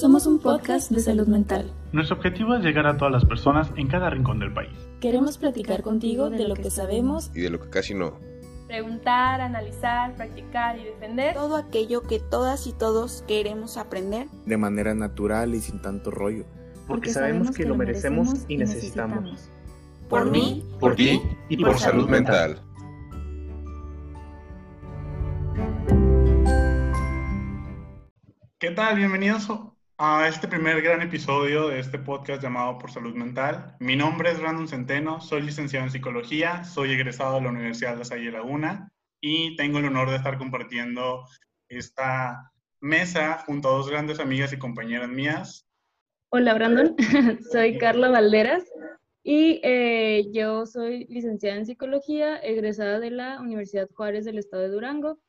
Somos 0.00 0.24
un 0.24 0.38
podcast 0.38 0.90
de 0.90 0.98
salud 0.98 1.26
mental. 1.26 1.70
Nuestro 1.92 2.16
objetivo 2.16 2.54
es 2.54 2.64
llegar 2.64 2.86
a 2.86 2.96
todas 2.96 3.12
las 3.12 3.26
personas 3.26 3.70
en 3.76 3.86
cada 3.86 4.08
rincón 4.08 4.38
del 4.38 4.50
país. 4.50 4.72
Queremos 4.98 5.36
platicar 5.36 5.82
contigo 5.82 6.30
de 6.30 6.48
lo 6.48 6.54
que 6.54 6.70
sabemos 6.70 7.30
y 7.34 7.40
de 7.40 7.50
lo 7.50 7.60
que 7.60 7.68
casi 7.68 7.92
no. 7.92 8.18
Preguntar, 8.66 9.42
analizar, 9.42 10.16
practicar 10.16 10.78
y 10.78 10.84
defender 10.84 11.34
todo 11.34 11.54
aquello 11.54 12.00
que 12.00 12.18
todas 12.18 12.66
y 12.66 12.72
todos 12.72 13.24
queremos 13.28 13.76
aprender 13.76 14.26
de 14.46 14.56
manera 14.56 14.94
natural 14.94 15.54
y 15.54 15.60
sin 15.60 15.82
tanto 15.82 16.10
rollo. 16.10 16.46
Porque, 16.86 17.10
sabemos, 17.10 17.50
que, 17.50 17.66
lo 17.66 17.76
merecemos 17.76 18.46
y 18.48 18.56
necesitamos. 18.56 19.50
Por 20.08 20.30
mí, 20.30 20.64
por 20.80 20.96
ti 20.96 21.20
y 21.50 21.62
por 21.62 21.78
salud 21.78 22.08
mental. 22.08 22.62
¿Qué 28.58 28.70
tal? 28.70 28.96
Bienvenidos 28.96 29.46
a 30.02 30.26
este 30.26 30.48
primer 30.48 30.80
gran 30.80 31.02
episodio 31.02 31.68
de 31.68 31.78
este 31.78 31.98
podcast 31.98 32.42
llamado 32.42 32.78
Por 32.78 32.90
Salud 32.90 33.14
Mental. 33.14 33.76
Mi 33.80 33.96
nombre 33.96 34.30
es 34.30 34.40
Brandon 34.40 34.66
Centeno, 34.66 35.20
soy 35.20 35.42
licenciado 35.42 35.84
en 35.84 35.92
psicología, 35.92 36.64
soy 36.64 36.92
egresado 36.92 37.34
de 37.34 37.42
la 37.42 37.50
Universidad 37.50 37.98
de 37.98 38.06
Salle 38.06 38.32
Laguna 38.32 38.90
y 39.20 39.56
tengo 39.56 39.78
el 39.78 39.84
honor 39.84 40.08
de 40.08 40.16
estar 40.16 40.38
compartiendo 40.38 41.26
esta 41.68 42.50
mesa 42.80 43.44
junto 43.44 43.68
a 43.68 43.72
dos 43.72 43.90
grandes 43.90 44.20
amigas 44.20 44.54
y 44.54 44.58
compañeras 44.58 45.10
mías. 45.10 45.68
Hola 46.30 46.54
Brandon, 46.54 46.96
soy 47.52 47.76
Carla 47.76 48.08
Valderas 48.08 48.64
y 49.22 49.60
eh, 49.62 50.30
yo 50.32 50.64
soy 50.64 51.04
licenciada 51.10 51.58
en 51.58 51.66
psicología, 51.66 52.38
egresada 52.38 53.00
de 53.00 53.10
la 53.10 53.38
Universidad 53.38 53.90
Juárez 53.92 54.24
del 54.24 54.38
Estado 54.38 54.62
de 54.62 54.70
Durango 54.70 55.20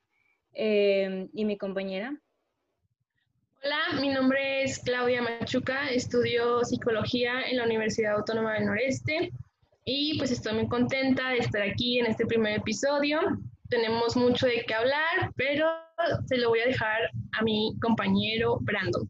eh, 0.54 1.28
y 1.34 1.44
mi 1.44 1.58
compañera 1.58 2.18
Hola, 3.64 4.02
mi 4.02 4.10
nombre 4.10 4.64
es 4.64 4.80
Claudia 4.80 5.22
Machuca, 5.22 5.92
estudio 5.92 6.66
psicología 6.66 7.44
en 7.44 7.58
la 7.58 7.66
Universidad 7.66 8.16
Autónoma 8.16 8.54
del 8.54 8.66
Noreste 8.66 9.32
y 9.86 10.18
pues 10.18 10.32
estoy 10.32 10.54
muy 10.56 10.68
contenta 10.68 11.30
de 11.30 11.38
estar 11.38 11.62
aquí 11.62 12.00
en 12.00 12.08
este 12.08 12.26
primer 12.26 12.58
episodio. 12.58 13.20
Tenemos 13.70 14.16
mucho 14.16 14.48
de 14.48 14.66
qué 14.66 14.74
hablar, 14.74 15.32
pero 15.36 15.68
se 16.26 16.38
lo 16.38 16.50
voy 16.50 16.62
a 16.62 16.66
dejar 16.66 17.02
a 17.38 17.44
mi 17.44 17.78
compañero 17.80 18.58
Brandon. 18.62 19.08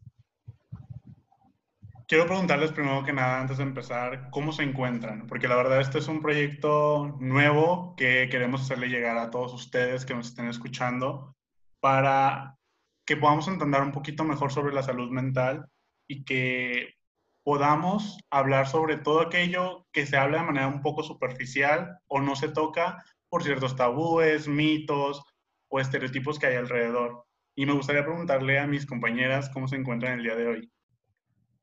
Quiero 2.06 2.26
preguntarles 2.26 2.72
primero 2.72 3.02
que 3.04 3.14
nada, 3.14 3.40
antes 3.40 3.56
de 3.56 3.62
empezar, 3.62 4.28
cómo 4.28 4.52
se 4.52 4.64
encuentran, 4.64 5.26
porque 5.28 5.48
la 5.48 5.56
verdad 5.56 5.80
este 5.80 5.98
es 5.98 6.08
un 6.08 6.20
proyecto 6.20 7.16
nuevo 7.20 7.94
que 7.96 8.28
queremos 8.30 8.60
hacerle 8.60 8.88
llegar 8.88 9.16
a 9.16 9.30
todos 9.30 9.54
ustedes 9.54 10.04
que 10.04 10.12
nos 10.12 10.28
estén 10.28 10.48
escuchando 10.48 11.34
para 11.80 12.58
que 13.04 13.16
podamos 13.16 13.48
entender 13.48 13.82
un 13.82 13.92
poquito 13.92 14.24
mejor 14.24 14.52
sobre 14.52 14.74
la 14.74 14.82
salud 14.82 15.10
mental 15.10 15.66
y 16.06 16.24
que 16.24 16.94
podamos 17.44 18.18
hablar 18.30 18.68
sobre 18.68 18.96
todo 18.96 19.20
aquello 19.20 19.86
que 19.92 20.06
se 20.06 20.16
habla 20.16 20.38
de 20.38 20.46
manera 20.46 20.68
un 20.68 20.82
poco 20.82 21.02
superficial 21.02 21.98
o 22.06 22.20
no 22.20 22.36
se 22.36 22.48
toca 22.48 23.02
por 23.28 23.42
ciertos 23.42 23.76
tabúes, 23.76 24.46
mitos 24.46 25.22
o 25.68 25.80
estereotipos 25.80 26.38
que 26.38 26.46
hay 26.46 26.56
alrededor. 26.56 27.24
Y 27.54 27.66
me 27.66 27.72
gustaría 27.72 28.04
preguntarle 28.04 28.58
a 28.58 28.66
mis 28.66 28.86
compañeras 28.86 29.50
cómo 29.50 29.66
se 29.68 29.76
encuentran 29.76 30.18
el 30.18 30.24
día 30.24 30.36
de 30.36 30.46
hoy. 30.46 30.72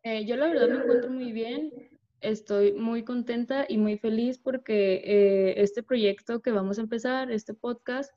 Eh, 0.03 0.25
yo 0.25 0.35
la 0.35 0.47
verdad 0.47 0.69
me 0.69 0.83
encuentro 0.83 1.09
muy 1.09 1.31
bien, 1.31 1.71
estoy 2.21 2.73
muy 2.73 3.03
contenta 3.03 3.65
y 3.67 3.77
muy 3.77 3.97
feliz 3.97 4.37
porque 4.37 5.01
eh, 5.03 5.61
este 5.61 5.83
proyecto 5.83 6.41
que 6.41 6.51
vamos 6.51 6.77
a 6.77 6.81
empezar, 6.81 7.31
este 7.31 7.53
podcast, 7.53 8.13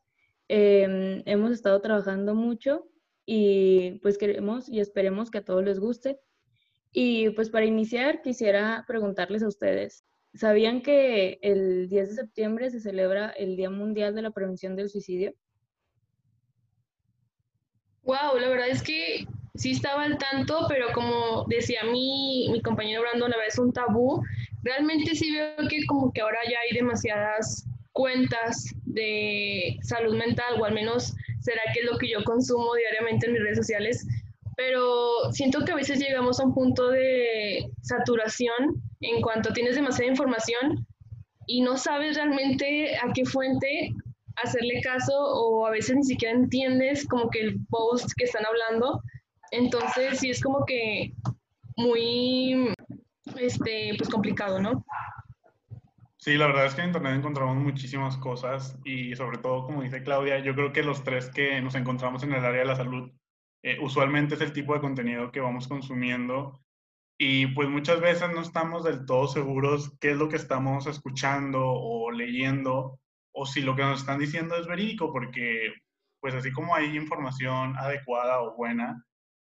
eh, 0.49 1.23
hemos 1.27 1.53
estado 1.53 1.81
trabajando 1.81 2.35
mucho 2.35 2.87
y 3.27 3.99
pues 4.03 4.19
queremos 4.19 4.69
y 4.69 4.81
esperemos 4.81 5.31
que 5.31 5.39
a 5.39 5.45
todos 5.45 5.65
les 5.65 5.79
guste. 5.79 6.21
Y 6.93 7.31
pues 7.31 7.51
para 7.51 7.65
iniciar 7.65 8.21
quisiera 8.23 8.85
preguntarles 8.87 9.43
a 9.43 9.49
ustedes, 9.49 10.05
¿sabían 10.35 10.83
que 10.83 11.39
el 11.43 11.89
10 11.89 12.11
de 12.11 12.15
septiembre 12.15 12.71
se 12.71 12.81
celebra 12.81 13.31
el 13.31 13.57
Día 13.57 13.71
Mundial 13.71 14.15
de 14.15 14.23
la 14.23 14.31
Prevención 14.31 14.77
del 14.77 14.91
Suicidio? 14.91 15.35
Wow, 18.03 18.39
la 18.39 18.49
verdad 18.49 18.69
es 18.69 18.83
que 18.83 19.27
sí 19.55 19.71
estaba 19.71 20.03
al 20.03 20.19
tanto, 20.19 20.67
pero 20.69 20.89
como 20.93 21.45
decía 21.49 21.85
mi, 21.85 22.49
mi 22.51 22.61
compañero 22.61 23.03
Brandon, 23.03 23.31
la 23.31 23.37
verdad 23.37 23.53
es 23.53 23.59
un 23.59 23.73
tabú. 23.73 24.23
Realmente 24.63 25.15
sí 25.15 25.33
veo 25.33 25.69
que 25.69 25.87
como 25.87 26.13
que 26.13 26.21
ahora 26.21 26.39
ya 26.51 26.59
hay 26.59 26.77
demasiadas 26.77 27.67
cuentas 27.93 28.75
de 28.85 29.79
salud 29.83 30.17
mental, 30.17 30.61
o 30.61 30.65
al 30.65 30.75
menos 30.75 31.15
será 31.43 31.61
que 31.75 31.81
es 31.81 31.87
lo 31.87 31.99
que 31.99 32.09
yo 32.09 32.25
consumo 32.25 32.75
diariamente 32.75 33.27
en 33.27 33.33
mis 33.33 33.43
redes 33.43 33.59
sociales, 33.59 34.07
pero 34.57 35.33
siento 35.33 35.65
que 35.65 35.73
a 35.73 35.77
veces 35.77 35.99
llegamos 35.99 36.41
a 36.41 36.45
un 36.45 36.55
punto 36.55 36.89
de 36.89 37.71
saturación 37.83 38.83
en 39.01 39.21
cuanto 39.21 39.53
tienes 39.53 39.75
demasiada 39.75 40.11
información 40.11 40.87
y 41.47 41.61
no 41.63 41.77
sabes 41.77 42.17
realmente 42.17 42.97
a 42.97 43.13
qué 43.13 43.25
fuente 43.25 43.91
hacerle 44.37 44.81
caso 44.83 45.13
o 45.15 45.67
a 45.67 45.71
veces 45.71 45.97
ni 45.97 46.05
siquiera 46.05 46.35
entiendes 46.35 47.07
como 47.07 47.29
que 47.31 47.41
el 47.41 47.57
post 47.69 48.11
que 48.17 48.25
están 48.25 48.45
hablando. 48.47 49.03
Entonces 49.51 50.21
sí 50.21 50.31
es 50.31 50.41
como 50.41 50.65
que 50.65 51.13
muy 51.77 52.73
este 53.37 53.95
pues 53.99 54.09
complicado, 54.09 54.61
¿no? 54.61 54.85
Sí, 56.23 56.37
la 56.37 56.47
verdad 56.47 56.67
es 56.67 56.77
que 56.77 56.83
en 56.83 56.87
Internet 56.87 57.17
encontramos 57.17 57.57
muchísimas 57.57 58.17
cosas 58.17 58.79
y 58.85 59.17
sobre 59.17 59.39
todo, 59.39 59.65
como 59.65 59.83
dice 59.83 60.05
Claudia, 60.05 60.39
yo 60.39 60.55
creo 60.55 60.73
que 60.73 60.85
los 60.85 61.03
tres 61.03 61.29
que 61.31 61.61
nos 61.61 61.75
encontramos 61.75 62.23
en 62.23 62.33
el 62.33 62.45
área 62.45 62.61
de 62.61 62.67
la 62.67 62.77
salud, 62.77 63.11
eh, 63.65 63.79
usualmente 63.81 64.37
es 64.37 64.41
el 64.41 64.53
tipo 64.53 64.73
de 64.73 64.81
contenido 64.81 65.33
que 65.33 65.41
vamos 65.41 65.67
consumiendo 65.67 66.63
y 67.19 67.49
pues 67.49 67.69
muchas 67.69 68.01
veces 68.01 68.33
no 68.33 68.41
estamos 68.41 68.85
del 68.85 69.05
todo 69.05 69.27
seguros 69.27 69.97
qué 70.01 70.13
es 70.13 70.17
lo 70.17 70.29
que 70.29 70.37
estamos 70.37 70.87
escuchando 70.87 71.61
o 71.65 72.13
leyendo 72.13 73.01
o 73.33 73.45
si 73.45 73.61
lo 73.61 73.75
que 73.75 73.83
nos 73.83 74.01
están 74.01 74.21
diciendo 74.21 74.55
es 74.55 74.69
verídico, 74.69 75.13
porque 75.13 75.75
pues 76.21 76.35
así 76.37 76.53
como 76.53 76.77
hay 76.77 76.97
información 76.97 77.77
adecuada 77.77 78.43
o 78.43 78.55
buena, 78.55 79.05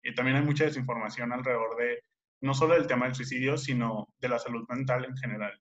eh, 0.04 0.14
también 0.14 0.36
hay 0.36 0.44
mucha 0.44 0.66
desinformación 0.66 1.32
alrededor 1.32 1.76
de 1.78 2.04
no 2.42 2.54
solo 2.54 2.74
del 2.74 2.86
tema 2.86 3.06
del 3.06 3.16
suicidio, 3.16 3.58
sino 3.58 4.08
de 4.20 4.28
la 4.28 4.38
salud 4.38 4.64
mental 4.68 5.04
en 5.04 5.16
general 5.16 5.60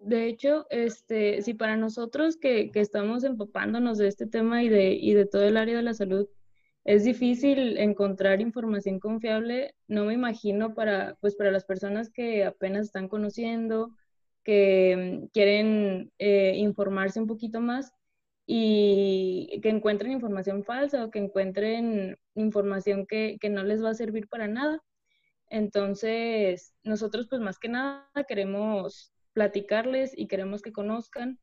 de 0.00 0.26
hecho, 0.26 0.66
este, 0.70 1.42
si 1.42 1.54
para 1.54 1.76
nosotros 1.76 2.36
que, 2.36 2.70
que, 2.70 2.80
estamos 2.80 3.24
empapándonos 3.24 3.98
de 3.98 4.08
este 4.08 4.26
tema 4.26 4.62
y 4.62 4.68
de, 4.68 4.92
y 4.94 5.14
de 5.14 5.26
todo 5.26 5.44
el 5.44 5.56
área 5.56 5.76
de 5.76 5.82
la 5.82 5.94
salud, 5.94 6.28
es 6.84 7.04
difícil 7.04 7.78
encontrar 7.78 8.40
información 8.40 9.00
confiable, 9.00 9.74
no 9.86 10.06
me 10.06 10.14
imagino 10.14 10.74
para, 10.74 11.16
pues 11.20 11.36
para 11.36 11.50
las 11.50 11.64
personas 11.64 12.10
que 12.10 12.44
apenas 12.44 12.86
están 12.86 13.08
conociendo, 13.08 13.94
que 14.44 15.28
quieren 15.32 16.12
eh, 16.18 16.54
informarse 16.56 17.20
un 17.20 17.26
poquito 17.26 17.60
más 17.60 17.92
y 18.46 19.60
que 19.62 19.68
encuentren 19.68 20.12
información 20.12 20.64
falsa 20.64 21.04
o 21.04 21.10
que 21.10 21.18
encuentren 21.18 22.18
información 22.34 23.06
que, 23.06 23.36
que 23.40 23.50
no 23.50 23.62
les 23.64 23.84
va 23.84 23.90
a 23.90 23.94
servir 23.94 24.28
para 24.28 24.48
nada. 24.48 24.82
Entonces, 25.50 26.74
nosotros 26.84 27.28
pues 27.28 27.40
más 27.42 27.58
que 27.58 27.68
nada 27.68 28.08
queremos 28.28 29.12
platicarles 29.32 30.12
y 30.16 30.26
queremos 30.26 30.62
que 30.62 30.72
conozcan 30.72 31.38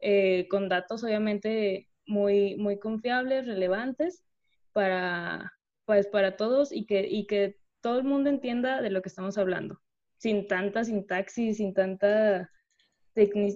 eh, 0.00 0.46
con 0.48 0.68
datos 0.68 1.02
obviamente 1.04 1.88
muy, 2.06 2.56
muy 2.56 2.78
confiables, 2.78 3.46
relevantes 3.46 4.24
para, 4.72 5.52
pues, 5.84 6.06
para 6.06 6.36
todos 6.36 6.72
y 6.72 6.86
que, 6.86 7.06
y 7.08 7.26
que 7.26 7.56
todo 7.80 7.98
el 7.98 8.04
mundo 8.04 8.30
entienda 8.30 8.80
de 8.80 8.90
lo 8.90 9.02
que 9.02 9.08
estamos 9.08 9.38
hablando, 9.38 9.80
sin 10.16 10.46
tanta 10.46 10.84
sintaxis, 10.84 11.58
sin, 11.58 11.74
tanta 11.74 12.50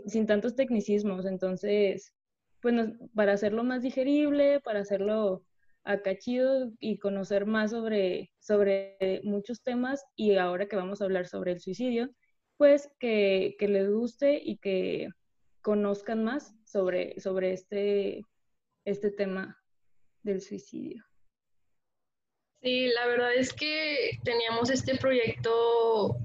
sin 0.07 0.27
tantos 0.27 0.57
tecnicismos. 0.57 1.27
Entonces, 1.27 2.15
pues 2.61 2.75
para 3.15 3.33
hacerlo 3.33 3.65
más 3.65 3.83
digerible, 3.83 4.61
para 4.61 4.81
hacerlo 4.81 5.45
acachido 5.85 6.73
y 6.79 6.99
conocer 6.99 7.47
más 7.47 7.73
sobre, 7.73 8.31
sobre 8.39 9.21
muchos 9.25 9.63
temas 9.63 10.05
y 10.15 10.37
ahora 10.37 10.67
que 10.67 10.77
vamos 10.77 11.01
a 11.01 11.05
hablar 11.05 11.27
sobre 11.27 11.53
el 11.53 11.61
suicidio, 11.61 12.11
pues 12.63 12.89
que, 13.01 13.57
les 13.59 13.91
guste 13.91 14.41
y 14.41 14.57
que 14.57 15.09
conozcan 15.63 16.23
más 16.23 16.55
sobre, 16.65 17.19
sobre 17.19 17.53
este, 17.53 18.25
este 18.85 19.11
tema 19.11 19.61
del 20.23 20.41
suicidio. 20.41 21.05
Sí, 22.63 22.87
la 22.87 23.09
verdad 23.09 23.35
es 23.35 23.53
que 23.53 24.13
teníamos 24.23 24.71
este 24.71 24.97
proyecto 24.97 26.17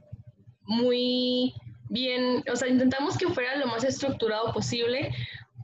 muy 0.62 1.56
bien, 1.90 2.44
o 2.54 2.56
sea, 2.56 2.68
intentamos 2.68 3.18
que 3.18 3.30
fuera 3.30 3.56
lo 3.56 3.66
más 3.66 3.84
estructurado 3.84 4.54
posible 4.54 5.10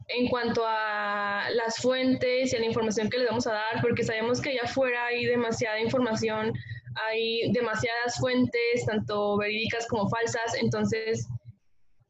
en 0.07 0.27
cuanto 0.27 0.63
a 0.65 1.51
las 1.53 1.77
fuentes 1.77 2.51
y 2.51 2.55
a 2.55 2.59
la 2.59 2.65
información 2.65 3.11
que 3.11 3.19
les 3.19 3.27
vamos 3.27 3.45
a 3.45 3.53
dar, 3.53 3.79
porque 3.79 4.03
sabemos 4.03 4.41
que 4.41 4.49
allá 4.49 4.63
afuera 4.63 5.05
hay 5.05 5.25
demasiada 5.25 5.79
información 5.79 6.51
hay 6.95 7.51
demasiadas 7.51 8.17
fuentes, 8.19 8.85
tanto 8.85 9.37
verídicas 9.37 9.87
como 9.87 10.09
falsas, 10.09 10.55
entonces 10.59 11.27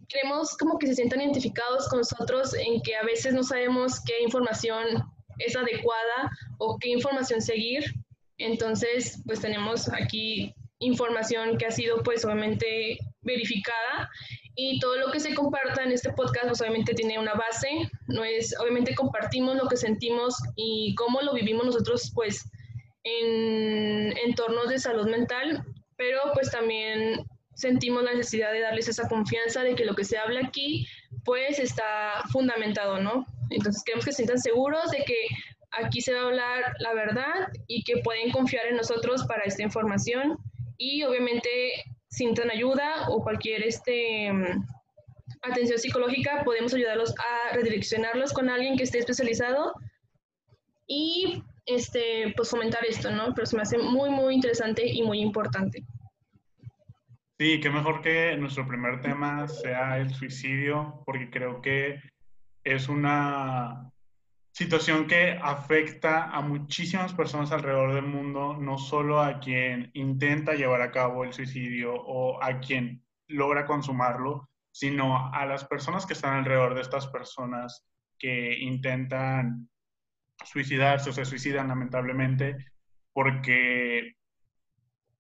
queremos 0.07 0.56
como 0.57 0.77
que 0.77 0.88
se 0.88 0.95
sientan 0.95 1.21
identificados 1.21 1.88
con 1.89 2.00
nosotros 2.00 2.53
en 2.53 2.81
que 2.81 2.95
a 2.95 3.03
veces 3.03 3.33
no 3.33 3.44
sabemos 3.44 4.01
qué 4.06 4.21
información 4.24 5.03
es 5.39 5.56
adecuada 5.56 6.30
o 6.59 6.77
qué 6.80 6.89
información 6.89 7.41
seguir. 7.41 7.83
Entonces, 8.38 9.21
pues 9.25 9.41
tenemos 9.41 9.89
aquí 9.89 10.53
información 10.80 11.57
que 11.57 11.65
ha 11.65 11.71
sido 11.71 12.03
pues 12.03 12.25
obviamente 12.25 12.97
verificada 13.21 14.09
y 14.56 14.79
todo 14.79 14.97
lo 14.97 15.12
que 15.12 15.19
se 15.19 15.33
comparta 15.33 15.83
en 15.83 15.91
este 15.91 16.12
podcast 16.12 16.47
pues 16.47 16.62
obviamente 16.62 16.94
tiene 16.94 17.18
una 17.18 17.33
base, 17.33 17.89
no 18.07 18.24
es, 18.24 18.53
obviamente 18.59 18.94
compartimos 18.94 19.56
lo 19.56 19.68
que 19.68 19.77
sentimos 19.77 20.36
y 20.56 20.94
cómo 20.95 21.21
lo 21.21 21.33
vivimos 21.33 21.65
nosotros 21.65 22.12
pues 22.13 22.44
en 23.03 24.17
entornos 24.17 24.69
de 24.69 24.79
salud 24.79 25.09
mental, 25.09 25.63
pero 25.97 26.19
pues 26.33 26.51
también 26.51 27.25
sentimos 27.55 28.03
la 28.03 28.13
necesidad 28.13 28.51
de 28.51 28.61
darles 28.61 28.88
esa 28.88 29.07
confianza 29.07 29.63
de 29.63 29.75
que 29.75 29.85
lo 29.85 29.95
que 29.95 30.05
se 30.05 30.17
habla 30.17 30.41
aquí 30.41 30.88
pues 31.23 31.59
está 31.59 32.23
fundamentado, 32.31 33.00
¿no? 33.00 33.25
Entonces 33.50 33.83
queremos 33.85 34.05
que 34.05 34.11
se 34.11 34.17
sientan 34.17 34.39
seguros 34.39 34.91
de 34.91 35.03
que 35.05 35.15
aquí 35.71 36.01
se 36.01 36.13
va 36.13 36.21
a 36.21 36.25
hablar 36.25 36.73
la 36.79 36.94
verdad 36.94 37.50
y 37.67 37.83
que 37.83 37.97
pueden 37.97 38.31
confiar 38.31 38.65
en 38.65 38.75
nosotros 38.75 39.23
para 39.25 39.44
esta 39.44 39.63
información 39.63 40.38
y 40.77 41.03
obviamente 41.03 41.50
sientan 42.09 42.51
ayuda 42.51 43.07
o 43.09 43.23
cualquier 43.23 43.63
este, 43.63 44.31
atención 45.41 45.79
psicológica, 45.79 46.44
podemos 46.44 46.73
ayudarlos 46.73 47.13
a 47.17 47.55
redireccionarlos 47.55 48.33
con 48.33 48.50
alguien 48.50 48.77
que 48.77 48.83
esté 48.83 49.00
especializado 49.00 49.73
y 50.88 51.44
este, 51.65 52.33
pues 52.36 52.50
fomentar 52.50 52.86
esto, 52.86 53.12
¿no? 53.12 53.33
Pero 53.33 53.45
se 53.45 53.56
me 53.56 53.62
hace 53.62 53.77
muy, 53.77 54.10
muy 54.10 54.36
interesante 54.36 54.86
y 54.86 55.01
muy 55.04 55.19
importante. 55.19 55.83
Sí, 57.39 57.60
qué 57.60 57.69
mejor 57.69 58.01
que 58.01 58.38
nuestro 58.38 58.68
primer 58.68 59.01
tema 59.01 59.48
sea 59.48 59.98
el 59.98 60.13
suicidio, 60.13 61.04
porque 61.06 61.30
creo 61.30 61.62
que 61.62 62.00
es 62.63 62.88
una 62.88 63.92
situación 64.51 65.07
que 65.07 65.38
afecta 65.42 66.30
a 66.30 66.42
muchísimas 66.42 67.13
personas 67.13 67.51
alrededor 67.51 67.95
del 67.95 68.06
mundo, 68.06 68.56
no 68.56 68.77
solo 68.77 69.19
a 69.19 69.39
quien 69.39 69.89
intenta 69.94 70.54
llevar 70.54 70.81
a 70.81 70.92
cabo 70.92 71.24
el 71.24 71.33
suicidio 71.33 71.95
o 71.95 72.42
a 72.42 72.60
quien 72.60 73.04
logra 73.27 73.65
consumarlo, 73.65 74.48
sino 74.71 75.33
a 75.33 75.45
las 75.45 75.65
personas 75.65 76.06
que 76.06 76.13
están 76.13 76.36
alrededor 76.36 76.75
de 76.75 76.81
estas 76.81 77.07
personas 77.07 77.83
que 78.19 78.57
intentan 78.60 79.69
suicidarse 80.44 81.09
o 81.09 81.13
se 81.13 81.25
suicidan 81.25 81.68
lamentablemente, 81.68 82.57
porque 83.13 84.15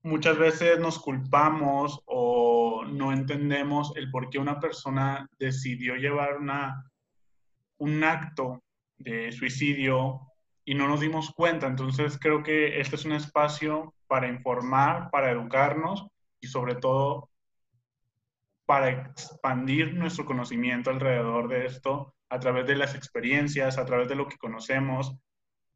muchas 0.03 0.37
veces 0.37 0.79
nos 0.79 0.99
culpamos 0.99 2.01
o 2.05 2.83
no 2.85 3.11
entendemos 3.13 3.93
el 3.95 4.11
por 4.11 4.29
qué 4.29 4.39
una 4.39 4.59
persona 4.59 5.27
decidió 5.39 5.95
llevar 5.95 6.37
una, 6.37 6.91
un 7.77 8.03
acto 8.03 8.61
de 8.97 9.31
suicidio 9.31 10.21
y 10.65 10.75
no 10.75 10.87
nos 10.87 10.99
dimos 10.99 11.31
cuenta. 11.31 11.67
Entonces 11.67 12.17
creo 12.19 12.43
que 12.43 12.79
este 12.79 12.95
es 12.95 13.05
un 13.05 13.13
espacio 13.13 13.93
para 14.07 14.27
informar, 14.27 15.09
para 15.11 15.31
educarnos 15.31 16.07
y 16.39 16.47
sobre 16.47 16.75
todo 16.75 17.29
para 18.65 18.89
expandir 18.89 19.93
nuestro 19.93 20.25
conocimiento 20.25 20.89
alrededor 20.89 21.47
de 21.49 21.65
esto 21.65 22.13
a 22.33 22.39
través 22.39 22.65
de 22.65 22.75
las 22.75 22.95
experiencias, 22.95 23.77
a 23.77 23.85
través 23.85 24.09
de 24.09 24.15
lo 24.15 24.27
que 24.27 24.37
conocemos 24.37 25.15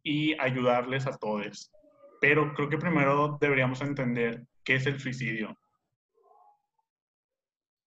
y 0.02 0.34
ayudarles 0.40 1.06
a 1.06 1.16
todos. 1.16 1.72
Pero 2.20 2.52
creo 2.56 2.68
que 2.68 2.80
primero 2.80 3.38
deberíamos 3.40 3.80
entender 3.82 4.44
qué 4.64 4.76
es 4.76 4.88
el 4.88 5.00
suicidio. 5.00 5.56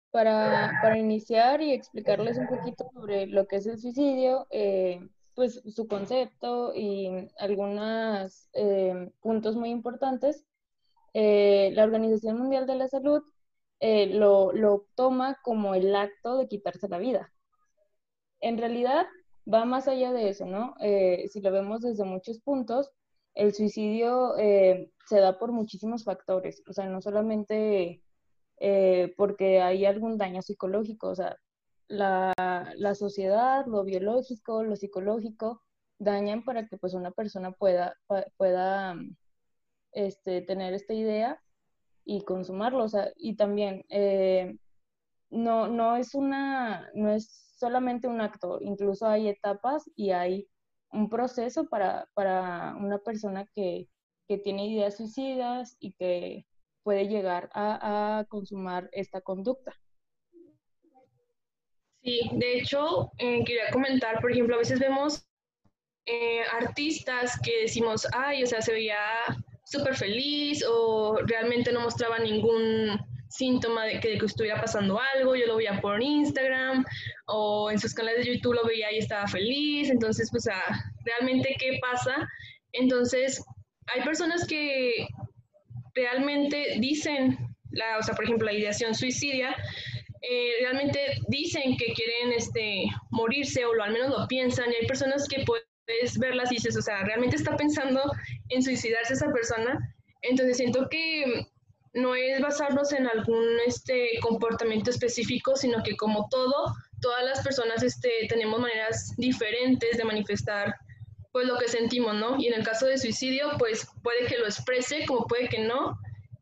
Para, 0.10 0.80
para 0.82 0.98
iniciar 0.98 1.62
y 1.62 1.74
explicarles 1.74 2.40
un 2.40 2.48
poquito 2.48 2.90
sobre 2.92 3.28
lo 3.28 3.46
que 3.46 3.58
es 3.58 3.68
el 3.68 3.78
suicidio, 3.78 4.48
eh, 4.50 5.08
pues 5.36 5.62
su 5.68 5.88
concepto 5.88 6.74
y 6.74 7.30
algunos 7.38 8.50
eh, 8.54 9.12
puntos 9.22 9.56
muy 9.56 9.70
importantes, 9.70 10.44
eh, 11.14 11.70
la 11.76 11.84
Organización 11.84 12.40
Mundial 12.40 12.66
de 12.66 12.76
la 12.76 12.88
Salud 12.88 13.22
lo, 13.80 14.52
lo, 14.54 14.88
toma 14.96 15.38
como 15.44 15.76
el 15.76 15.96
acto 15.96 16.38
de 16.38 16.48
quitarse 16.48 16.88
la 16.88 16.98
vida. 16.98 17.32
En 18.42 18.58
realidad 18.58 19.06
va 19.52 19.66
más 19.66 19.88
allá 19.88 20.12
de 20.12 20.30
eso, 20.30 20.46
¿no? 20.46 20.76
si 20.80 21.42
lo 21.42 21.52
vemos 21.52 21.82
desde 21.82 22.04
muchos 22.04 22.40
puntos, 22.40 22.92
el 23.34 23.54
suicidio 23.54 24.34
se 24.36 25.20
da 25.20 25.38
por 25.38 25.52
muchísimos 25.52 26.04
factores, 26.04 26.64
o 26.68 26.74
sea, 26.74 26.88
no 26.88 27.02
solamente 27.02 28.02
porque 29.18 29.62
hay 29.62 29.86
algún 29.86 30.18
daño 30.18 30.42
psicológico, 30.42 31.10
o 31.10 31.16
sea, 31.16 31.38
la, 31.88 32.34
la, 32.76 32.96
sociedad, 32.96 33.66
lo 33.68 33.84
biológico, 33.84 34.64
lo 34.64 34.76
psicológico, 34.76 35.62
dañan 36.00 36.44
para 36.44 36.68
que 36.68 36.78
pues 36.78 36.94
una 36.94 37.12
persona 37.12 37.52
pueda, 37.52 37.98
pueda 38.38 38.96
este, 39.92 40.42
tener 40.42 40.74
esta 40.74 40.94
idea 40.94 41.42
y 42.04 42.24
consumarlo. 42.24 42.84
O 42.84 42.90
sea, 42.90 43.12
y 43.16 43.36
también 43.36 43.86
eh, 43.90 44.58
no, 45.36 45.68
no, 45.68 45.96
es 45.96 46.16
una, 46.16 46.90
no 46.94 47.12
es 47.12 47.54
solamente 47.58 48.08
un 48.08 48.22
acto, 48.22 48.60
incluso 48.62 49.08
hay 49.08 49.28
etapas 49.30 49.90
y 49.96 50.12
hay 50.12 50.48
un 50.92 51.10
proceso 51.10 51.68
para, 51.68 52.08
para 52.14 52.76
una 52.80 53.00
persona 53.00 53.46
que, 53.54 53.88
que, 54.28 54.38
tiene 54.38 54.68
ideas 54.68 54.98
suicidas 54.98 55.76
y 55.80 55.94
que 55.94 56.46
puede 56.84 57.08
llegar 57.08 57.50
a, 57.54 58.26
consumar 58.30 58.90
esta 58.92 59.22
conducta. 59.22 59.74
Sí, 62.04 62.30
de 62.34 62.60
hecho, 62.60 63.12
eh, 63.18 63.44
quería 63.44 63.72
comentar, 63.72 64.22
por 64.22 64.32
ejemplo, 64.32 64.56
a 64.56 64.60
veces 64.60 64.80
vemos 64.80 65.28
eh, 66.06 66.42
artistas 66.54 67.40
que 67.44 67.62
decimos, 67.62 68.08
ay, 68.14 68.44
o 68.44 68.48
sea, 68.48 68.62
se 68.62 68.72
veía 68.72 68.98
súper 69.66 69.96
feliz 69.96 70.64
o 70.70 71.18
realmente 71.26 71.72
no 71.72 71.82
mostraba 71.82 72.20
ningún 72.20 73.00
síntoma 73.38 73.86
de 73.86 74.00
que, 74.00 74.18
que, 74.18 74.26
estuviera 74.26 74.60
pasando 74.60 75.00
algo, 75.16 75.36
yo 75.36 75.46
lo 75.48 75.58
veía 75.58 75.80
por 75.82 76.02
Instagram 76.02 76.86
o 77.28 77.70
en 77.72 77.80
sus 77.80 77.94
canales 77.94 78.26
de 78.26 78.36
YouTube 78.36 78.56
lo 78.56 78.66
veía 78.66 78.92
y 78.92 78.98
estaba 78.98 79.28
feliz, 79.28 79.90
entonces, 79.90 80.30
pues, 80.32 80.48
ah, 80.48 80.84
realmente, 81.04 81.56
¿qué 81.60 81.80
pasa? 81.82 82.28
Entonces, 82.72 83.44
hay 83.94 84.04
personas 84.04 84.46
que 84.48 85.08
realmente 85.94 86.78
dicen, 86.80 87.38
la, 87.72 87.98
o 88.00 88.04
sea, 88.04 88.16
por 88.16 88.26
ejemplo, 88.26 88.46
la 88.48 88.54
ideación 88.54 88.94
suicidia, 88.96 89.56
eh, 90.22 90.54
realmente 90.62 91.00
dicen 91.28 91.78
que 91.78 91.94
quieren 91.94 92.34
este, 92.36 92.86
morirse 93.12 93.64
o 93.66 93.74
lo, 93.74 93.84
al 93.84 93.94
menos 93.94 94.10
lo 94.10 94.28
piensan 94.28 94.72
y 94.72 94.76
hay 94.76 94.88
personas 94.88 95.28
que 95.28 95.44
puedes 95.46 96.18
verlas 96.18 96.52
y 96.52 96.56
dices, 96.56 96.76
o 96.78 96.82
sea, 96.82 97.04
realmente 97.04 97.36
está 97.36 97.56
pensando 97.56 98.02
en 98.50 98.64
suicidarse 98.64 99.14
esa 99.14 99.32
persona. 99.32 99.78
Entonces 100.24 100.58
siento 100.58 100.88
que 100.90 101.46
no 101.96 102.14
es 102.14 102.42
basarnos 102.42 102.92
en 102.92 103.08
algún 103.08 103.58
este, 103.66 104.20
comportamiento 104.22 104.90
específico, 104.90 105.56
sino 105.56 105.82
que 105.82 105.96
como 105.96 106.28
todo, 106.30 106.76
todas 107.02 107.24
las 107.24 107.42
personas 107.42 107.82
este, 107.84 108.10
tenemos 108.28 108.60
maneras 108.60 109.14
diferentes 109.18 109.98
de 109.98 110.04
manifestar 110.04 110.76
pues 111.32 111.48
lo 111.48 111.58
que 111.58 111.68
sentimos, 111.68 112.16
¿no? 112.16 112.38
Y 112.38 112.48
en 112.48 112.54
el 112.54 112.64
caso 112.64 112.86
de 112.86 112.98
suicidio, 112.98 113.52
pues 113.58 113.88
puede 114.04 114.26
que 114.28 114.38
lo 114.38 114.46
exprese, 114.46 115.06
como 115.06 115.26
puede 115.26 115.50
que 115.50 115.60
no. 115.60 115.98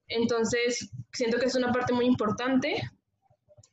Entonces, 0.08 0.92
siento 1.14 1.40
que 1.40 1.46
es 1.46 1.56
una 1.56 1.72
parte 1.72 1.94
muy 1.94 2.06
importante 2.06 2.82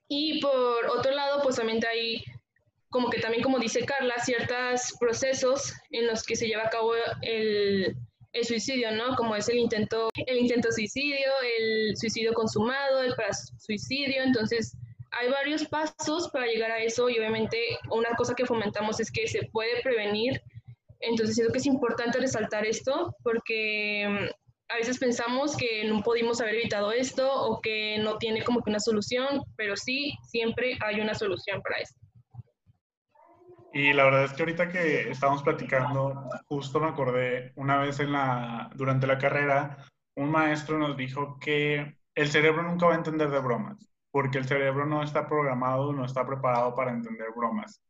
y 0.09 0.41
por 0.41 0.87
otro 0.87 1.13
lado, 1.13 1.43
pues 1.43 1.57
también 1.57 1.81
hay, 1.91 2.25
como 2.91 3.09
que 3.09 3.21
también 3.21 3.43
como 3.43 3.59
dice 3.59 3.87
Carla, 3.87 4.19
ciertos 4.19 4.95
procesos 4.99 5.73
en 5.91 6.07
los 6.07 6.25
que 6.25 6.37
se 6.37 6.47
lleva 6.47 6.65
a 6.65 6.71
cabo 6.71 6.93
el, 7.23 7.97
el 8.33 8.45
suicidio, 8.45 8.93
¿no? 8.93 9.17
Como 9.17 9.35
es 9.35 9.49
el 9.49 9.59
intento, 9.59 10.09
el 10.15 10.39
intento 10.39 10.71
suicidio, 10.71 11.29
el 11.59 11.97
suicidio 11.97 12.33
consumado, 12.33 13.03
el 13.03 13.15
suicidio, 13.59 14.23
entonces 14.23 14.77
hay 15.13 15.29
varios 15.29 15.67
pasos 15.67 16.31
para 16.33 16.47
llegar 16.47 16.71
a 16.71 16.83
eso 16.83 17.09
y 17.09 17.19
obviamente 17.19 17.59
una 17.91 18.11
cosa 18.17 18.35
que 18.35 18.47
fomentamos 18.47 19.01
es 19.01 19.11
que 19.11 19.27
se 19.27 19.49
puede 19.53 19.83
prevenir, 19.83 20.41
entonces 21.01 21.35
siento 21.35 21.53
que 21.53 21.59
es 21.59 21.67
importante 21.67 22.21
resaltar 22.21 22.65
esto 22.65 23.17
porque 23.25 24.31
a 24.69 24.77
veces 24.77 24.99
pensamos 24.99 25.57
que 25.57 25.85
no 25.85 26.03
pudimos 26.03 26.41
haber 26.41 26.55
evitado 26.55 26.93
esto 26.93 27.29
o 27.33 27.61
que 27.61 27.99
no 27.99 28.19
tiene 28.19 28.45
como 28.45 28.63
que 28.63 28.71
una 28.71 28.79
solución, 28.79 29.43
pero 29.57 29.77
sí, 29.77 30.15
siempre 30.31 30.79
hay 30.81 31.01
una 31.01 31.15
solución 31.15 31.61
para 31.63 31.79
esto. 31.79 32.00
Y 33.73 33.93
la 33.93 34.05
verdad 34.05 34.25
es 34.25 34.33
que 34.33 34.43
ahorita 34.43 34.69
que 34.69 35.11
estábamos 35.11 35.43
platicando, 35.43 36.29
justo 36.49 36.81
me 36.81 36.89
acordé 36.89 37.53
una 37.57 37.79
vez 37.79 38.01
en 38.01 38.13
la, 38.13 38.71
durante 38.75 39.07
la 39.07 39.19
carrera, 39.19 39.87
un 40.17 40.31
maestro 40.31 40.79
nos 40.79 40.97
dijo 40.97 41.39
que 41.39 41.97
el 42.15 42.31
cerebro 42.31 42.63
nunca 42.63 42.87
va 42.87 42.95
a 42.95 42.99
entender 42.99 43.31
de 43.31 43.39
bromas, 43.39 43.89
porque 44.11 44.39
el 44.39 44.47
cerebro 44.47 44.87
no 44.87 45.03
está 45.03 45.29
programado, 45.29 45.93
no 45.93 46.05
está 46.05 46.27
preparado 46.27 46.75
para 46.75 46.91
entender 46.91 47.29
bromas. 47.37 47.81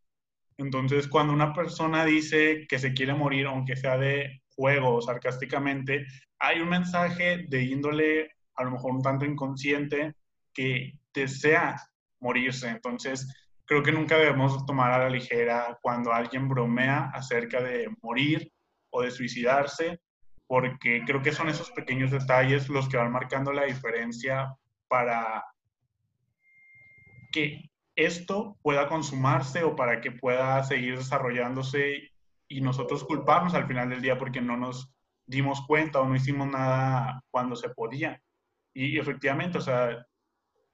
Entonces, 0.59 1.09
cuando 1.09 1.33
una 1.33 1.55
persona 1.55 2.05
dice 2.05 2.67
que 2.69 2.79
se 2.79 2.93
quiere 2.93 3.15
morir, 3.15 3.47
aunque 3.47 3.77
sea 3.77 3.97
de 3.97 4.43
juego 4.55 5.01
sarcásticamente, 5.01 6.05
hay 6.39 6.61
un 6.61 6.69
mensaje 6.69 7.47
de 7.49 7.63
índole 7.63 8.31
a 8.57 8.65
lo 8.65 8.73
mejor 8.73 8.93
un 8.93 9.03
tanto 9.03 9.25
inconsciente 9.25 10.15
que 10.53 10.99
desea 11.15 11.77
morirse. 12.21 12.69
Entonces, 12.69 13.27
creo 13.71 13.85
que 13.85 13.93
nunca 13.93 14.19
debemos 14.19 14.67
tomar 14.67 14.91
a 14.91 14.99
la 14.99 15.09
ligera 15.09 15.79
cuando 15.81 16.13
alguien 16.13 16.49
bromea 16.49 17.09
acerca 17.15 17.63
de 17.63 17.89
morir 18.03 18.53
o 18.91 19.03
de 19.03 19.13
suicidarse, 19.13 20.01
porque 20.49 21.05
creo 21.07 21.23
que 21.23 21.31
son 21.31 21.49
esos 21.49 21.71
pequeños 21.71 22.11
detalles 22.11 22.69
los 22.69 22.89
que 22.89 22.97
van 22.97 23.13
marcando 23.13 23.53
la 23.53 23.67
diferencia 23.67 24.53
para 24.89 25.45
que 27.31 27.71
esto 27.95 28.59
pueda 28.61 28.89
consumarse 28.89 29.63
o 29.63 29.77
para 29.77 30.01
que 30.01 30.11
pueda 30.11 30.65
seguir 30.65 30.99
desarrollándose 30.99 32.11
y 32.49 32.61
nosotros 32.63 33.05
culparnos 33.05 33.55
al 33.55 33.69
final 33.69 33.89
del 33.89 34.03
día 34.03 34.19
porque 34.19 34.41
no 34.41 34.57
nos 34.57 34.93
dimos 35.27 35.65
cuenta 35.65 36.01
o 36.01 36.09
no 36.09 36.17
hicimos 36.17 36.49
nada 36.49 37.23
cuando 37.31 37.55
se 37.55 37.69
podía. 37.69 38.21
Y, 38.75 38.99
efectivamente, 38.99 39.59
o 39.59 39.61
sea, 39.61 40.05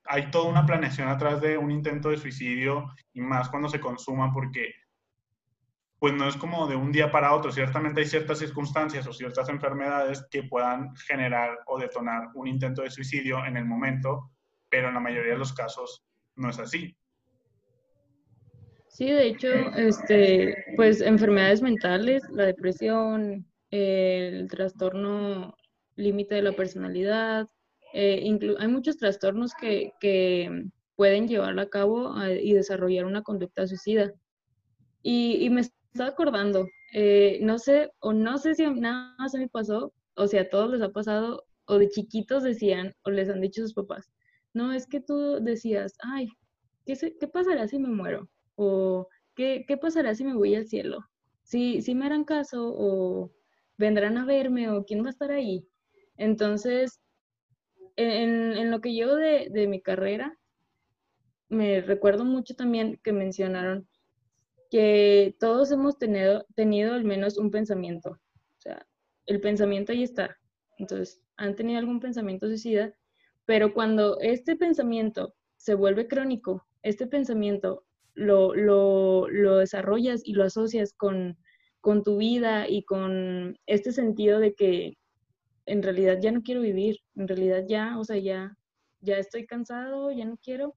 hay 0.09 0.31
toda 0.31 0.49
una 0.49 0.67
planeación 0.67 1.09
atrás 1.09 1.41
de 1.41 1.59
un 1.59 1.71
intento 1.71 2.11
de 2.11 2.17
suicidio 2.17 2.87
y 3.13 3.21
más 3.21 3.49
cuando 3.49 3.69
se 3.69 3.81
consuma 3.81 4.33
porque 4.33 4.73
pues 5.99 6.13
no 6.13 6.29
es 6.29 6.37
como 6.37 6.67
de 6.67 6.77
un 6.77 6.93
día 6.93 7.11
para 7.11 7.35
otro. 7.35 7.51
Ciertamente 7.51 8.01
hay 8.01 8.07
ciertas 8.07 8.39
circunstancias 8.39 9.07
o 9.07 9.13
ciertas 9.13 9.49
enfermedades 9.49 10.27
que 10.31 10.43
puedan 10.43 10.95
generar 10.97 11.59
o 11.67 11.79
detonar 11.79 12.29
un 12.35 12.47
intento 12.47 12.83
de 12.83 12.91
suicidio 12.91 13.45
en 13.47 13.57
el 13.57 13.65
momento, 13.65 14.31
pero 14.69 14.89
en 14.89 14.95
la 14.95 15.01
mayoría 15.01 15.33
de 15.33 15.39
los 15.39 15.53
casos 15.53 16.05
no 16.37 16.51
es 16.51 16.59
así. 16.59 16.97
Sí, 18.89 19.11
de 19.11 19.27
hecho, 19.27 19.49
este, 19.77 20.55
pues 20.77 21.01
enfermedades 21.01 21.61
mentales, 21.61 22.23
la 22.31 22.45
depresión, 22.45 23.47
el 23.71 24.49
trastorno 24.49 25.55
límite 25.97 26.37
de 26.37 26.43
la 26.43 26.53
personalidad, 26.53 27.49
eh, 27.95 28.39
hay 28.59 28.69
muchos 28.69 28.97
trastornos 28.97 29.53
que, 29.55 29.93
que, 30.01 30.69
pueden 30.97 31.29
llevar 31.29 31.59
a 31.59 31.69
cabo 31.69 32.15
y 32.27 32.55
desarrollar 32.55 33.05
una 33.05 33.23
conducta 33.23 33.67
suicida. 33.67 34.15
Y, 35.03 35.45
y 35.45 35.51
me 35.51 35.61
estaba 35.61 36.11
acordando, 36.11 36.67
eh, 36.93 37.39
no 37.43 37.59
sé, 37.59 37.91
o 38.01 38.13
no 38.13 38.39
sé 38.39 38.55
si 38.55 38.67
nada 38.67 39.15
más 39.19 39.35
a 39.35 39.39
mí 39.39 39.47
pasó, 39.49 39.93
o 40.15 40.27
si 40.27 40.39
a 40.39 40.49
todos 40.49 40.71
les 40.71 40.83
ha 40.83 40.91
pasado, 40.91 41.45
o 41.67 41.79
de 41.79 41.89
chiquitos 41.89 42.43
decían, 42.43 42.95
o 43.05 43.11
les 43.11 43.29
han 43.29 43.41
dicho 43.41 43.63
sus 43.63 43.75
papás, 43.75 44.11
no, 44.55 44.73
es 44.73 44.87
que 44.87 45.01
tú 45.01 45.39
decías, 45.43 45.95
ay, 46.01 46.29
¿qué, 46.85 46.97
qué 47.19 47.29
pasará 47.29 47.67
si 47.69 47.79
me 47.79 47.89
muero? 47.89 48.29
O 48.57 49.09
¿qué, 49.35 49.65
¿qué, 49.69 49.77
pasará 49.77 50.15
si 50.15 50.25
me 50.25 50.35
voy 50.35 50.55
al 50.55 50.67
cielo? 50.67 51.01
Si, 51.43 51.83
si 51.83 51.95
me 51.95 52.07
harán 52.07 52.25
caso, 52.25 52.75
o 52.77 53.33
vendrán 53.79 54.19
a 54.19 54.25
verme, 54.25 54.71
o 54.71 54.85
quién 54.85 55.03
va 55.03 55.09
a 55.09 55.11
estar 55.11 55.31
ahí. 55.31 55.67
Entonces, 56.17 57.01
en, 57.97 58.71
lo 58.71 58.81
que 58.81 58.93
llevo 58.93 59.15
de, 59.15 59.49
de 59.51 59.67
mi 59.67 59.81
carrera, 59.81 60.39
me 61.49 61.81
recuerdo 61.81 62.25
mucho 62.25 62.55
también 62.55 63.01
que 63.03 63.13
mencionaron 63.13 63.89
que 64.71 65.37
todos 65.39 65.71
hemos 65.73 65.99
tenido, 65.99 66.45
tenido 66.55 66.95
al 66.95 67.05
menos 67.05 67.39
un 67.39 67.51
pensamiento. 67.51 68.11
O 68.11 68.61
sea, 68.61 68.87
el 69.27 69.41
pensamiento 69.41 69.93
ahí 69.93 70.03
está. 70.03 70.37
Entonces, 70.79 71.23
han 71.37 71.55
tenido 71.55 71.79
algún 71.79 72.01
pensamiento 72.01 72.47
suicida, 72.47 72.93
pero 73.45 73.73
cuando 73.73 74.19
este 74.21 74.57
pensamiento 74.57 75.35
se 75.57 75.75
vuelve 75.75 76.09
crónico, 76.09 76.67
este 76.83 77.07
pensamiento 77.07 77.85
lo, 78.15 78.55
lo, 78.55 79.29
lo 79.29 79.59
desarrollas 79.59 80.23
y 80.25 80.33
lo 80.33 80.45
asocias 80.45 80.93
con, 80.95 81.37
con 81.81 82.03
tu 82.03 82.17
vida 82.19 82.69
y 82.69 82.85
con 82.85 83.59
este 83.67 83.93
sentido 83.93 84.41
de 84.41 84.55
que 84.55 84.99
en 85.67 85.83
realidad 85.83 86.19
ya 86.21 86.33
no 86.33 86.43
quiero 86.43 86.61
vivir, 86.63 86.99
en 87.17 87.29
realidad 87.29 87.65
ya, 87.69 87.99
o 87.99 88.05
sea, 88.05 88.17
ya, 88.17 88.57
ya 89.01 89.19
estoy 89.19 89.47
cansado, 89.47 90.11
ya 90.13 90.25
no 90.25 90.39
quiero, 90.39 90.77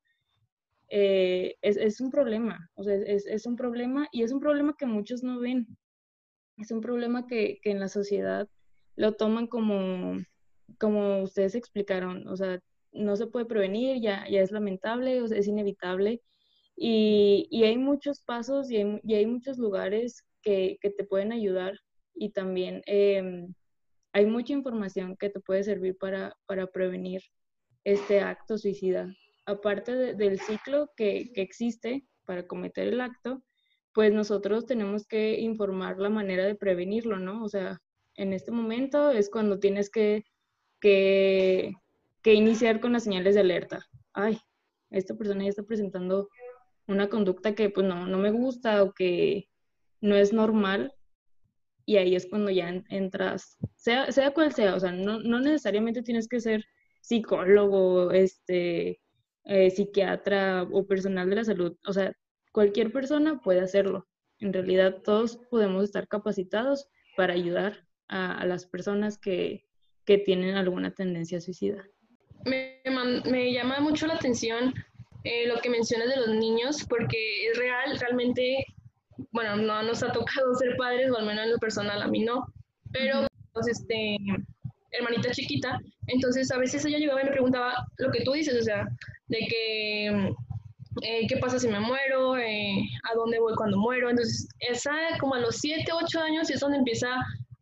eh, 0.89 1.55
es, 1.61 1.77
es, 1.77 2.01
un 2.01 2.09
problema, 2.09 2.69
o 2.75 2.83
sea, 2.83 2.95
es, 2.95 3.25
es, 3.27 3.45
un 3.45 3.55
problema 3.55 4.07
y 4.11 4.23
es 4.23 4.31
un 4.31 4.39
problema 4.39 4.75
que 4.77 4.87
muchos 4.87 5.23
no 5.23 5.39
ven. 5.39 5.67
Es 6.57 6.71
un 6.71 6.81
problema 6.81 7.27
que, 7.27 7.59
que 7.61 7.71
en 7.71 7.79
la 7.79 7.87
sociedad 7.87 8.49
lo 8.95 9.13
toman 9.13 9.47
como, 9.47 10.17
como 10.79 11.21
ustedes 11.23 11.55
explicaron, 11.55 12.27
o 12.27 12.35
sea, 12.35 12.59
no 12.91 13.15
se 13.15 13.27
puede 13.27 13.45
prevenir, 13.45 14.01
ya, 14.01 14.25
ya 14.29 14.41
es 14.41 14.51
lamentable, 14.51 15.21
o 15.21 15.27
sea, 15.27 15.37
es 15.37 15.47
inevitable. 15.47 16.21
Y, 16.75 17.47
y, 17.51 17.63
hay 17.65 17.77
muchos 17.77 18.21
pasos 18.21 18.71
y 18.71 18.77
hay, 18.77 18.99
y 19.03 19.13
hay 19.15 19.25
muchos 19.27 19.57
lugares 19.57 20.23
que, 20.41 20.77
que, 20.81 20.89
te 20.89 21.03
pueden 21.03 21.33
ayudar 21.33 21.73
y 22.15 22.31
también 22.31 22.81
eh, 22.87 23.47
hay 24.13 24.25
mucha 24.25 24.53
información 24.53 25.15
que 25.17 25.29
te 25.29 25.39
puede 25.39 25.63
servir 25.63 25.97
para, 25.97 26.35
para 26.45 26.67
prevenir 26.67 27.21
este 27.83 28.21
acto 28.21 28.57
suicida 28.57 29.13
aparte 29.49 30.15
del 30.15 30.39
ciclo 30.39 30.91
que, 30.95 31.31
existe 31.35 32.05
para 32.25 32.47
cometer 32.47 32.87
el 32.87 33.01
acto, 33.01 33.43
pues 33.93 34.13
nosotros 34.13 34.65
tenemos 34.65 35.07
que 35.07 35.39
informar 35.39 35.97
la 35.97 36.09
manera 36.09 36.45
de 36.45 36.55
prevenirlo, 36.55 37.17
¿no? 37.17 37.43
O 37.43 37.49
sea, 37.49 37.79
en 38.15 38.33
este 38.33 38.51
momento 38.51 39.11
es 39.11 39.29
cuando 39.29 39.59
tienes 39.59 39.89
que, 39.89 40.25
que, 40.79 41.73
iniciar 42.23 42.79
con 42.79 42.93
las 42.93 43.03
señales 43.03 43.33
de 43.33 43.41
alerta. 43.41 43.85
Ay, 44.13 44.39
esta 44.91 45.15
persona 45.15 45.43
ya 45.43 45.49
está 45.49 45.63
presentando 45.63 46.29
una 46.87 47.09
conducta 47.09 47.55
que 47.55 47.69
pues 47.69 47.87
no, 47.87 48.05
no 48.05 48.17
me 48.19 48.31
gusta 48.31 48.83
o 48.83 48.93
que 48.93 49.49
no 50.01 50.15
es 50.15 50.31
normal. 50.31 50.93
Y 51.89 51.97
ahí 51.97 52.15
es 52.15 52.27
cuando 52.27 52.51
ya 52.51 52.69
entras, 52.89 53.57
sea, 53.75 54.11
sea 54.11 54.29
cual 54.29 54.53
sea, 54.53 54.75
o 54.75 54.79
sea, 54.79 54.91
no, 54.91 55.21
no 55.21 55.39
necesariamente 55.39 56.03
tienes 56.03 56.27
que 56.27 56.39
ser 56.39 56.63
psicólogo, 57.01 58.11
este, 58.11 59.01
eh, 59.45 59.71
psiquiatra 59.71 60.67
o 60.71 60.85
personal 60.85 61.27
de 61.31 61.37
la 61.37 61.43
salud. 61.43 61.75
O 61.87 61.91
sea, 61.91 62.13
cualquier 62.51 62.91
persona 62.91 63.41
puede 63.41 63.61
hacerlo. 63.61 64.07
En 64.37 64.53
realidad 64.53 65.01
todos 65.03 65.37
podemos 65.49 65.83
estar 65.83 66.07
capacitados 66.07 66.87
para 67.17 67.33
ayudar 67.33 67.87
a, 68.07 68.45
las 68.45 68.67
personas 68.67 69.17
que, 69.17 69.65
que, 70.05 70.19
tienen 70.19 70.57
alguna 70.57 70.93
tendencia 70.93 71.41
suicida. 71.41 71.83
Me, 72.45 72.83
me 73.25 73.51
llama 73.51 73.79
mucho 73.79 74.05
la 74.05 74.13
atención 74.13 74.75
eh, 75.23 75.47
lo 75.47 75.59
que 75.59 75.71
mencionas 75.71 76.09
de 76.09 76.17
los 76.17 76.29
niños, 76.35 76.85
porque 76.87 77.47
es 77.47 77.57
real, 77.57 77.99
realmente, 77.99 78.63
bueno, 79.31 79.55
no 79.57 79.83
nos 79.83 80.03
ha 80.03 80.11
tocado 80.11 80.53
ser 80.55 80.75
padres, 80.77 81.11
o 81.11 81.17
al 81.17 81.25
menos 81.25 81.45
en 81.45 81.51
lo 81.51 81.57
personal 81.57 82.01
a 82.01 82.07
mí 82.07 82.23
no, 82.23 82.45
pero 82.91 83.27
pues, 83.53 83.67
este, 83.67 84.17
hermanita 84.91 85.31
chiquita, 85.31 85.79
entonces 86.07 86.51
a 86.51 86.57
veces 86.57 86.83
ella 86.85 86.97
llegaba 86.97 87.21
y 87.21 87.25
me 87.25 87.31
preguntaba 87.31 87.85
lo 87.97 88.11
que 88.11 88.23
tú 88.23 88.33
dices, 88.33 88.59
o 88.59 88.63
sea, 88.63 88.87
de 89.27 89.39
que, 89.39 90.07
eh, 91.03 91.27
¿qué 91.27 91.37
pasa 91.37 91.59
si 91.59 91.67
me 91.67 91.79
muero? 91.79 92.37
Eh, 92.37 92.81
¿A 93.11 93.15
dónde 93.15 93.39
voy 93.39 93.53
cuando 93.55 93.77
muero? 93.77 94.09
Entonces, 94.09 94.47
esa 94.59 94.91
como 95.19 95.35
a 95.35 95.39
los 95.39 95.57
7, 95.57 95.85
8 95.91 96.19
años 96.19 96.49
es 96.49 96.59
donde 96.59 96.77
empieza 96.77 97.09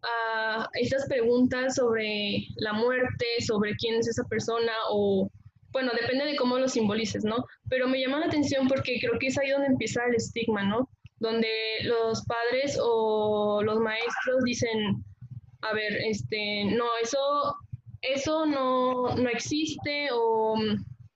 a 0.03 0.69
estas 0.73 1.05
preguntas 1.07 1.75
sobre 1.75 2.45
la 2.57 2.73
muerte, 2.73 3.25
sobre 3.45 3.75
quién 3.75 3.95
es 3.95 4.07
esa 4.07 4.23
persona 4.25 4.71
o, 4.89 5.29
bueno, 5.71 5.91
depende 5.99 6.25
de 6.25 6.35
cómo 6.35 6.57
lo 6.57 6.67
simbolices, 6.67 7.23
¿no? 7.25 7.45
Pero 7.69 7.87
me 7.87 7.99
llama 7.99 8.19
la 8.19 8.27
atención 8.27 8.67
porque 8.67 8.99
creo 8.99 9.19
que 9.19 9.27
es 9.27 9.37
ahí 9.37 9.49
donde 9.49 9.67
empieza 9.67 10.05
el 10.05 10.15
estigma, 10.15 10.63
¿no? 10.63 10.89
Donde 11.19 11.47
los 11.83 12.23
padres 12.25 12.77
o 12.81 13.61
los 13.63 13.79
maestros 13.79 14.43
dicen, 14.43 15.03
a 15.61 15.73
ver, 15.73 15.93
este, 16.05 16.65
no, 16.65 16.85
eso, 17.01 17.55
eso 18.01 18.45
no, 18.45 19.15
no 19.15 19.29
existe 19.29 20.09
o 20.13 20.55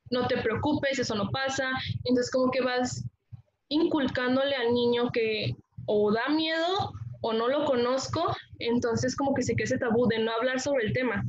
no 0.09 0.27
te 0.27 0.37
preocupes, 0.37 0.99
eso 0.99 1.15
no 1.15 1.29
pasa. 1.29 1.69
Entonces 2.03 2.31
como 2.31 2.51
que 2.51 2.61
vas 2.61 3.05
inculcándole 3.69 4.55
al 4.55 4.73
niño 4.73 5.09
que 5.11 5.55
o 5.85 6.11
da 6.11 6.29
miedo 6.29 6.91
o 7.21 7.33
no 7.33 7.47
lo 7.47 7.65
conozco, 7.65 8.35
entonces 8.59 9.15
como 9.15 9.33
que 9.33 9.43
se 9.43 9.55
queda 9.55 9.65
ese 9.65 9.77
tabú 9.77 10.07
de 10.07 10.19
no 10.19 10.31
hablar 10.31 10.59
sobre 10.59 10.85
el 10.85 10.93
tema. 10.93 11.23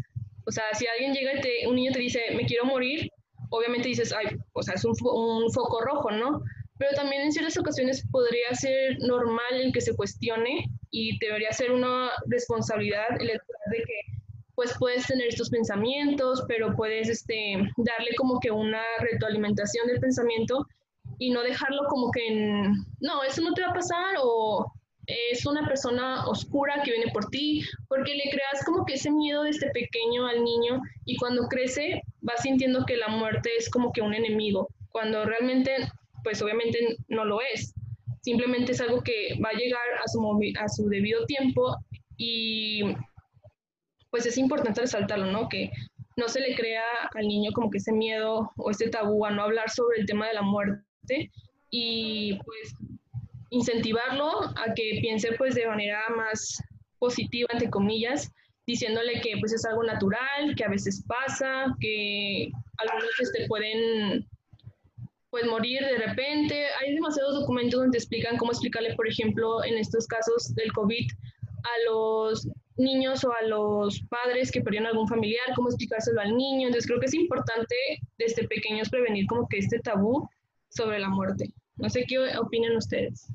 O 0.46 0.50
sea, 0.50 0.64
si 0.72 0.86
alguien 0.86 1.12
llega 1.12 1.38
y 1.38 1.40
te, 1.40 1.68
un 1.68 1.76
niño 1.76 1.92
te 1.92 2.00
dice, 2.00 2.20
me 2.34 2.46
quiero 2.46 2.64
morir, 2.64 3.08
obviamente 3.50 3.88
dices, 3.88 4.12
ay, 4.12 4.36
o 4.54 4.62
sea, 4.62 4.74
es 4.74 4.84
un 4.84 4.94
foco 4.96 5.80
rojo, 5.82 6.10
¿no? 6.10 6.42
Pero 6.82 6.96
también 6.96 7.22
en 7.22 7.30
ciertas 7.30 7.56
ocasiones 7.56 8.04
podría 8.10 8.52
ser 8.54 8.98
normal 8.98 9.52
el 9.52 9.72
que 9.72 9.80
se 9.80 9.94
cuestione 9.94 10.68
y 10.90 11.16
debería 11.20 11.52
ser 11.52 11.70
una 11.70 12.10
responsabilidad 12.26 13.06
el 13.20 13.28
de 13.28 13.76
que 13.76 14.00
pues 14.56 14.74
puedes 14.80 15.06
tener 15.06 15.28
estos 15.28 15.48
pensamientos, 15.48 16.42
pero 16.48 16.74
puedes 16.74 17.08
este, 17.08 17.54
darle 17.76 18.16
como 18.16 18.40
que 18.40 18.50
una 18.50 18.82
retroalimentación 18.98 19.86
del 19.86 20.00
pensamiento 20.00 20.66
y 21.20 21.30
no 21.30 21.44
dejarlo 21.44 21.84
como 21.88 22.10
que 22.10 22.26
en, 22.26 22.72
no, 22.98 23.22
eso 23.22 23.42
no 23.42 23.54
te 23.54 23.62
va 23.62 23.68
a 23.68 23.74
pasar 23.74 24.16
o 24.20 24.66
es 25.06 25.46
una 25.46 25.64
persona 25.64 26.26
oscura 26.26 26.82
que 26.82 26.90
viene 26.90 27.12
por 27.12 27.26
ti, 27.26 27.62
porque 27.86 28.16
le 28.16 28.28
creas 28.28 28.64
como 28.66 28.84
que 28.84 28.94
ese 28.94 29.12
miedo 29.12 29.44
desde 29.44 29.70
pequeño 29.70 30.26
al 30.26 30.42
niño 30.42 30.80
y 31.04 31.16
cuando 31.18 31.46
crece 31.46 32.02
va 32.28 32.36
sintiendo 32.38 32.84
que 32.86 32.96
la 32.96 33.06
muerte 33.06 33.50
es 33.56 33.70
como 33.70 33.92
que 33.92 34.02
un 34.02 34.14
enemigo, 34.14 34.68
cuando 34.90 35.24
realmente, 35.24 35.76
pues 36.22 36.42
obviamente 36.42 36.78
no 37.08 37.24
lo 37.24 37.40
es. 37.40 37.74
Simplemente 38.22 38.72
es 38.72 38.80
algo 38.80 39.02
que 39.02 39.38
va 39.44 39.50
a 39.50 39.58
llegar 39.58 39.82
a 40.02 40.08
su, 40.08 40.40
a 40.60 40.68
su 40.68 40.88
debido 40.88 41.26
tiempo 41.26 41.76
y 42.16 42.82
pues 44.10 44.26
es 44.26 44.38
importante 44.38 44.82
resaltarlo, 44.82 45.26
¿no? 45.26 45.48
Que 45.48 45.70
no 46.16 46.28
se 46.28 46.40
le 46.40 46.54
crea 46.54 46.84
al 47.14 47.26
niño 47.26 47.50
como 47.52 47.70
que 47.70 47.78
ese 47.78 47.92
miedo 47.92 48.50
o 48.56 48.70
ese 48.70 48.88
tabú 48.88 49.24
a 49.24 49.30
no 49.30 49.42
hablar 49.42 49.70
sobre 49.70 50.00
el 50.00 50.06
tema 50.06 50.28
de 50.28 50.34
la 50.34 50.42
muerte 50.42 51.30
y 51.70 52.38
pues 52.44 52.74
incentivarlo 53.50 54.40
a 54.56 54.74
que 54.74 54.98
piense 55.00 55.32
pues 55.32 55.54
de 55.54 55.66
manera 55.66 56.02
más 56.16 56.62
positiva, 56.98 57.48
entre 57.52 57.70
comillas, 57.70 58.30
diciéndole 58.66 59.20
que 59.20 59.34
pues 59.40 59.52
es 59.52 59.64
algo 59.64 59.82
natural, 59.82 60.54
que 60.56 60.64
a 60.64 60.68
veces 60.68 61.04
pasa, 61.06 61.66
que 61.80 62.50
algunos 62.78 63.20
este, 63.20 63.46
pueden 63.48 64.28
pues 65.32 65.46
morir 65.46 65.80
de 65.80 65.96
repente. 65.96 66.66
Hay 66.78 66.94
demasiados 66.94 67.40
documentos 67.40 67.80
donde 67.80 67.96
explican 67.96 68.36
cómo 68.36 68.52
explicarle, 68.52 68.94
por 68.94 69.08
ejemplo, 69.08 69.64
en 69.64 69.78
estos 69.78 70.06
casos 70.06 70.54
del 70.54 70.70
COVID 70.74 71.10
a 71.64 71.90
los 71.90 72.46
niños 72.76 73.24
o 73.24 73.32
a 73.32 73.42
los 73.46 74.02
padres 74.10 74.52
que 74.52 74.60
perdieron 74.60 74.88
algún 74.88 75.08
familiar, 75.08 75.46
cómo 75.56 75.70
explicárselo 75.70 76.20
al 76.20 76.36
niño. 76.36 76.66
Entonces 76.66 76.86
creo 76.86 77.00
que 77.00 77.06
es 77.06 77.14
importante 77.14 77.74
desde 78.18 78.46
pequeños 78.46 78.90
prevenir 78.90 79.26
como 79.26 79.48
que 79.48 79.56
este 79.56 79.78
tabú 79.78 80.28
sobre 80.68 80.98
la 80.98 81.08
muerte. 81.08 81.46
No 81.76 81.88
sé 81.88 82.04
qué 82.06 82.18
opinan 82.36 82.76
ustedes. 82.76 83.26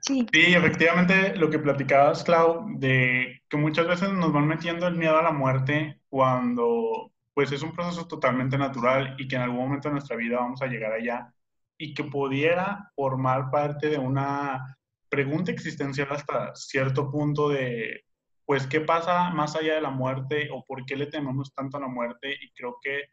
Sí. 0.00 0.26
sí, 0.32 0.54
efectivamente 0.54 1.36
lo 1.36 1.50
que 1.50 1.60
platicabas, 1.60 2.24
Clau, 2.24 2.66
de 2.78 3.42
que 3.48 3.56
muchas 3.56 3.86
veces 3.86 4.12
nos 4.12 4.32
van 4.32 4.48
metiendo 4.48 4.88
el 4.88 4.96
miedo 4.96 5.16
a 5.16 5.22
la 5.22 5.32
muerte 5.32 6.00
cuando 6.08 7.12
pues 7.38 7.52
es 7.52 7.62
un 7.62 7.70
proceso 7.70 8.08
totalmente 8.08 8.58
natural 8.58 9.14
y 9.16 9.28
que 9.28 9.36
en 9.36 9.42
algún 9.42 9.60
momento 9.60 9.86
de 9.86 9.92
nuestra 9.92 10.16
vida 10.16 10.40
vamos 10.40 10.60
a 10.60 10.66
llegar 10.66 10.90
allá 10.90 11.32
y 11.78 11.94
que 11.94 12.02
pudiera 12.02 12.90
formar 12.96 13.48
parte 13.52 13.88
de 13.88 13.96
una 13.96 14.76
pregunta 15.08 15.52
existencial 15.52 16.08
hasta 16.10 16.52
cierto 16.56 17.08
punto 17.12 17.48
de, 17.48 18.04
pues, 18.44 18.66
¿qué 18.66 18.80
pasa 18.80 19.30
más 19.30 19.54
allá 19.54 19.76
de 19.76 19.80
la 19.80 19.90
muerte 19.90 20.48
o 20.52 20.64
por 20.64 20.84
qué 20.84 20.96
le 20.96 21.06
tememos 21.06 21.54
tanto 21.54 21.76
a 21.76 21.80
la 21.80 21.86
muerte? 21.86 22.32
Y 22.32 22.50
creo 22.50 22.76
que 22.82 23.04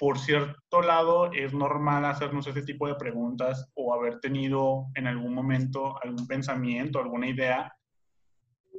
por 0.00 0.18
cierto 0.18 0.82
lado, 0.82 1.30
es 1.32 1.54
normal 1.54 2.04
hacernos 2.06 2.48
ese 2.48 2.62
tipo 2.62 2.88
de 2.88 2.96
preguntas 2.96 3.70
o 3.74 3.94
haber 3.94 4.18
tenido 4.18 4.86
en 4.96 5.06
algún 5.06 5.32
momento 5.32 5.96
algún 6.02 6.26
pensamiento, 6.26 6.98
alguna 6.98 7.28
idea 7.28 7.72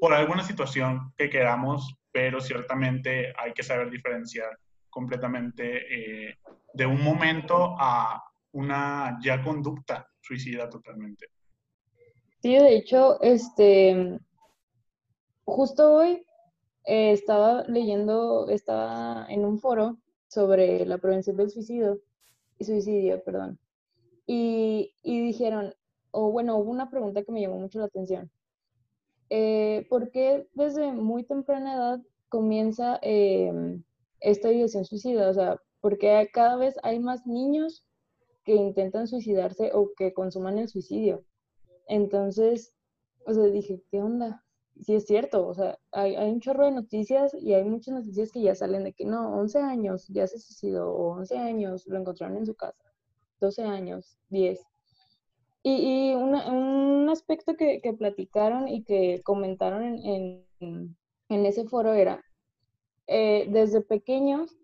por 0.01 0.13
alguna 0.13 0.43
situación 0.43 1.13
que 1.15 1.29
queramos, 1.29 1.95
pero 2.13 2.39
ciertamente 2.39 3.33
hay 3.35 3.51
que 3.53 3.63
saber 3.63 3.89
diferenciar 3.89 4.57
completamente 4.89 6.29
eh, 6.29 6.37
de 6.73 6.85
un 6.85 7.03
momento 7.03 7.75
a 7.77 8.23
una 8.51 9.17
ya 9.21 9.43
conducta 9.43 10.07
suicida 10.21 10.69
totalmente. 10.69 11.27
Sí, 12.41 12.53
de 12.53 12.75
hecho, 12.75 13.19
este, 13.21 14.19
justo 15.43 15.95
hoy 15.95 16.25
eh, 16.85 17.11
estaba 17.11 17.63
leyendo, 17.63 18.47
estaba 18.49 19.25
en 19.29 19.45
un 19.45 19.59
foro 19.59 19.97
sobre 20.27 20.85
la 20.85 20.97
prevención 20.97 21.37
del 21.37 21.49
suicidio, 21.49 21.99
suicidio, 22.59 23.23
perdón. 23.23 23.59
Y, 24.25 24.93
dijeron, 25.03 25.73
o 26.11 26.31
bueno, 26.31 26.57
hubo 26.57 26.71
una 26.71 26.89
pregunta 26.89 27.23
que 27.23 27.31
me 27.31 27.41
llamó 27.41 27.59
mucho 27.59 27.79
la 27.79 27.85
atención. 27.85 28.31
Eh, 29.29 29.85
¿Por 29.89 30.11
qué 30.11 30.47
desde 30.53 30.91
muy 30.91 31.23
temprana 31.23 31.75
edad 31.75 32.01
comienza 32.29 32.99
em, 33.01 33.83
esta 34.19 34.51
ideación 34.51 34.85
suicida? 34.85 35.29
O 35.29 35.33
sea, 35.33 35.59
porque 35.81 36.29
cada 36.33 36.55
vez 36.57 36.75
hay 36.83 36.99
más 36.99 37.25
niños 37.27 37.85
que 38.43 38.53
intentan 38.55 39.07
suicidarse 39.07 39.71
o 39.73 39.91
que 39.97 40.13
consuman 40.13 40.57
el 40.57 40.69
suicidio. 40.69 41.23
Entonces, 41.87 42.73
o 43.25 43.33
sea, 43.33 43.43
dije, 43.45 43.81
¿qué 43.89 44.01
onda? 44.01 44.43
sí 44.81 44.95
es 44.95 45.05
cierto, 45.05 45.47
o 45.47 45.53
sea, 45.53 45.79
hay, 45.91 46.15
hay, 46.15 46.31
un 46.31 46.39
chorro 46.39 46.65
de 46.65 46.71
noticias 46.71 47.33
y 47.33 47.53
hay 47.53 47.63
muchas 47.63 47.93
noticias 47.93 48.31
que 48.31 48.41
ya 48.41 48.55
salen 48.55 48.83
de 48.83 48.93
que 48.93 49.05
no, 49.05 49.35
11 49.37 49.59
años 49.59 50.07
ya 50.09 50.27
se 50.27 50.39
suicidó, 50.39 50.91
o 50.91 51.13
11 51.13 51.37
años 51.37 51.85
lo 51.87 51.99
encontraron 51.99 52.37
en 52.37 52.45
su 52.45 52.55
casa, 52.55 52.83
12 53.39 53.63
años, 53.63 54.17
10. 54.29 54.61
Y, 55.63 56.11
y 56.11 56.15
un 56.15 57.09
aspecto 57.09 57.55
que, 57.55 57.79
platicaron 57.97 58.67
y 58.67 58.83
que 58.83 59.21
comentaron 59.23 59.83
en, 59.83 60.45
en, 60.59 60.97
en 61.29 61.45
ese 61.45 61.65
foro 61.65 61.93
era, 61.93 62.23
eh, 63.07 63.47
desde 63.49 63.81
pequeños, 63.81 64.57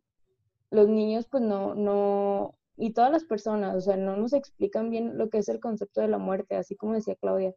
los 0.72 0.88
niños 0.88 1.28
pues 1.30 1.44
no, 1.44 1.76
no, 1.76 2.56
y 2.78 2.94
todas 2.94 3.12
las 3.12 3.26
personas, 3.26 3.76
o 3.76 3.82
sea, 3.82 3.98
no 3.98 4.16
nos 4.18 4.34
explican 4.34 4.90
bien 4.90 5.18
lo 5.18 5.30
que 5.30 5.40
es 5.40 5.50
el 5.50 5.60
concepto 5.60 6.02
de 6.02 6.08
la 6.08 6.18
muerte, 6.18 6.56
así 6.56 6.76
como 6.76 6.94
decía 6.94 7.16
Claudia. 7.16 7.54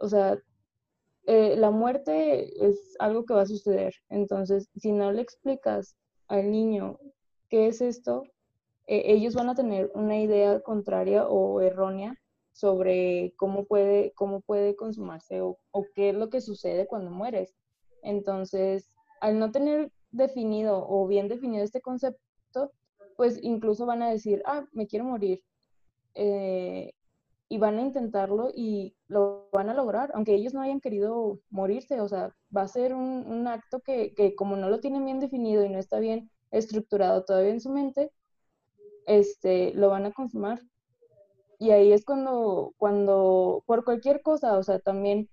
O 0.00 0.08
sea, 0.08 0.38
eh, 1.26 1.56
la 1.56 1.70
muerte 1.70 2.66
es 2.66 2.96
algo 2.98 3.24
que 3.24 3.34
va 3.34 3.42
a 3.42 3.46
suceder. 3.46 3.94
Entonces, 4.08 4.68
si 4.76 4.92
no 4.92 5.12
le 5.12 5.22
explicas 5.22 5.96
al 6.28 6.50
niño 6.50 6.98
qué 7.50 7.68
es 7.68 7.80
esto, 7.80 8.24
eh, 8.86 9.02
ellos 9.06 9.34
van 9.34 9.50
a 9.50 9.54
tener 9.54 9.90
una 9.94 10.18
idea 10.18 10.60
contraria 10.60 11.26
o 11.28 11.60
errónea 11.60 12.14
sobre 12.52 13.34
cómo 13.36 13.64
puede, 13.64 14.12
cómo 14.14 14.40
puede 14.40 14.76
consumarse 14.76 15.40
o, 15.40 15.58
qué 15.94 16.10
es 16.10 16.14
lo 16.14 16.30
que 16.30 16.40
sucede 16.40 16.86
cuando 16.86 17.10
mueres. 17.10 17.54
Entonces, 18.02 18.90
al 19.20 19.38
no 19.38 19.52
tener 19.52 19.90
definido 20.10 20.86
o 20.88 21.06
bien 21.06 21.28
definido 21.28 21.64
este 21.64 21.80
concepto, 21.80 22.72
pues 23.16 23.38
incluso 23.42 23.86
van 23.86 24.02
a 24.02 24.10
decir, 24.10 24.42
ah, 24.46 24.66
me 24.72 24.86
quiero 24.86 25.04
morir. 25.04 25.42
Eh, 26.14 26.92
y 27.48 27.58
van 27.58 27.78
a 27.78 27.82
intentarlo 27.82 28.50
y 28.54 28.96
lo 29.08 29.50
van 29.52 29.68
a 29.68 29.74
lograr, 29.74 30.10
aunque 30.14 30.34
ellos 30.34 30.54
no 30.54 30.62
hayan 30.62 30.80
querido 30.80 31.38
morirse, 31.50 32.00
o 32.00 32.08
sea, 32.08 32.34
va 32.56 32.62
a 32.62 32.68
ser 32.68 32.94
un, 32.94 33.26
un 33.26 33.46
acto 33.46 33.80
que, 33.80 34.14
que, 34.14 34.34
como 34.34 34.56
no 34.56 34.70
lo 34.70 34.80
tienen 34.80 35.04
bien 35.04 35.20
definido 35.20 35.62
y 35.62 35.68
no 35.68 35.78
está 35.78 35.98
bien 35.98 36.30
estructurado 36.50 37.24
todavía 37.24 37.50
en 37.50 37.60
su 37.60 37.70
mente, 37.70 38.10
este, 39.06 39.74
lo 39.74 39.90
van 39.90 40.06
a 40.06 40.12
consumar. 40.12 40.62
Y 41.62 41.70
ahí 41.70 41.92
es 41.92 42.04
cuando, 42.04 42.74
cuando, 42.76 43.62
por 43.66 43.84
cualquier 43.84 44.20
cosa, 44.20 44.58
o 44.58 44.64
sea, 44.64 44.80
también 44.80 45.28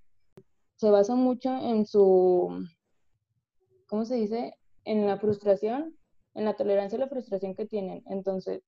se 0.76 0.92
basa 0.92 1.16
mucho 1.16 1.50
en 1.50 1.88
su, 1.88 2.68
¿cómo 3.88 4.06
se 4.06 4.14
dice? 4.14 4.54
En 4.86 5.08
la 5.08 5.18
frustración, 5.18 5.98
en 6.36 6.46
la 6.46 6.56
tolerancia 6.56 6.98
a 6.98 7.00
la 7.00 7.08
frustración 7.08 7.56
que 7.56 7.66
tienen. 7.66 8.04
Entonces, 8.06 8.62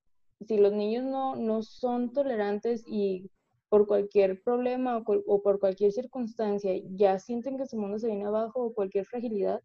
si 0.47 0.57
los 0.57 0.73
niños 0.73 1.03
no, 1.03 1.35
no 1.35 1.61
son 1.61 2.13
tolerantes 2.13 2.83
y 2.87 3.29
por 3.69 3.85
cualquier 3.85 4.41
problema 4.41 4.97
o, 4.97 5.41
por 5.43 5.59
cualquier 5.59 5.91
circunstancia 5.91 6.73
ya 6.95 7.19
sienten 7.19 7.59
que 7.59 7.67
su 7.67 7.77
mundo 7.77 7.99
se 7.99 8.07
viene 8.07 8.25
abajo 8.25 8.59
o 8.63 8.73
cualquier 8.73 9.05
fragilidad, 9.05 9.61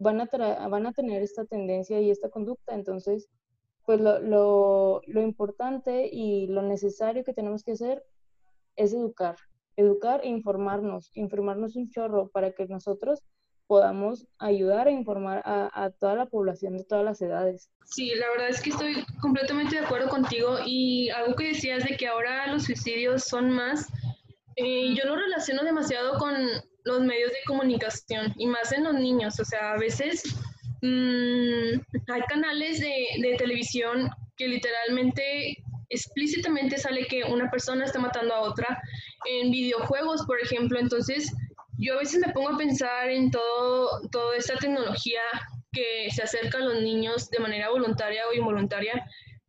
van 0.00 0.20
a, 0.20 0.26
van 0.66 0.86
a 0.86 0.92
tener 0.92 1.22
esta 1.22 1.44
tendencia 1.44 2.00
y 2.00 2.10
esta 2.10 2.30
conducta. 2.30 2.74
Entonces, 2.74 3.28
pues 3.84 4.00
lo, 4.00 4.20
lo, 4.20 5.02
lo, 5.06 5.22
importante 5.22 6.08
y 6.12 6.46
lo 6.46 6.62
necesario 6.62 7.24
que 7.24 7.34
tenemos 7.34 7.64
que 7.64 7.72
hacer 7.72 8.04
es 8.76 8.92
educar, 8.92 9.36
educar 9.76 10.20
e 10.22 10.28
informarnos, 10.28 11.10
informarnos 11.14 11.76
un 11.76 11.90
chorro 11.90 12.28
para 12.28 12.52
que 12.52 12.66
nosotros 12.66 13.22
podamos 13.66 14.26
ayudar 14.38 14.86
a 14.86 14.90
informar 14.90 15.42
a, 15.46 15.90
toda 15.98 16.14
la 16.14 16.26
población 16.26 16.76
de 16.76 16.84
todas 16.84 17.04
las 17.04 17.22
edades. 17.22 17.70
Sí, 17.84 18.12
la 18.16 18.28
verdad 18.30 18.50
es 18.50 18.60
que 18.60 18.70
estoy 18.70 19.04
completamente 19.20 19.76
de 19.76 19.86
acuerdo 19.86 20.10
contigo 20.10 20.58
y 20.66 21.08
algo 21.10 21.34
que 21.36 21.48
decías 21.48 21.84
de 21.84 21.96
que 21.96 22.06
ahora 22.06 22.46
los 22.48 22.64
suicidios 22.64 23.24
son 23.24 23.50
más, 23.50 23.88
eh, 24.56 24.94
yo 24.94 25.06
lo 25.06 25.16
relaciono 25.16 25.62
demasiado 25.62 26.18
con 26.18 26.34
los 26.84 27.00
medios 27.00 27.30
de 27.30 27.38
comunicación 27.46 28.34
y 28.36 28.46
más 28.46 28.72
en 28.72 28.84
los 28.84 28.94
niños, 28.94 29.40
o 29.40 29.44
sea, 29.44 29.72
a 29.72 29.78
veces 29.78 30.22
mm, 30.82 31.80
hay 32.12 32.20
canales 32.28 32.80
de, 32.80 33.06
de 33.20 33.36
televisión 33.36 34.10
que 34.36 34.48
literalmente 34.48 35.56
explícitamente 35.88 36.78
sale 36.78 37.06
que 37.06 37.24
una 37.24 37.50
persona 37.50 37.84
está 37.84 37.98
matando 37.98 38.34
a 38.34 38.40
otra 38.40 38.80
en 39.26 39.50
videojuegos, 39.50 40.22
por 40.26 40.40
ejemplo, 40.40 40.78
entonces 40.78 41.32
yo 41.78 41.94
a 41.94 41.98
veces 41.98 42.20
me 42.24 42.32
pongo 42.32 42.50
a 42.50 42.56
pensar 42.58 43.10
en 43.10 43.30
todo, 43.30 44.00
toda 44.10 44.36
esta 44.36 44.56
tecnología 44.56 45.20
que 45.72 46.08
se 46.10 46.22
acerca 46.22 46.58
a 46.58 46.62
los 46.62 46.82
niños 46.82 47.30
de 47.30 47.40
manera 47.40 47.70
voluntaria 47.70 48.28
o 48.28 48.32
involuntaria 48.32 49.04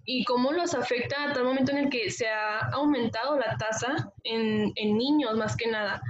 y 0.05 0.23
cómo 0.25 0.51
los 0.51 0.73
afecta 0.73 1.23
a 1.23 1.33
tal 1.33 1.45
momento 1.45 1.71
en 1.71 1.77
el 1.77 1.89
que 1.89 2.09
se 2.11 2.27
ha 2.27 2.59
aumentado 2.71 3.37
la 3.37 3.55
tasa 3.57 4.11
en, 4.23 4.71
en 4.75 4.97
niños 4.97 5.35
más 5.37 5.55
que 5.55 5.67
nada. 5.67 6.01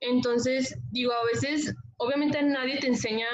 Entonces, 0.00 0.78
digo, 0.90 1.12
a 1.12 1.24
veces, 1.24 1.74
obviamente 1.96 2.42
nadie 2.42 2.78
te 2.78 2.88
enseña 2.88 3.26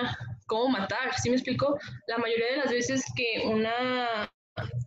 cómo 0.47 0.69
matar, 0.69 1.15
¿sí 1.21 1.31
me 1.31 1.37
explico? 1.37 1.79
La 2.07 2.19
mayoría 2.19 2.47
de 2.53 2.57
las 2.59 2.71
veces 2.71 3.05
que 3.17 3.47
una, 3.47 4.31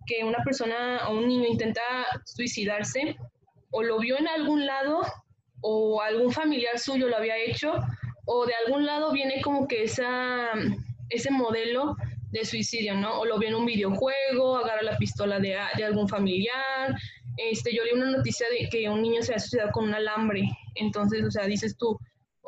que 0.06 0.24
una 0.24 0.44
persona 0.44 1.08
o 1.08 1.18
un 1.18 1.28
niño 1.28 1.48
intenta 1.48 1.82
suicidarse, 2.26 3.16
o 3.72 3.84
lo 3.84 4.00
vio 4.00 4.18
en 4.18 4.28
algún 4.28 4.66
lado 4.66 5.02
o 5.62 6.02
algún 6.02 6.32
familiar 6.32 6.78
suyo 6.80 7.08
lo 7.08 7.18
había 7.18 7.38
hecho, 7.38 7.74
o 8.26 8.46
de 8.46 8.54
algún 8.66 8.86
lado 8.86 9.12
viene 9.12 9.42
como 9.42 9.68
que 9.68 9.84
esa, 9.84 10.52
ese 11.10 11.32
modelo 11.32 11.96
de 12.32 12.46
suicidio, 12.46 12.94
¿no? 12.96 13.20
O 13.20 13.26
lo 13.26 13.40
ve 13.40 13.48
en 13.48 13.56
un 13.56 13.66
videojuego, 13.66 14.58
agarra 14.58 14.82
la 14.82 14.98
pistola 14.98 15.40
de, 15.40 15.58
de 15.78 15.84
algún 15.84 16.08
familiar. 16.08 16.96
Este, 17.38 17.74
yo 17.74 17.84
leí 17.84 17.94
una 17.94 18.12
noticia 18.12 18.48
de 18.50 18.68
que 18.70 18.90
un 18.90 19.02
niño 19.02 19.22
se 19.22 19.34
ha 19.34 19.40
suicidado 19.40 19.72
con 19.72 19.86
un 19.86 19.94
alambre. 19.94 20.44
Entonces, 20.76 21.24
o 21.24 21.32
sea, 21.32 21.46
dices 21.46 21.78
tú, 21.78 21.98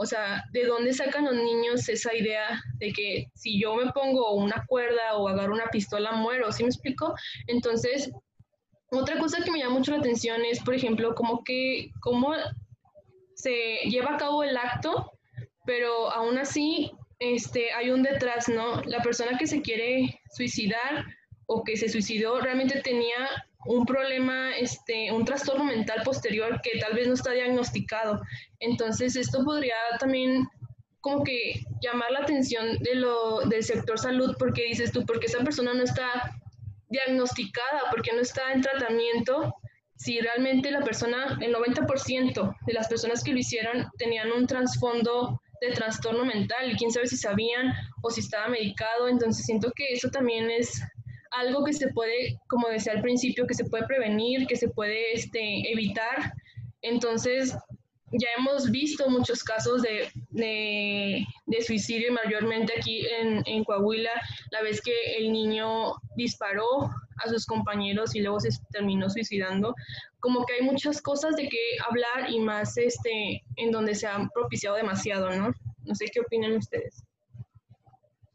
o 0.02 0.06
sea, 0.06 0.46
¿de 0.54 0.64
dónde 0.64 0.94
sacan 0.94 1.26
los 1.26 1.36
niños 1.36 1.90
esa 1.90 2.16
idea 2.16 2.64
de 2.76 2.94
que 2.94 3.28
si 3.36 3.60
yo 3.60 3.76
me 3.76 3.92
pongo 3.92 4.32
una 4.32 4.64
cuerda 4.66 5.18
o 5.18 5.28
agarro 5.28 5.54
una 5.54 5.68
pistola 5.68 6.14
muero? 6.14 6.54
¿Sí 6.54 6.64
me 6.64 6.70
explico? 6.70 7.14
Entonces, 7.48 8.10
otra 8.92 9.20
cosa 9.20 9.44
que 9.44 9.52
me 9.52 9.60
llama 9.60 9.80
mucho 9.80 9.92
la 9.92 9.98
atención 9.98 10.40
es, 10.46 10.62
por 10.62 10.74
ejemplo, 10.74 11.14
como 11.16 11.44
que, 11.44 11.92
cómo 12.00 12.34
se 13.34 13.80
lleva 13.90 14.14
a 14.14 14.18
cabo 14.18 14.42
el 14.42 14.56
acto, 14.56 15.12
pero 15.66 16.10
aún 16.12 16.38
así 16.38 16.94
este, 17.20 17.74
hay 17.74 17.92
un 17.92 18.02
detrás, 18.02 18.48
¿no? 18.48 18.82
La 18.84 19.02
persona 19.02 19.38
que 19.38 19.48
se 19.48 19.62
quiere 19.62 20.22
suicidar 20.32 21.08
o 21.46 21.66
que 21.66 21.76
se 21.76 21.90
suicidó 21.90 22.40
realmente 22.40 22.80
tenía 22.82 23.28
un 23.66 23.86
problema, 23.86 24.56
este, 24.58 25.12
un 25.12 25.26
trastorno 25.26 25.66
mental 25.66 26.02
posterior 26.04 26.62
que 26.62 26.80
tal 26.80 26.94
vez 26.94 27.08
no 27.08 27.14
está 27.14 27.32
diagnosticado. 27.32 28.22
Entonces, 28.60 29.16
esto 29.16 29.44
podría 29.44 29.76
también 30.00 30.48
como 31.02 31.24
que 31.24 31.64
llamar 31.82 32.12
la 32.12 32.20
atención 32.20 32.78
de 32.80 32.96
lo, 32.96 33.42
del 33.42 33.64
sector 33.64 33.98
salud, 33.98 34.36
porque 34.38 34.66
dices 34.66 34.92
tú, 34.92 35.06
porque 35.06 35.28
esa 35.28 35.44
persona 35.44 35.74
no 35.74 35.84
está 35.84 36.36
diagnosticada, 36.90 37.84
porque 37.92 38.12
no 38.14 38.22
está 38.22 38.52
en 38.52 38.62
tratamiento, 38.62 39.54
si 39.96 40.20
realmente 40.20 40.72
la 40.72 40.82
persona, 40.82 41.38
el 41.42 41.54
90% 41.54 42.56
de 42.66 42.74
las 42.74 42.88
personas 42.88 43.24
que 43.24 43.34
lo 43.34 43.40
hicieron 43.40 43.90
tenían 43.98 44.32
un 44.32 44.48
trasfondo 44.48 45.42
de 45.62 45.72
trastorno 45.74 46.26
mental 46.26 46.72
y 46.72 46.76
quién 46.78 46.92
sabe 46.92 47.08
si 47.08 47.18
sabían 47.18 47.74
o 48.02 48.10
si 48.10 48.22
estaba 48.22 48.48
medicado, 48.48 49.10
entonces 49.10 49.46
siento 49.46 49.72
que 49.76 49.94
eso 49.94 50.10
también 50.10 50.50
es 50.50 50.82
algo 51.32 51.64
que 51.64 51.74
se 51.74 51.90
puede, 51.90 52.40
como 52.48 52.68
decía 52.70 52.94
al 52.94 53.02
principio, 53.02 53.48
que 53.48 53.54
se 53.54 53.66
puede 53.66 53.86
prevenir, 53.86 54.48
que 54.48 54.56
se 54.56 54.70
puede 54.70 55.14
este, 55.14 55.72
evitar. 55.72 56.34
Entonces, 56.82 57.56
ya 58.12 58.28
hemos 58.38 58.72
visto 58.72 59.10
muchos 59.10 59.44
casos 59.44 59.82
de, 59.82 60.10
de, 60.32 61.26
de 61.46 61.62
suicidio, 61.62 62.12
mayormente 62.14 62.74
aquí 62.78 63.06
en, 63.08 63.44
en, 63.46 63.64
Coahuila, 63.64 64.12
la 64.52 64.62
vez 64.64 64.82
que 64.82 64.94
el 65.18 65.32
niño 65.32 65.94
disparó 66.16 66.90
a 67.24 67.30
sus 67.30 67.46
compañeros 67.46 68.16
y 68.16 68.22
luego 68.22 68.40
se 68.40 68.50
terminó 68.72 69.10
suicidando. 69.10 69.76
Como 70.20 70.46
que 70.46 70.56
hay 70.56 70.62
muchas 70.62 71.02
cosas 71.02 71.36
de 71.36 71.48
que 71.48 71.60
hablar 71.88 72.32
y 72.32 72.40
más 72.40 72.78
este, 72.78 73.44
en 73.58 73.72
donde 73.72 73.94
se 73.94 74.08
han 74.08 74.30
propiciado 74.30 74.76
demasiado, 74.76 75.30
¿no? 75.32 75.54
No 75.84 75.96
sé 75.96 76.06
qué 76.12 76.22
opinan 76.22 76.54
ustedes. 76.54 77.04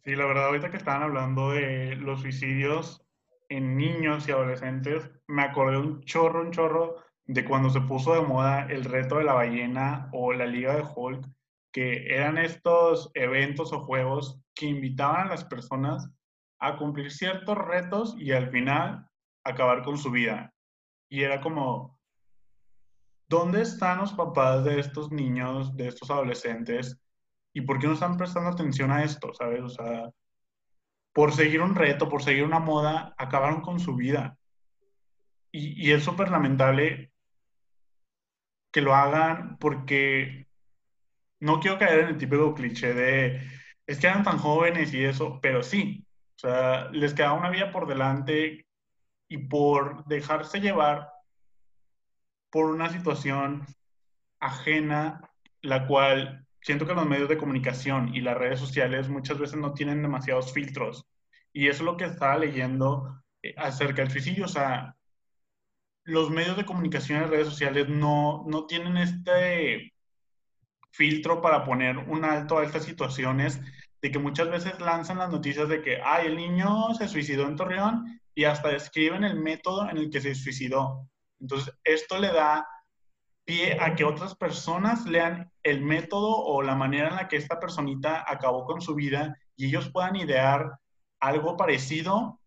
Sí, 0.05 0.15
la 0.17 0.27
verdad, 0.27 0.47
ahorita 0.47 0.71
que 0.71 0.77
estaban 0.77 1.03
hablando 1.03 1.53
de 1.53 1.97
los 1.97 2.21
suicidios 2.21 3.07
en 3.49 3.75
niños 3.79 4.29
y 4.29 4.33
adolescentes, 4.33 5.11
me 5.27 5.43
acordé 5.43 5.79
un 5.79 6.03
chorro, 6.03 6.43
un 6.43 6.51
chorro 6.51 6.97
de 7.25 7.43
cuando 7.47 7.71
se 7.71 7.81
puso 7.81 8.15
de 8.15 8.21
moda 8.21 8.67
el 8.67 8.85
reto 8.85 9.17
de 9.17 9.25
la 9.25 9.33
ballena 9.33 10.11
o 10.13 10.35
la 10.35 10.45
liga 10.45 10.77
de 10.77 10.85
Hulk, 10.95 11.27
que 11.73 12.15
eran 12.15 12.37
estos 12.37 13.11
eventos 13.15 13.73
o 13.73 13.81
juegos 13.87 14.39
que 14.55 14.67
invitaban 14.67 15.29
a 15.29 15.31
las 15.31 15.45
personas 15.45 16.11
a 16.59 16.77
cumplir 16.77 17.11
ciertos 17.11 17.57
retos 17.57 18.15
y 18.19 18.33
al 18.33 18.51
final 18.51 19.09
acabar 19.43 19.83
con 19.85 19.97
su 19.97 20.11
vida. 20.11 20.53
Y 21.09 21.23
era 21.23 21.41
como, 21.41 21.99
¿dónde 23.27 23.63
están 23.63 23.99
los 23.99 24.13
papás 24.13 24.65
de 24.65 24.81
estos 24.81 25.11
niños, 25.11 25.75
de 25.79 25.89
estos 25.89 26.11
adolescentes 26.11 27.01
¿Y 27.55 27.63
por 27.63 27.79
qué 27.79 27.87
no 27.87 27.95
están 27.95 28.19
prestando 28.19 28.51
atención 28.51 28.91
a 28.91 29.05
esto? 29.05 29.33
¿Sabes? 29.33 29.63
O 29.63 29.69
sea, 29.71 30.11
por 31.13 31.33
seguir 31.33 31.63
un 31.63 31.75
reto, 31.75 32.09
por 32.09 32.23
seguir 32.23 32.45
una 32.45 32.59
moda, 32.59 33.15
acabaron 33.17 33.63
con 33.63 33.81
su 33.81 33.95
vida. 33.95 34.37
Y, 35.53 35.89
y 35.89 35.93
es 35.93 36.05
súper 36.05 36.31
lamentable 36.31 37.13
que 38.73 38.81
lo 38.81 38.95
hagan 38.95 39.57
porque 39.59 40.49
no 41.41 41.61
quiero 41.61 41.79
caer 41.79 42.01
en 42.01 42.09
el 42.09 42.19
típico 42.19 42.55
cliché 42.55 42.93
de 42.93 43.41
es 43.87 43.99
que 43.99 44.07
eran 44.07 44.25
tan 44.25 44.39
jóvenes 44.39 44.93
y 44.95 45.05
eso, 45.05 45.39
pero 45.41 45.63
sí, 45.63 46.07
o 46.37 46.39
sea, 46.39 46.91
les 46.91 47.15
queda 47.15 47.35
una 47.35 47.51
vida 47.51 47.71
por 47.71 47.87
delante 47.87 48.67
y 49.29 49.39
por 49.39 50.05
dejarse 50.07 50.61
llevar 50.61 51.11
por 52.51 52.67
una 52.67 52.89
situación 52.91 53.67
ajena, 54.41 55.21
la 55.61 55.87
cual 55.87 56.44
siento 56.65 56.87
que 56.87 56.95
los 56.95 57.07
medios 57.07 57.29
de 57.29 57.37
comunicación 57.37 58.15
y 58.15 58.23
las 58.23 58.39
redes 58.39 58.59
sociales 58.59 59.09
muchas 59.11 59.39
veces 59.39 59.59
no 59.59 59.75
tienen 59.75 60.01
demasiados 60.03 60.53
filtros. 60.53 61.05
Y 61.53 61.69
eso 61.69 61.83
es 61.83 61.85
lo 61.85 61.97
que 61.99 62.07
estaba 62.07 62.39
leyendo 62.39 63.23
eh, 63.43 63.55
acerca 63.59 64.03
del 64.03 64.11
suicidio. 64.11 64.47
O 64.47 64.49
sea, 64.49 64.97
los 66.05 66.31
medios 66.31 66.57
de 66.57 66.65
comunicación 66.65 67.19
y 67.19 67.21
las 67.23 67.31
redes 67.31 67.49
sociales 67.49 67.89
no, 67.89 68.45
no 68.49 68.67
tienen 68.67 68.97
este 68.97 69.93
filtro 70.91 71.43
para 71.43 71.65
poner 71.65 71.99
un 71.99 72.25
alto 72.25 72.59
a 72.59 72.65
estas 72.65 72.85
situaciones 72.85 73.61
de 74.01 74.11
que 74.11 74.19
muchas 74.19 74.51
veces 74.51 74.81
lanzan 74.81 75.19
las 75.19 75.31
noticias 75.31 75.69
de 75.69 75.83
que, 75.83 76.01
ay, 76.03 76.29
el 76.29 76.37
niño 76.37 76.95
se 76.95 77.09
suicidó 77.09 77.47
en 77.47 77.57
Torreón 77.57 78.21
y 78.35 78.45
hasta 78.45 78.69
describen 78.69 79.25
el 79.25 79.39
método 79.39 79.89
en 79.91 79.99
el 79.99 80.11
que 80.11 80.23
se 80.23 80.35
suicidó. 80.35 81.09
Entonces, 81.41 81.75
esto 81.85 82.19
le 82.19 82.29
da 82.29 82.67
pie 83.45 83.77
a 83.81 83.95
que 83.95 84.05
otras 84.05 84.35
personas 84.35 85.05
lean 85.07 85.51
el 85.63 85.83
método 85.83 86.37
o 86.37 86.63
la 86.63 86.75
manera 86.75 87.09
en 87.09 87.17
la 87.17 87.29
que 87.29 87.37
esta 87.37 87.61
personita 87.61 88.25
acabó 88.27 88.65
con 88.65 88.81
su 88.81 88.95
vida 88.95 89.37
y 89.57 89.67
ellos 89.67 89.91
puedan 89.91 90.17
idear 90.17 90.79
algo 91.21 91.57
parecido 91.57 92.41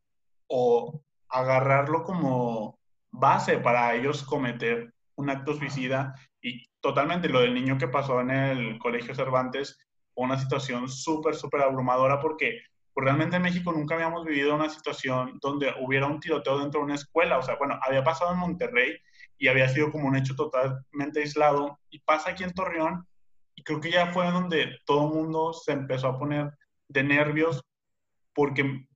o 0.47 1.01
agarrarlo 1.29 2.03
como 2.03 2.79
base 3.12 3.57
para 3.57 3.95
ellos 3.95 4.23
cometer 4.23 4.93
un 5.15 5.29
acto 5.29 5.53
suicida 5.53 6.13
y 6.41 6.65
totalmente 6.79 7.29
lo 7.29 7.41
del 7.41 7.53
niño 7.53 7.77
que 7.77 7.88
pasó 7.88 8.21
en 8.21 8.31
el 8.31 8.79
Colegio 8.79 9.15
Cervantes 9.15 9.77
fue 10.13 10.25
una 10.25 10.39
situación 10.39 10.89
súper, 10.89 11.36
súper 11.36 11.62
abrumadora 11.62 12.19
porque 12.19 12.62
pues, 12.97 13.05
realmente 13.05 13.36
en 13.36 13.43
México 13.43 13.71
nunca 13.71 13.93
habíamos 13.93 14.25
vivido 14.25 14.55
una 14.55 14.69
situación 14.69 15.38
donde 15.39 15.71
hubiera 15.81 16.07
un 16.07 16.19
tiroteo 16.19 16.57
dentro 16.57 16.79
de 16.79 16.86
una 16.86 16.95
escuela. 16.95 17.38
O 17.38 17.43
sea, 17.43 17.55
bueno, 17.55 17.79
había 17.83 18.03
pasado 18.03 18.33
en 18.33 18.39
Monterrey, 18.39 18.97
y 19.38 19.47
había 19.47 19.69
sido 19.69 19.91
como 19.91 20.08
un 20.08 20.15
hecho 20.15 20.36
totalmente 20.36 21.21
aislado. 21.21 21.80
Y 21.89 22.00
pasa 22.00 22.32
aquí 22.32 22.43
en 22.43 22.54
Torreón 22.54 23.08
y 23.56 23.63
creo 23.63 23.82
que 23.82 23.91
ya 23.91 24.08
fue 24.13 24.30
donde 24.32 24.78
todo 24.86 25.08
el 25.08 25.13
mundo 25.13 25.54
se 25.54 25.71
empezó 25.71 26.08
a 26.08 26.19
poner 26.19 26.52
de 26.88 27.04
nervios 27.04 27.62
porque 28.34 28.88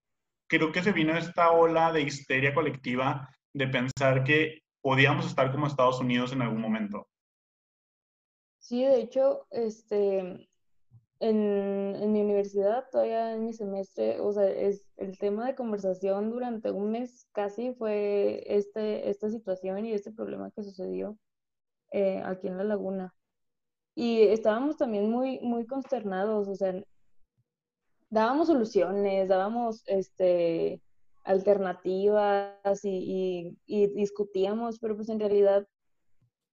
creo 0.47 0.71
que 0.71 0.83
se 0.83 0.91
vino 0.91 1.17
esta 1.17 1.51
ola 1.51 1.91
de 1.91 2.01
histeria 2.01 2.53
colectiva 2.53 3.29
de 3.53 3.67
pensar 3.67 4.23
que 4.23 4.61
podíamos 4.81 5.25
estar 5.25 5.51
como 5.51 5.67
Estados 5.67 5.99
Unidos 5.99 6.31
en 6.31 6.41
algún 6.41 6.61
momento. 6.61 7.07
Sí, 8.59 8.83
de 8.83 9.01
hecho, 9.01 9.47
este, 9.49 10.49
en, 11.21 11.95
en, 12.01 12.11
mi 12.11 12.21
universidad, 12.21 12.89
todavía 12.91 13.33
en 13.33 13.45
mi 13.45 13.53
semestre, 13.53 14.19
o 14.19 14.33
sea, 14.33 14.47
es 14.49 14.83
el 14.97 15.17
tema 15.19 15.45
de 15.45 15.55
conversación 15.55 16.31
durante 16.31 16.71
un 16.71 16.91
mes 16.91 17.27
casi 17.31 17.73
fue 17.75 18.43
este, 18.47 19.07
esta 19.07 19.29
situación 19.29 19.85
y 19.85 19.93
este 19.93 20.11
problema 20.11 20.49
que 20.51 20.63
sucedió 20.63 21.17
eh, 21.91 22.21
aquí 22.25 22.47
en 22.47 22.57
la 22.57 22.63
laguna. 22.63 23.13
Y 23.93 24.23
estábamos 24.23 24.77
también 24.77 25.11
muy, 25.11 25.39
muy 25.41 25.67
consternados, 25.67 26.47
o 26.47 26.55
sea, 26.55 26.73
dábamos 28.09 28.47
soluciones, 28.47 29.29
dábamos 29.29 29.83
este, 29.87 30.81
alternativas 31.23 32.83
y, 32.83 33.57
y, 33.67 33.83
y 33.83 33.87
discutíamos, 33.93 34.79
pero 34.79 34.95
pues 34.95 35.09
en 35.09 35.19
realidad, 35.19 35.67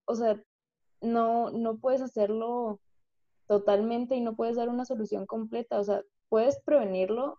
o 0.04 0.14
sea, 0.14 0.42
no, 1.00 1.50
no 1.52 1.78
puedes 1.78 2.02
hacerlo 2.02 2.80
totalmente 3.48 4.14
y 4.14 4.20
no 4.20 4.36
puedes 4.36 4.56
dar 4.56 4.68
una 4.68 4.84
solución 4.84 5.26
completa. 5.26 5.80
O 5.80 5.84
sea, 5.84 6.02
puedes 6.28 6.60
prevenirlo, 6.60 7.38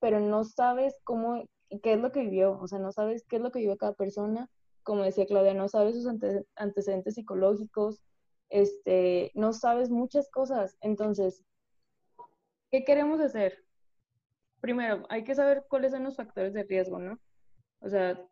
pero 0.00 0.20
no 0.20 0.44
sabes 0.44 0.94
cómo, 1.02 1.44
qué 1.82 1.94
es 1.94 2.00
lo 2.00 2.12
que 2.12 2.20
vivió. 2.20 2.58
O 2.60 2.68
sea, 2.68 2.78
no 2.78 2.92
sabes 2.92 3.24
qué 3.26 3.36
es 3.36 3.42
lo 3.42 3.50
que 3.50 3.60
vivió 3.60 3.76
cada 3.76 3.94
persona. 3.94 4.48
Como 4.84 5.02
decía 5.02 5.26
Claudia, 5.26 5.54
no 5.54 5.68
sabes 5.68 5.96
sus 5.96 6.06
antecedentes 6.54 7.14
psicológicos, 7.14 8.00
este, 8.50 9.32
no 9.34 9.52
sabes 9.52 9.90
muchas 9.90 10.30
cosas. 10.30 10.76
Entonces, 10.80 11.44
¿qué 12.70 12.84
queremos 12.84 13.20
hacer? 13.20 13.64
Primero, 14.60 15.04
hay 15.08 15.24
que 15.24 15.34
saber 15.34 15.64
cuáles 15.68 15.92
son 15.92 16.04
los 16.04 16.16
factores 16.16 16.52
de 16.52 16.62
riesgo, 16.62 16.98
¿no? 17.00 17.18
O 17.80 17.88
sea, 17.88 18.22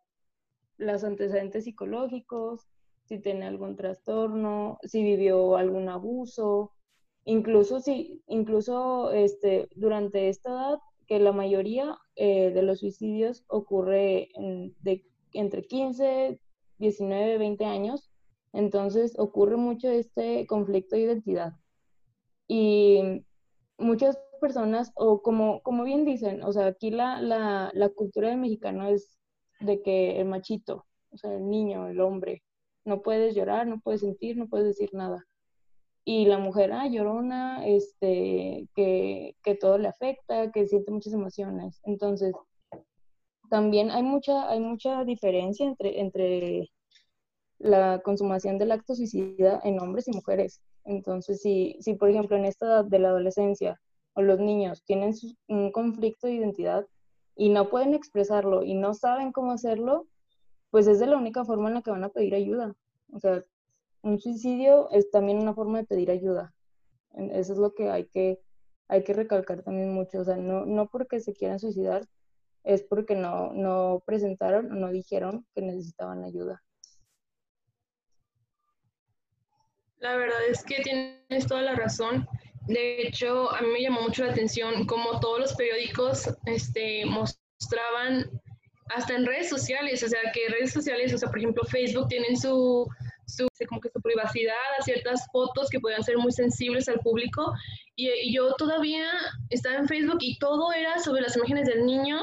los 0.77 1.03
antecedentes 1.03 1.65
psicológicos, 1.65 2.67
si 3.05 3.19
tiene 3.19 3.45
algún 3.45 3.75
trastorno, 3.75 4.77
si 4.83 5.03
vivió 5.03 5.57
algún 5.57 5.89
abuso, 5.89 6.74
incluso 7.25 7.79
si, 7.79 8.23
incluso 8.27 9.11
este, 9.11 9.67
durante 9.75 10.29
esta 10.29 10.49
edad, 10.51 10.79
que 11.07 11.19
la 11.19 11.31
mayoría 11.31 11.97
eh, 12.15 12.51
de 12.51 12.61
los 12.63 12.79
suicidios 12.79 13.43
ocurre 13.47 14.29
entre 15.33 15.63
15, 15.67 16.39
19, 16.79 17.37
20 17.37 17.65
años, 17.65 18.09
entonces 18.53 19.13
ocurre 19.19 19.57
mucho 19.57 19.89
este 19.89 20.47
conflicto 20.47 20.95
de 20.95 21.03
identidad. 21.03 21.53
Y 22.47 23.23
muchas 23.77 24.17
personas, 24.39 24.91
o 24.95 25.21
como, 25.21 25.61
como 25.61 25.83
bien 25.83 26.05
dicen, 26.05 26.43
o 26.43 26.51
sea, 26.53 26.67
aquí 26.67 26.91
la, 26.91 27.21
la, 27.21 27.71
la 27.73 27.89
cultura 27.89 28.29
del 28.29 28.37
mexicano 28.39 28.87
es 28.87 29.17
de 29.59 29.81
que 29.81 30.19
el 30.19 30.27
machito, 30.27 30.85
o 31.11 31.17
sea, 31.17 31.33
el 31.33 31.49
niño, 31.49 31.87
el 31.87 31.99
hombre, 32.01 32.43
no 32.83 33.01
puedes 33.01 33.35
llorar, 33.35 33.67
no 33.67 33.79
puedes 33.79 34.01
sentir, 34.01 34.37
no 34.37 34.47
puedes 34.47 34.67
decir 34.67 34.89
nada. 34.93 35.25
Y 36.05 36.25
la 36.25 36.37
mujer, 36.37 36.71
ah, 36.71 36.87
llorona, 36.87 37.65
este, 37.65 38.67
que, 38.75 39.35
que 39.43 39.55
todo 39.55 39.77
le 39.79 39.87
afecta, 39.87 40.51
que 40.51 40.67
siente 40.67 40.91
muchas 40.91 41.13
emociones. 41.13 41.81
Entonces, 41.83 42.33
también 43.49 43.91
hay 43.91 44.03
mucha, 44.03 44.49
hay 44.49 44.59
mucha 44.59 45.03
diferencia 45.03 45.65
entre, 45.65 45.99
entre 45.99 46.69
la 47.57 48.01
consumación 48.03 48.57
del 48.57 48.71
acto 48.71 48.95
suicida 48.95 49.59
en 49.63 49.79
hombres 49.79 50.07
y 50.07 50.11
mujeres. 50.11 50.61
Entonces, 50.83 51.41
si, 51.41 51.77
si 51.79 51.95
por 51.95 52.09
ejemplo 52.09 52.37
en 52.37 52.45
esta 52.45 52.65
edad 52.65 52.85
de 52.85 52.99
la 52.99 53.09
adolescencia 53.09 53.79
o 54.13 54.21
los 54.21 54.39
niños 54.39 54.83
tienen 54.85 55.13
un 55.47 55.71
conflicto 55.71 56.27
de 56.27 56.33
identidad 56.33 56.85
y 57.35 57.49
no 57.49 57.69
pueden 57.69 57.93
expresarlo 57.93 58.63
y 58.63 58.75
no 58.75 58.93
saben 58.93 59.31
cómo 59.31 59.51
hacerlo, 59.51 60.07
pues 60.69 60.87
es 60.87 60.99
de 60.99 61.07
la 61.07 61.17
única 61.17 61.43
forma 61.43 61.69
en 61.69 61.75
la 61.75 61.81
que 61.81 61.91
van 61.91 62.03
a 62.03 62.09
pedir 62.09 62.35
ayuda. 62.35 62.75
O 63.11 63.19
sea, 63.19 63.43
un 64.05 64.19
suicidio 64.19 64.87
es 64.91 65.09
también 65.09 65.39
una 65.39 65.55
forma 65.55 65.79
de 65.79 65.87
pedir 65.87 66.11
ayuda. 66.11 66.53
Eso 67.31 67.53
es 67.53 67.59
lo 67.59 67.73
que 67.73 67.89
hay 67.89 68.05
que, 68.05 68.39
hay 68.87 69.03
que 69.03 69.13
recalcar 69.13 69.63
también 69.63 69.91
mucho. 69.91 70.19
O 70.19 70.23
sea, 70.23 70.37
no, 70.37 70.65
no 70.65 70.87
porque 70.87 71.19
se 71.19 71.33
quieran 71.33 71.59
suicidar, 71.59 72.07
es 72.63 72.83
porque 72.83 73.15
no, 73.15 73.51
no 73.53 74.03
presentaron 74.05 74.71
o 74.71 74.75
no 74.75 74.91
dijeron 74.91 75.47
que 75.55 75.63
necesitaban 75.63 76.23
ayuda. 76.23 76.61
La 79.97 80.15
verdad 80.17 80.37
es 80.49 80.63
que 80.63 80.83
tienes 80.83 81.47
toda 81.47 81.63
la 81.63 81.73
razón. 81.73 82.27
De 82.67 83.01
hecho, 83.01 83.51
a 83.51 83.61
mí 83.61 83.69
me 83.69 83.81
llamó 83.81 84.01
mucho 84.03 84.23
la 84.23 84.33
atención 84.33 84.85
cómo 84.85 85.19
todos 85.19 85.39
los 85.39 85.53
periódicos 85.55 86.29
este, 86.45 87.05
mostraban, 87.05 88.29
hasta 88.95 89.15
en 89.15 89.25
redes 89.25 89.49
sociales, 89.49 90.03
o 90.03 90.07
sea, 90.07 90.19
que 90.31 90.47
redes 90.49 90.73
sociales, 90.73 91.11
o 91.11 91.17
sea, 91.17 91.29
por 91.29 91.39
ejemplo, 91.39 91.63
Facebook 91.63 92.07
tienen 92.07 92.37
su, 92.37 92.87
su, 93.25 93.47
como 93.67 93.81
que 93.81 93.89
su 93.89 94.01
privacidad 94.01 94.55
a 94.79 94.83
ciertas 94.83 95.27
fotos 95.31 95.69
que 95.69 95.79
podían 95.79 96.03
ser 96.03 96.17
muy 96.17 96.31
sensibles 96.31 96.87
al 96.89 96.99
público. 96.99 97.53
Y, 97.95 98.09
y, 98.09 98.33
yo 98.33 98.53
todavía 98.55 99.07
estaba 99.49 99.75
en 99.75 99.87
Facebook 99.87 100.19
y 100.21 100.37
todo 100.39 100.71
era 100.73 100.99
sobre 100.99 101.21
las 101.21 101.35
imágenes 101.35 101.67
del 101.67 101.85
niño 101.85 102.19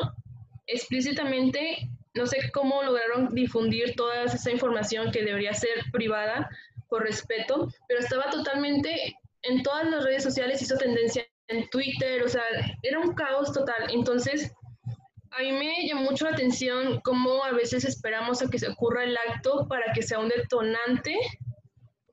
explícitamente. 0.67 1.88
No 2.15 2.27
sé 2.27 2.51
cómo 2.53 2.83
lograron 2.83 3.35
difundir 3.35 3.95
toda 3.97 4.25
esa 4.25 4.51
información 4.51 5.11
que 5.12 5.25
debería 5.25 5.55
ser 5.55 5.85
privada 5.93 6.49
por 6.88 7.05
respeto, 7.05 7.73
pero 7.88 8.01
estaba 8.01 8.29
totalmente 8.31 9.17
en 9.43 9.62
todas 9.62 9.88
las 9.88 10.05
redes 10.05 10.23
sociales, 10.23 10.61
hizo 10.61 10.77
tendencia 10.77 11.27
en 11.49 11.69
Twitter, 11.71 12.23
o 12.23 12.29
sea, 12.29 12.43
era 12.83 13.01
un 13.01 13.15
caos 13.15 13.53
total. 13.53 13.91
Entonces, 13.91 14.53
a 15.37 15.40
mí 15.40 15.53
me 15.53 15.87
llamó 15.87 16.03
mucho 16.03 16.25
la 16.27 16.33
atención 16.33 17.01
cómo 17.01 17.45
a 17.45 17.53
veces 17.53 17.85
esperamos 17.85 18.42
a 18.42 18.51
que 18.51 18.59
se 18.59 18.68
ocurra 18.68 19.05
el 19.05 19.16
acto 19.16 19.66
para 19.68 19.92
que 19.92 20.03
sea 20.03 20.18
un 20.18 20.29
detonante, 20.29 21.16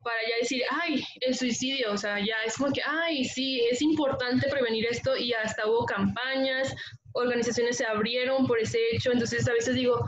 para 0.02 0.18
ya 0.30 0.38
decir, 0.40 0.64
ay, 0.72 1.04
el 1.22 1.36
suicidio, 1.36 1.92
o 1.92 1.98
sea, 1.98 2.20
ya 2.20 2.36
es 2.46 2.56
como 2.56 2.72
que, 2.72 2.82
ay, 2.86 3.26
sí, 3.26 3.62
es 3.70 3.82
importante 3.82 4.48
prevenir 4.50 4.86
esto 4.86 5.18
y 5.18 5.34
hasta 5.34 5.68
hubo 5.68 5.86
campañas, 5.86 6.74
organizaciones 7.12 7.78
se 7.78 7.86
abrieron 7.86 8.48
por 8.48 8.60
ese 8.60 8.80
hecho, 8.94 9.12
entonces 9.12 9.48
a 9.48 9.54
veces 9.54 9.76
digo, 9.76 10.00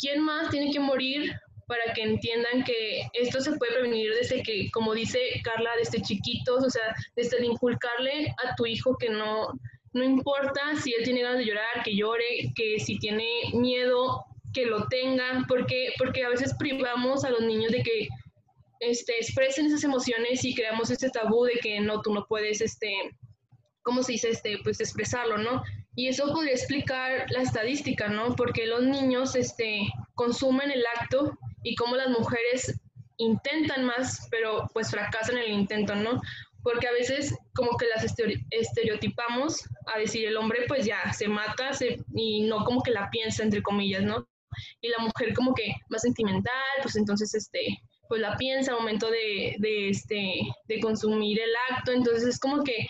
¿quién 0.00 0.20
más 0.20 0.50
tiene 0.50 0.72
que 0.72 0.80
morir 0.80 1.32
para 1.68 1.94
que 1.94 2.02
entiendan 2.02 2.64
que 2.64 3.08
esto 3.12 3.40
se 3.40 3.56
puede 3.56 3.72
prevenir 3.72 4.12
desde 4.14 4.42
que, 4.42 4.70
como 4.72 4.94
dice 4.94 5.18
Carla, 5.44 5.70
desde 5.78 6.02
chiquitos, 6.02 6.64
o 6.64 6.70
sea, 6.70 6.94
desde 7.14 7.44
inculcarle 7.44 8.34
a 8.44 8.54
tu 8.56 8.66
hijo 8.66 8.96
que 8.98 9.10
no, 9.10 9.52
no 9.96 10.04
importa 10.04 10.60
si 10.76 10.92
él 10.92 11.04
tiene 11.04 11.22
ganas 11.22 11.38
de 11.38 11.46
llorar, 11.46 11.82
que 11.82 11.96
llore, 11.96 12.52
que 12.54 12.78
si 12.78 12.98
tiene 12.98 13.26
miedo, 13.54 14.24
que 14.52 14.66
lo 14.66 14.86
tenga, 14.88 15.44
porque, 15.48 15.92
porque 15.98 16.22
a 16.22 16.28
veces 16.28 16.54
privamos 16.58 17.24
a 17.24 17.30
los 17.30 17.40
niños 17.40 17.72
de 17.72 17.82
que 17.82 18.08
este, 18.80 19.16
expresen 19.16 19.66
esas 19.66 19.84
emociones 19.84 20.44
y 20.44 20.54
creamos 20.54 20.90
ese 20.90 21.08
tabú 21.08 21.44
de 21.44 21.54
que 21.62 21.80
no, 21.80 22.02
tú 22.02 22.12
no 22.12 22.26
puedes, 22.26 22.60
este, 22.60 22.94
¿cómo 23.82 24.02
se 24.02 24.12
dice? 24.12 24.28
Este, 24.28 24.58
pues 24.62 24.80
expresarlo, 24.80 25.38
¿no? 25.38 25.62
Y 25.94 26.08
eso 26.08 26.30
podría 26.30 26.52
explicar 26.52 27.24
la 27.30 27.40
estadística, 27.40 28.08
¿no? 28.08 28.36
Porque 28.36 28.66
los 28.66 28.82
niños 28.82 29.34
este, 29.34 29.88
consumen 30.14 30.70
el 30.70 30.84
acto 31.00 31.38
y 31.62 31.74
cómo 31.74 31.96
las 31.96 32.10
mujeres 32.10 32.78
intentan 33.16 33.84
más, 33.84 34.28
pero 34.30 34.68
pues 34.74 34.90
fracasan 34.90 35.38
en 35.38 35.44
el 35.44 35.52
intento, 35.52 35.94
¿no? 35.94 36.20
Porque 36.66 36.88
a 36.88 36.92
veces 36.92 37.32
como 37.54 37.76
que 37.76 37.86
las 37.86 38.04
estereotipamos 38.50 39.62
a 39.94 40.00
decir 40.00 40.26
el 40.26 40.36
hombre 40.36 40.64
pues 40.66 40.84
ya 40.84 41.12
se 41.12 41.28
mata 41.28 41.70
y 42.12 42.40
no 42.40 42.64
como 42.64 42.82
que 42.82 42.90
la 42.90 43.08
piensa, 43.08 43.44
entre 43.44 43.62
comillas, 43.62 44.02
¿no? 44.02 44.28
Y 44.80 44.88
la 44.88 44.98
mujer 44.98 45.32
como 45.32 45.54
que 45.54 45.76
más 45.90 46.02
sentimental, 46.02 46.52
pues 46.82 46.96
entonces 46.96 47.32
este, 47.36 47.78
pues 48.08 48.20
la 48.20 48.36
piensa 48.36 48.74
momento 48.74 49.08
de, 49.08 49.54
de, 49.60 49.90
este, 49.90 50.40
de 50.66 50.80
consumir 50.80 51.38
el 51.40 51.52
acto, 51.70 51.92
entonces 51.92 52.24
es 52.30 52.40
como 52.40 52.64
que 52.64 52.88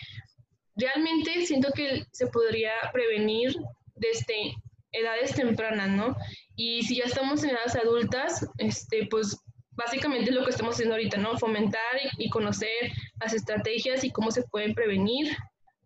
realmente 0.75 1.45
siento 1.45 1.71
que 1.71 2.03
se 2.11 2.25
podría 2.25 2.71
prevenir 2.91 3.55
desde 3.93 4.55
edades 4.91 5.35
tempranas, 5.35 5.89
¿no? 5.89 6.15
Y 6.55 6.81
si 6.81 6.95
ya 6.95 7.03
estamos 7.03 7.43
en 7.43 7.51
edades 7.51 7.75
adultas, 7.75 8.43
este, 8.57 9.05
pues 9.05 9.37
básicamente 9.77 10.31
es 10.31 10.35
lo 10.35 10.43
que 10.43 10.49
estamos 10.51 10.75
haciendo 10.75 10.95
ahorita, 10.95 11.17
¿no? 11.17 11.37
Fomentar 11.37 11.81
y, 12.17 12.29
conocer 12.29 12.91
las 13.21 13.33
estrategias 13.33 14.03
y 14.03 14.11
cómo 14.11 14.31
se 14.31 14.43
pueden 14.43 14.73
prevenir, 14.73 15.35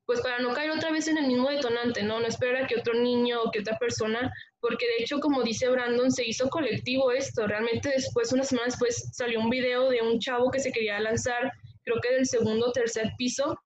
pues 0.05 0.21
para 0.21 0.39
no 0.39 0.53
caer 0.53 0.71
otra 0.71 0.91
vez 0.91 1.07
en 1.07 1.17
el 1.17 1.27
mismo 1.27 1.49
detonante, 1.49 2.01
¿no? 2.01 2.19
No 2.19 2.27
esperar 2.27 2.63
a 2.63 2.67
que 2.67 2.79
otro 2.79 2.93
niño 2.93 3.41
o 3.43 3.51
que 3.51 3.59
otra 3.59 3.77
persona, 3.77 4.33
porque 4.59 4.87
de 4.87 5.03
hecho, 5.03 5.19
como 5.19 5.43
dice 5.43 5.69
Brandon, 5.69 6.11
se 6.11 6.27
hizo 6.27 6.49
colectivo 6.49 7.11
esto. 7.11 7.45
Realmente 7.45 7.89
después, 7.89 8.31
unas 8.33 8.47
semanas 8.47 8.73
después, 8.73 9.09
salió 9.13 9.39
un 9.39 9.49
video 9.49 9.89
de 9.89 10.01
un 10.01 10.19
chavo 10.19 10.49
que 10.49 10.59
se 10.59 10.71
quería 10.71 10.99
lanzar, 10.99 11.51
creo 11.83 11.99
que 12.01 12.13
del 12.13 12.25
segundo 12.25 12.69
o 12.69 12.71
tercer 12.71 13.11
piso, 13.17 13.59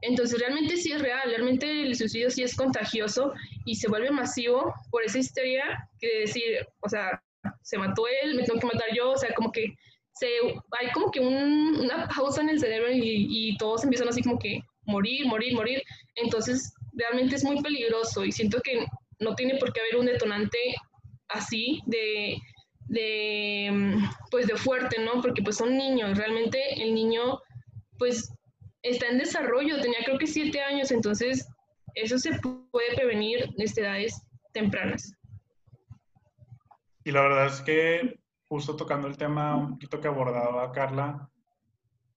entonces, 0.00 0.40
realmente 0.40 0.76
sí 0.76 0.92
es 0.92 1.00
real, 1.00 1.30
realmente 1.30 1.82
el 1.82 1.94
suicidio 1.94 2.30
sí 2.30 2.42
es 2.42 2.56
contagioso 2.56 3.32
y 3.64 3.76
se 3.76 3.88
vuelve 3.88 4.10
masivo 4.10 4.74
por 4.90 5.04
esa 5.04 5.18
historia 5.18 5.88
que 6.00 6.20
decir, 6.20 6.66
o 6.80 6.88
sea, 6.88 7.22
se 7.62 7.78
mató 7.78 8.04
él, 8.22 8.34
me 8.34 8.44
tengo 8.44 8.60
que 8.60 8.66
matar 8.66 8.88
yo, 8.94 9.12
o 9.12 9.16
sea, 9.16 9.32
como 9.34 9.52
que 9.52 9.74
hay 10.80 10.90
como 10.92 11.10
que 11.10 11.20
una 11.20 12.08
pausa 12.08 12.40
en 12.40 12.48
el 12.48 12.60
cerebro 12.60 12.90
y, 12.90 13.26
y, 13.28 13.56
todos 13.58 13.84
empiezan 13.84 14.08
así 14.08 14.22
como 14.22 14.38
que 14.38 14.60
morir, 14.86 15.26
morir, 15.26 15.54
morir. 15.54 15.82
Entonces, 16.14 16.72
realmente 16.94 17.36
es 17.36 17.44
muy 17.44 17.60
peligroso 17.60 18.24
y 18.24 18.32
siento 18.32 18.60
que 18.62 18.86
no 19.18 19.34
tiene 19.34 19.56
por 19.56 19.72
qué 19.72 19.80
haber 19.80 19.96
un 19.96 20.06
detonante 20.06 20.58
así 21.28 21.82
de, 21.86 22.38
de, 22.88 23.98
pues 24.30 24.46
de 24.46 24.56
fuerte, 24.56 25.00
¿no? 25.00 25.20
Porque 25.20 25.42
pues 25.42 25.56
son 25.56 25.76
niños, 25.76 26.16
realmente 26.16 26.82
el 26.82 26.94
niño, 26.94 27.40
pues 27.98 28.32
está 28.82 29.08
en 29.08 29.18
desarrollo, 29.18 29.80
tenía 29.80 29.98
creo 30.04 30.18
que 30.18 30.26
siete 30.26 30.60
años, 30.60 30.90
entonces 30.90 31.46
eso 31.94 32.18
se 32.18 32.38
puede 32.70 32.94
prevenir 32.94 33.48
desde 33.56 33.82
edades 33.82 34.22
tempranas. 34.52 35.12
Y 37.06 37.12
la 37.12 37.20
verdad 37.20 37.46
es 37.46 37.60
que, 37.60 38.18
justo 38.48 38.74
tocando 38.74 39.06
el 39.06 39.16
tema 39.16 39.54
un 39.54 39.70
poquito 39.70 40.00
que 40.00 40.08
abordaba 40.08 40.72
Carla, 40.72 41.30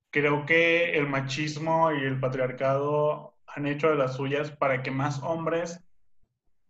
creo 0.09 0.47
que 0.47 0.97
el 0.97 1.07
machismo 1.07 1.91
y 1.91 1.99
el 2.03 2.19
patriarcado 2.19 3.35
han 3.45 3.67
hecho 3.67 3.89
de 3.89 3.97
las 3.97 4.15
suyas 4.15 4.49
para 4.49 4.81
que 4.81 4.89
más 4.89 5.21
hombres, 5.21 5.79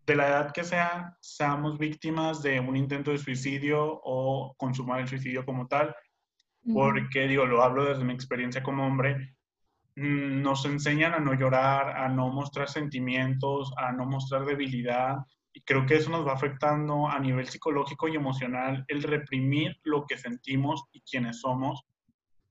de 0.05 0.15
la 0.17 0.27
edad 0.27 0.51
que 0.51 0.65
sea, 0.65 1.15
seamos 1.21 1.79
víctimas 1.79 2.43
de 2.43 2.59
un 2.59 2.75
intento 2.75 3.11
de 3.11 3.19
suicidio 3.19 4.01
o 4.03 4.53
consumar 4.57 4.99
el 4.99 5.07
suicidio 5.07 5.45
como 5.45 5.67
tal. 5.67 5.95
Porque, 6.73 7.25
digo, 7.25 7.45
lo 7.45 7.63
hablo 7.63 7.85
desde 7.85 8.03
mi 8.03 8.11
experiencia 8.11 8.61
como 8.61 8.85
hombre, 8.85 9.37
Mm, 9.99 10.41
nos 10.41 10.63
enseñan 10.63 11.13
a 11.13 11.19
no 11.19 11.33
llorar, 11.33 11.97
a 11.97 12.07
no 12.07 12.29
mostrar 12.29 12.69
sentimientos, 12.69 13.73
a 13.75 13.91
no 13.91 14.05
mostrar 14.05 14.45
debilidad. 14.45 15.17
Y 15.53 15.61
creo 15.61 15.85
que 15.85 15.95
eso 15.95 16.09
nos 16.09 16.27
va 16.27 16.33
afectando 16.33 17.07
a 17.07 17.19
nivel 17.19 17.47
psicológico 17.47 18.07
y 18.07 18.15
emocional 18.15 18.85
el 18.87 19.03
reprimir 19.03 19.77
lo 19.83 20.05
que 20.05 20.17
sentimos 20.17 20.83
y 20.91 21.01
quienes 21.01 21.41
somos. 21.41 21.83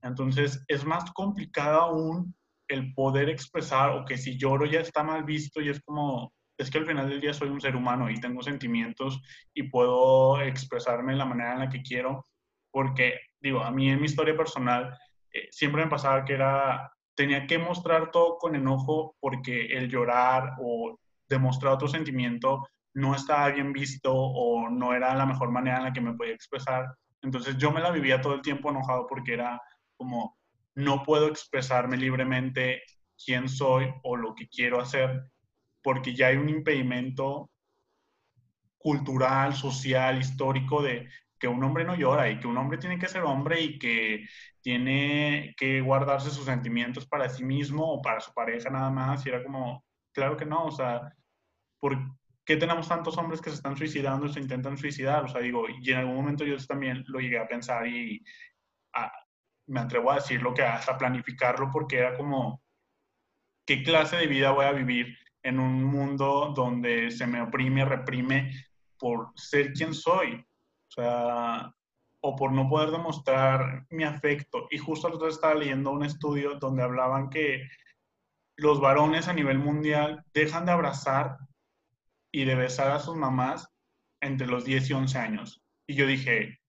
Entonces 0.01 0.63
es 0.67 0.85
más 0.85 1.11
complicado 1.11 1.81
aún 1.81 2.35
el 2.67 2.93
poder 2.93 3.29
expresar 3.29 3.91
o 3.91 4.05
que 4.05 4.17
si 4.17 4.37
lloro 4.37 4.65
ya 4.65 4.81
está 4.81 5.03
mal 5.03 5.23
visto 5.23 5.61
y 5.61 5.69
es 5.69 5.81
como, 5.81 6.33
es 6.57 6.69
que 6.69 6.77
al 6.77 6.85
final 6.85 7.09
del 7.09 7.21
día 7.21 7.33
soy 7.33 7.49
un 7.49 7.61
ser 7.61 7.75
humano 7.75 8.09
y 8.09 8.19
tengo 8.19 8.41
sentimientos 8.43 9.21
y 9.53 9.63
puedo 9.63 10.39
expresarme 10.41 11.13
de 11.13 11.17
la 11.17 11.25
manera 11.25 11.53
en 11.53 11.59
la 11.59 11.69
que 11.69 11.81
quiero. 11.81 12.23
Porque, 12.71 13.19
digo, 13.39 13.61
a 13.61 13.71
mí 13.71 13.89
en 13.89 13.99
mi 13.99 14.05
historia 14.05 14.37
personal 14.37 14.95
eh, 15.31 15.47
siempre 15.51 15.83
me 15.83 15.89
pasaba 15.89 16.23
que 16.25 16.33
era 16.33 16.91
tenía 17.19 17.45
que 17.45 17.57
mostrar 17.57 18.11
todo 18.11 18.37
con 18.37 18.55
enojo 18.55 19.17
porque 19.19 19.65
el 19.65 19.89
llorar 19.89 20.53
o 20.61 20.97
demostrar 21.27 21.73
otro 21.73 21.89
sentimiento 21.89 22.65
no 22.93 23.15
estaba 23.15 23.49
bien 23.49 23.73
visto 23.73 24.13
o 24.13 24.69
no 24.69 24.93
era 24.93 25.15
la 25.15 25.25
mejor 25.25 25.51
manera 25.51 25.77
en 25.77 25.83
la 25.85 25.93
que 25.93 26.01
me 26.01 26.13
podía 26.13 26.33
expresar. 26.33 26.85
Entonces 27.21 27.57
yo 27.57 27.71
me 27.71 27.81
la 27.81 27.91
vivía 27.91 28.21
todo 28.21 28.35
el 28.35 28.41
tiempo 28.41 28.69
enojado 28.69 29.05
porque 29.07 29.33
era 29.33 29.61
como, 29.97 30.37
no 30.75 31.03
puedo 31.03 31.27
expresarme 31.27 31.97
libremente 31.97 32.83
quién 33.23 33.49
soy 33.49 33.93
o 34.03 34.15
lo 34.15 34.33
que 34.33 34.47
quiero 34.47 34.79
hacer 34.79 35.31
porque 35.81 36.13
ya 36.13 36.27
hay 36.27 36.37
un 36.37 36.49
impedimento 36.49 37.49
cultural, 38.77 39.53
social, 39.53 40.19
histórico 40.19 40.81
de 40.81 41.09
que 41.37 41.47
un 41.47 41.63
hombre 41.63 41.85
no 41.85 41.95
llora 41.95 42.29
y 42.29 42.39
que 42.39 42.47
un 42.47 42.57
hombre 42.57 42.77
tiene 42.77 42.99
que 42.99 43.07
ser 43.07 43.23
hombre 43.23 43.61
y 43.61 43.79
que 43.79 44.25
tiene 44.61 45.53
que 45.57 45.81
guardarse 45.81 46.31
sus 46.31 46.45
sentimientos 46.45 47.07
para 47.07 47.29
sí 47.29 47.43
mismo 47.43 47.93
o 47.93 48.01
para 48.01 48.19
su 48.19 48.33
pareja 48.33 48.69
nada 48.69 48.89
más. 48.89 49.25
Y 49.25 49.29
era 49.29 49.43
como, 49.43 49.85
claro 50.13 50.35
que 50.37 50.45
no, 50.45 50.65
o 50.65 50.71
sea, 50.71 51.13
¿por 51.79 51.97
qué 52.49 52.57
tenemos 52.57 52.87
tantos 52.87 53.15
hombres 53.19 53.41
que 53.41 53.51
se 53.51 53.57
están 53.57 53.77
suicidando 53.77 54.25
y 54.25 54.33
se 54.33 54.39
intentan 54.39 54.75
suicidar? 54.75 55.23
O 55.23 55.27
sea, 55.27 55.39
digo, 55.39 55.65
y 55.69 55.91
en 55.91 55.97
algún 55.97 56.15
momento 56.15 56.43
yo 56.43 56.57
también 56.65 57.03
lo 57.05 57.19
llegué 57.19 57.37
a 57.37 57.47
pensar 57.47 57.85
y 57.85 58.25
me 59.67 59.79
atrevo 59.79 60.09
a 60.09 60.15
decirlo 60.15 60.51
que 60.51 60.63
hasta 60.63 60.97
planificarlo 60.97 61.69
porque 61.71 61.99
era 61.99 62.17
como, 62.17 62.63
¿qué 63.67 63.83
clase 63.83 64.17
de 64.17 64.25
vida 64.25 64.49
voy 64.49 64.65
a 64.65 64.71
vivir 64.71 65.15
en 65.43 65.59
un 65.59 65.83
mundo 65.83 66.51
donde 66.55 67.11
se 67.11 67.27
me 67.27 67.39
oprime, 67.39 67.85
reprime 67.85 68.51
por 68.97 69.31
ser 69.35 69.71
quien 69.73 69.93
soy? 69.93 70.43
O 70.87 70.91
sea, 70.91 71.71
o 72.21 72.35
por 72.35 72.51
no 72.51 72.67
poder 72.67 72.89
demostrar 72.89 73.85
mi 73.91 74.05
afecto. 74.05 74.67
Y 74.71 74.79
justo 74.79 75.07
el 75.07 75.13
otro 75.13 75.27
estaba 75.27 75.53
leyendo 75.53 75.91
un 75.91 76.03
estudio 76.03 76.55
donde 76.55 76.81
hablaban 76.81 77.29
que 77.29 77.69
los 78.55 78.81
varones 78.81 79.27
a 79.27 79.33
nivel 79.33 79.59
mundial 79.59 80.25
dejan 80.33 80.65
de 80.65 80.71
abrazar 80.71 81.37
y 82.31 82.45
de 82.45 82.55
besar 82.55 82.91
a 82.91 82.99
sus 82.99 83.15
mamás 83.15 83.67
entre 84.21 84.47
los 84.47 84.65
10 84.65 84.89
y 84.89 84.93
11 84.93 85.17
años. 85.17 85.61
Y 85.87 85.95
yo 85.95 86.05
dije, 86.05 86.59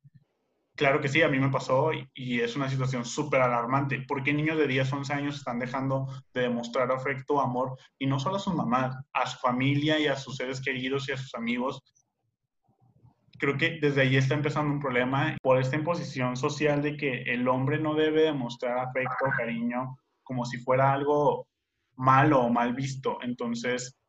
claro 0.77 1.01
que 1.01 1.09
sí, 1.09 1.21
a 1.23 1.29
mí 1.29 1.39
me 1.39 1.51
pasó 1.51 1.91
y, 1.93 2.41
es 2.41 2.57
una 2.57 2.71
situación 2.71 3.05
súper 3.05 3.43
alarmante. 3.43 4.01
¿Por 4.09 4.23
qué 4.23 4.33
niños 4.33 4.57
de 4.57 4.67
10, 4.67 4.93
11 4.93 5.13
años 5.13 5.37
están 5.37 5.59
dejando 5.59 6.07
de 6.33 6.43
demostrar 6.43 6.91
afecto, 6.91 7.41
amor, 7.41 7.77
y 7.99 8.07
no 8.07 8.19
solo 8.19 8.37
a 8.37 8.41
sus 8.41 8.55
mamás, 8.55 8.97
a 9.13 9.27
su 9.27 9.39
familia 9.39 9.99
y 9.99 10.07
a 10.07 10.17
sus 10.17 10.37
seres 10.37 10.61
queridos 10.61 11.09
y 11.09 11.13
a 11.13 11.17
sus 11.17 11.35
amigos? 11.35 11.83
Creo 13.39 13.57
que 13.57 13.79
desde 13.81 14.03
ahí 14.03 14.17
está 14.17 14.35
empezando 14.35 14.73
un 14.73 14.81
problema 14.81 15.37
por 15.43 15.61
esta 15.61 15.77
imposición 15.77 16.37
social 16.37 16.83
de 16.83 16.97
que 16.97 17.23
el 17.23 17.49
hombre 17.49 17.79
no 17.79 17.95
debe 17.95 18.23
demostrar 18.23 18.79
afecto 18.79 19.27
cariño 19.37 19.97
como 20.23 20.45
si 20.45 20.59
fuera 20.59 20.93
algo 20.93 21.47
malo 21.97 22.41
o 22.41 22.51
mal 22.51 22.75
visto. 22.75 23.19
Entonces, 23.23 24.00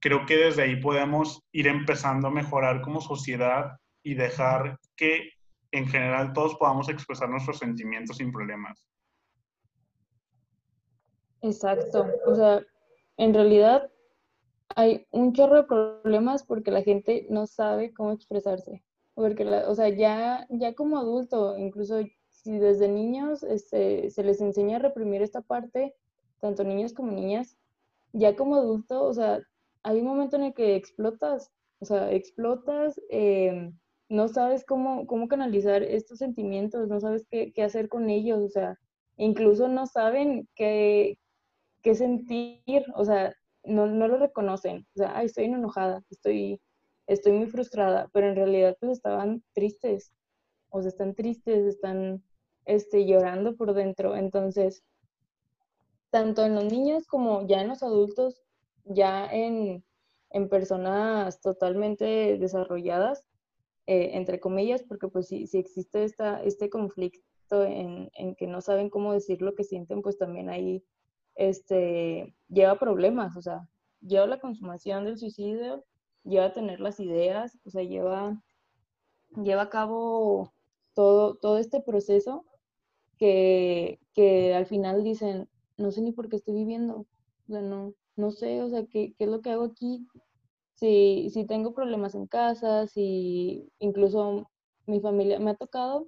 creo 0.00 0.26
que 0.26 0.36
desde 0.36 0.62
ahí 0.62 0.76
podemos 0.76 1.42
ir 1.52 1.66
empezando 1.66 2.28
a 2.28 2.32
mejorar 2.32 2.80
como 2.80 3.00
sociedad 3.00 3.76
y 4.02 4.14
dejar 4.14 4.78
que 4.96 5.30
en 5.72 5.86
general 5.86 6.32
todos 6.32 6.56
podamos 6.56 6.88
expresar 6.88 7.28
nuestros 7.28 7.58
sentimientos 7.58 8.16
sin 8.16 8.32
problemas. 8.32 8.86
Exacto. 11.42 12.06
O 12.26 12.34
sea, 12.34 12.62
en 13.16 13.34
realidad 13.34 13.90
hay 14.76 15.06
un 15.10 15.32
chorro 15.32 15.56
de 15.56 15.64
problemas 15.64 16.44
porque 16.44 16.70
la 16.70 16.82
gente 16.82 17.26
no 17.30 17.46
sabe 17.46 17.92
cómo 17.92 18.12
expresarse. 18.12 18.82
Porque, 19.14 19.44
o 19.44 19.74
sea, 19.74 19.88
ya, 19.88 20.46
ya 20.48 20.74
como 20.74 20.98
adulto, 20.98 21.56
incluso 21.58 22.00
si 22.30 22.58
desde 22.58 22.88
niños 22.88 23.42
este, 23.42 24.10
se 24.10 24.22
les 24.22 24.40
enseña 24.40 24.76
a 24.76 24.80
reprimir 24.80 25.22
esta 25.22 25.42
parte, 25.42 25.94
tanto 26.40 26.64
niños 26.64 26.94
como 26.94 27.12
niñas, 27.12 27.56
ya 28.12 28.34
como 28.34 28.56
adulto, 28.56 29.04
o 29.04 29.12
sea, 29.12 29.40
hay 29.82 30.00
un 30.00 30.06
momento 30.06 30.36
en 30.36 30.44
el 30.44 30.54
que 30.54 30.76
explotas, 30.76 31.50
o 31.80 31.84
sea, 31.84 32.12
explotas, 32.12 33.00
em, 33.08 33.78
no 34.08 34.28
sabes 34.28 34.64
cómo, 34.64 35.06
cómo 35.06 35.28
canalizar 35.28 35.82
estos 35.82 36.18
sentimientos, 36.18 36.88
no 36.88 37.00
sabes 37.00 37.26
qué, 37.30 37.52
qué 37.52 37.62
hacer 37.62 37.88
con 37.88 38.10
ellos, 38.10 38.40
o 38.42 38.48
sea, 38.48 38.78
incluso 39.16 39.68
no 39.68 39.86
saben 39.86 40.48
qué, 40.54 41.18
qué 41.82 41.94
sentir, 41.94 42.84
o 42.94 43.04
sea, 43.04 43.34
no, 43.64 43.86
no, 43.86 44.08
lo 44.08 44.18
reconocen, 44.18 44.86
o 44.94 44.98
sea, 44.98 45.22
estoy 45.22 45.44
enojada, 45.44 46.02
estoy, 46.10 46.60
estoy 47.06 47.32
muy 47.32 47.46
frustrada, 47.46 48.08
pero 48.12 48.28
en 48.28 48.36
realidad 48.36 48.76
pues 48.80 48.92
estaban 48.92 49.42
tristes, 49.54 50.12
o 50.70 50.82
sea, 50.82 50.90
están 50.90 51.14
tristes, 51.14 51.66
están 51.66 52.22
este, 52.66 53.06
llorando 53.06 53.56
por 53.56 53.74
dentro, 53.74 54.16
entonces, 54.16 54.82
tanto 56.10 56.44
en 56.44 56.54
los 56.56 56.64
niños 56.64 57.06
como 57.06 57.46
ya 57.46 57.60
en 57.60 57.68
los 57.68 57.82
adultos, 57.82 58.42
ya 58.90 59.26
en, 59.26 59.84
personas 60.48 61.40
totalmente 61.40 62.38
desarrolladas, 62.38 63.26
eh, 63.86 64.10
entre 64.14 64.38
comillas, 64.40 64.82
porque 64.82 65.08
pues 65.08 65.28
si, 65.28 65.46
si 65.46 65.58
existe 65.58 66.04
esta, 66.04 66.42
este 66.42 66.70
conflicto 66.70 67.64
en, 67.64 68.10
en, 68.14 68.34
que 68.36 68.46
no 68.46 68.60
saben 68.60 68.90
cómo 68.90 69.12
decir 69.12 69.42
lo 69.42 69.54
que 69.54 69.64
sienten, 69.64 70.02
pues 70.02 70.18
también 70.18 70.48
ahí 70.50 70.84
este, 71.34 72.34
lleva 72.48 72.78
problemas, 72.78 73.36
o 73.36 73.42
sea, 73.42 73.68
lleva 74.00 74.26
la 74.26 74.40
consumación 74.40 75.04
del 75.04 75.18
suicidio, 75.18 75.84
lleva 76.24 76.46
a 76.46 76.52
tener 76.52 76.80
las 76.80 77.00
ideas, 77.00 77.58
o 77.64 77.70
sea, 77.70 77.82
lleva, 77.82 78.40
lleva 79.42 79.62
a 79.62 79.70
cabo 79.70 80.52
todo, 80.94 81.36
todo 81.36 81.58
este 81.58 81.80
proceso 81.80 82.44
que, 83.18 84.00
que 84.14 84.54
al 84.54 84.66
final 84.66 85.02
dicen, 85.02 85.48
no 85.76 85.90
sé 85.90 86.02
ni 86.02 86.12
por 86.12 86.28
qué 86.28 86.36
estoy 86.36 86.54
viviendo, 86.54 87.06
o 87.48 87.52
sea, 87.52 87.62
no, 87.62 87.94
no 88.16 88.30
sé, 88.30 88.62
o 88.62 88.68
sea, 88.68 88.84
¿qué, 88.86 89.14
qué 89.16 89.24
es 89.24 89.30
lo 89.30 89.40
que 89.40 89.50
hago 89.50 89.64
aquí? 89.64 90.06
Si, 90.74 91.30
si 91.30 91.46
tengo 91.46 91.74
problemas 91.74 92.14
en 92.14 92.26
casa, 92.26 92.86
si 92.86 93.70
incluso 93.78 94.50
mi 94.86 95.00
familia 95.00 95.38
me 95.38 95.50
ha 95.52 95.54
tocado, 95.54 96.06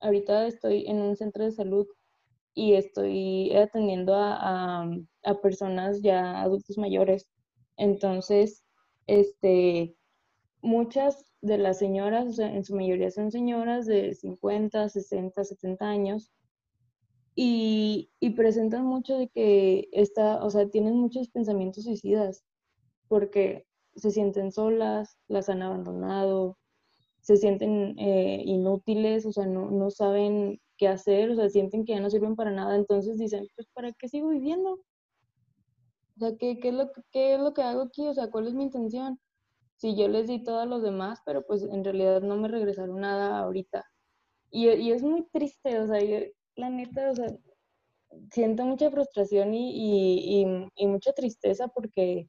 ahorita 0.00 0.46
estoy 0.46 0.86
en 0.86 0.98
un 1.00 1.16
centro 1.16 1.44
de 1.44 1.52
salud 1.52 1.86
y 2.54 2.74
estoy 2.74 3.54
atendiendo 3.54 4.14
a, 4.14 4.82
a, 5.24 5.40
personas 5.42 6.00
ya 6.00 6.40
adultos 6.40 6.78
mayores. 6.78 7.28
Entonces, 7.76 8.64
este, 9.06 9.94
muchas 10.62 11.32
de 11.42 11.58
las 11.58 11.78
señoras, 11.78 12.38
en 12.38 12.64
su 12.64 12.74
mayoría 12.74 13.10
son 13.10 13.30
señoras 13.30 13.86
de 13.86 14.14
50, 14.14 14.88
60, 14.88 15.44
70 15.44 15.86
años, 15.86 16.32
y, 17.36 18.10
y, 18.18 18.30
presentan 18.30 18.86
mucho 18.86 19.18
de 19.18 19.28
que 19.28 19.88
está, 19.92 20.42
o 20.42 20.50
sea, 20.50 20.68
tienen 20.70 20.96
muchos 20.96 21.28
pensamientos 21.28 21.84
suicidas, 21.84 22.42
porque 23.08 23.66
se 23.94 24.10
sienten 24.10 24.52
solas, 24.52 25.18
las 25.28 25.50
han 25.50 25.62
abandonado, 25.62 26.58
se 27.20 27.36
sienten 27.36 27.98
eh, 27.98 28.42
inútiles, 28.46 29.26
o 29.26 29.32
sea, 29.32 29.46
no, 29.46 29.70
no 29.70 29.90
saben 29.90 30.60
qué 30.78 30.88
hacer, 30.88 31.30
o 31.30 31.36
sea, 31.36 31.50
sienten 31.50 31.84
que 31.84 31.92
ya 31.92 32.00
no 32.00 32.08
sirven 32.08 32.36
para 32.36 32.52
nada, 32.52 32.74
entonces 32.74 33.18
dicen, 33.18 33.46
pues, 33.54 33.68
¿para 33.74 33.92
qué 33.92 34.08
sigo 34.08 34.30
viviendo? 34.30 34.80
O 36.16 36.18
sea, 36.18 36.36
¿qué, 36.38 36.58
qué, 36.58 36.68
es 36.68 36.74
lo, 36.74 36.90
¿qué 37.12 37.34
es 37.34 37.40
lo 37.40 37.52
que 37.52 37.62
hago 37.62 37.82
aquí? 37.82 38.06
O 38.08 38.14
sea, 38.14 38.30
¿cuál 38.30 38.46
es 38.46 38.54
mi 38.54 38.64
intención? 38.64 39.20
Si 39.76 39.94
yo 39.94 40.08
les 40.08 40.26
di 40.28 40.42
todo 40.42 40.60
a 40.60 40.66
los 40.66 40.82
demás, 40.82 41.20
pero 41.26 41.44
pues 41.46 41.62
en 41.64 41.84
realidad 41.84 42.22
no 42.22 42.36
me 42.36 42.48
regresaron 42.48 43.00
nada 43.00 43.40
ahorita. 43.40 43.84
Y, 44.50 44.70
y 44.70 44.92
es 44.92 45.02
muy 45.02 45.26
triste, 45.32 45.80
o 45.80 45.86
sea, 45.86 46.00
yo, 46.02 46.18
la 46.56 46.70
neta, 46.70 47.10
o 47.10 47.14
sea, 47.14 47.28
siento 48.30 48.64
mucha 48.64 48.90
frustración 48.90 49.54
y, 49.54 50.42
y, 50.42 50.46
y, 50.76 50.86
mucha 50.86 51.12
tristeza 51.12 51.68
porque, 51.68 52.28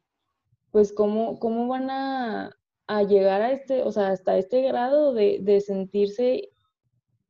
pues, 0.72 0.94
¿cómo, 0.94 1.40
cómo 1.40 1.68
van 1.68 1.90
a, 1.90 2.52
a, 2.88 3.04
llegar 3.04 3.42
a 3.42 3.52
este, 3.52 3.84
o 3.84 3.92
sea, 3.92 4.10
hasta 4.10 4.38
este 4.38 4.62
grado 4.62 5.14
de, 5.14 5.40
de 5.42 5.62
sentirse 5.62 6.50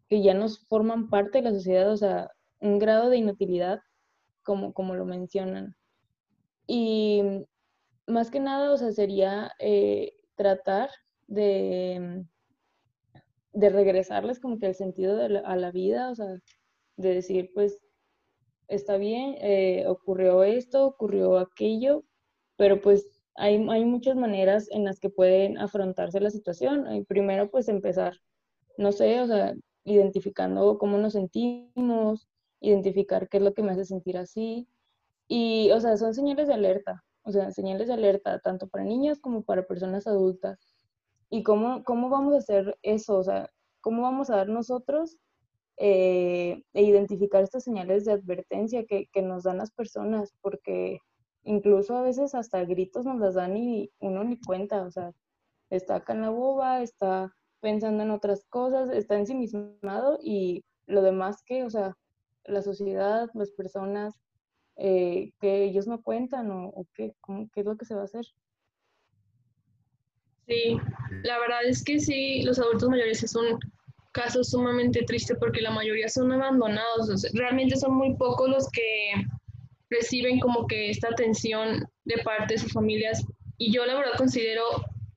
que 0.10 0.22
ya 0.22 0.34
nos 0.34 0.66
forman 0.68 1.10
parte 1.10 1.40
de 1.40 1.44
la 1.46 1.54
sociedad, 1.54 1.92
o 1.92 1.98
sea, 1.98 2.32
un 2.60 2.80
grado 2.80 3.10
de 3.10 3.18
inutilidad, 3.18 3.82
como, 4.44 4.74
como 4.74 4.96
lo 4.96 5.06
mencionan. 5.06 5.76
Y 6.66 7.22
más 8.08 8.32
que 8.32 8.40
nada, 8.40 8.72
o 8.72 8.78
sea, 8.78 8.92
sería 8.92 9.52
eh, 9.60 10.14
tratar 10.36 10.90
de, 11.28 12.26
de 13.52 13.70
regresarles 13.70 14.40
como 14.40 14.58
que 14.60 14.68
el 14.68 14.76
sentido 14.76 15.18
de 15.18 15.40
a 15.40 15.56
la 15.56 15.72
vida, 15.72 16.10
o 16.10 16.16
sea, 16.16 16.40
de 16.98 17.16
decir, 17.16 17.52
pues, 17.54 17.80
está 18.68 18.98
bien, 18.98 19.36
eh, 19.40 19.86
ocurrió 19.88 20.44
esto, 20.44 20.86
ocurrió 20.86 21.38
aquello, 21.40 22.04
pero 22.58 22.82
pues 22.82 23.24
hay, 23.36 23.66
hay 23.70 23.86
muchas 23.86 24.16
maneras 24.16 24.68
en 24.72 24.84
las 24.84 25.00
que 25.00 25.10
pueden 25.10 25.58
afrontarse 25.58 26.20
la 26.20 26.32
situación. 26.32 26.94
Y 26.94 27.04
primero, 27.06 27.50
pues 27.50 27.70
empezar, 27.70 28.18
no 28.78 28.92
sé, 28.92 29.22
o 29.22 29.28
sea, 29.28 29.54
identificando 29.86 30.78
cómo 30.78 30.98
nos 30.98 31.14
sentimos, 31.14 32.28
identificar 32.60 33.30
qué 33.30 33.38
es 33.38 33.44
lo 33.44 33.54
que 33.54 33.64
me 33.64 33.72
hace 33.72 33.86
sentir 33.86 34.18
así. 34.18 34.68
Y, 35.28 35.72
o 35.72 35.80
sea, 35.80 35.98
son 35.98 36.14
señales 36.14 36.48
de 36.48 36.54
alerta, 36.56 37.04
o 37.24 37.32
sea, 37.32 37.52
señales 37.52 37.88
de 37.88 37.94
alerta 37.94 38.40
tanto 38.40 38.68
para 38.68 38.84
niños 38.86 39.20
como 39.20 39.44
para 39.44 39.68
personas 39.68 40.08
adultas. 40.08 40.76
¿Y 41.30 41.44
cómo, 41.44 41.84
cómo 41.84 42.10
vamos 42.10 42.34
a 42.34 42.38
hacer 42.38 42.78
eso? 42.82 43.18
O 43.18 43.24
sea, 43.24 43.50
¿cómo 43.82 44.02
vamos 44.04 44.30
a 44.30 44.38
dar 44.38 44.50
nosotros 44.50 45.18
eh, 45.78 46.64
e 46.74 46.82
identificar 46.84 47.44
estas 47.44 47.64
señales 47.64 48.06
de 48.06 48.14
advertencia 48.14 48.86
que, 48.86 49.08
nos 49.22 49.44
dan 49.44 49.58
las 49.58 49.72
personas? 49.72 50.34
Porque 50.42 51.00
incluso 51.44 51.96
a 51.96 52.02
veces 52.02 52.36
hasta 52.36 52.66
gritos 52.66 53.06
nos 53.06 53.20
las 53.20 53.36
dan 53.36 53.58
y 53.58 53.92
uno 54.00 54.24
ni 54.24 54.40
cuenta, 54.40 54.84
o 54.84 54.92
sea, 54.92 55.12
está 55.70 55.96
acá 55.96 56.14
en 56.14 56.22
la 56.22 56.30
boba, 56.30 56.82
está 56.82 57.34
pensando 57.62 58.04
en 58.04 58.12
otras 58.12 58.46
cosas, 58.46 58.90
está 58.90 59.18
ensimismado 59.18 60.20
y 60.22 60.64
lo 60.86 61.02
demás 61.02 61.44
que, 61.44 61.64
o 61.64 61.70
sea, 61.70 61.96
la 62.46 62.62
sociedad, 62.62 63.30
las 63.34 63.52
personas, 63.52 64.16
eh, 64.78 65.32
que 65.40 65.64
ellos 65.64 65.88
no 65.88 66.02
cuentan 66.02 66.52
o, 66.52 66.86
qué, 66.94 67.14
qué 67.54 67.60
es 67.62 67.66
lo 67.66 67.78
que 67.78 67.86
se 67.86 67.96
va 67.96 68.02
a 68.02 68.06
hacer. 68.06 68.26
Sí, 70.48 70.78
la 71.24 71.40
verdad 71.40 71.66
es 71.66 71.84
que 71.84 72.00
sí, 72.00 72.44
los 72.44 72.58
adultos 72.58 72.90
mayores 72.90 73.22
es 73.22 73.36
un 73.36 73.60
caso 74.12 74.44
sumamente 74.44 75.04
triste 75.04 75.36
porque 75.36 75.62
la 75.62 75.72
mayoría 75.72 76.10
son 76.10 76.32
abandonados, 76.32 77.26
realmente 77.34 77.76
son 77.76 77.96
muy 77.96 78.16
pocos 78.16 78.50
los 78.50 78.70
que 78.72 79.14
reciben 79.90 80.40
como 80.40 80.68
que 80.68 80.90
esta 80.90 81.10
atención 81.10 81.86
de 82.06 82.18
parte 82.24 82.56
de 82.56 82.60
sus 82.60 82.74
familias. 82.74 83.24
Y 83.58 83.74
yo 83.74 83.86
la 83.86 83.96
verdad 83.96 84.18
considero 84.18 84.64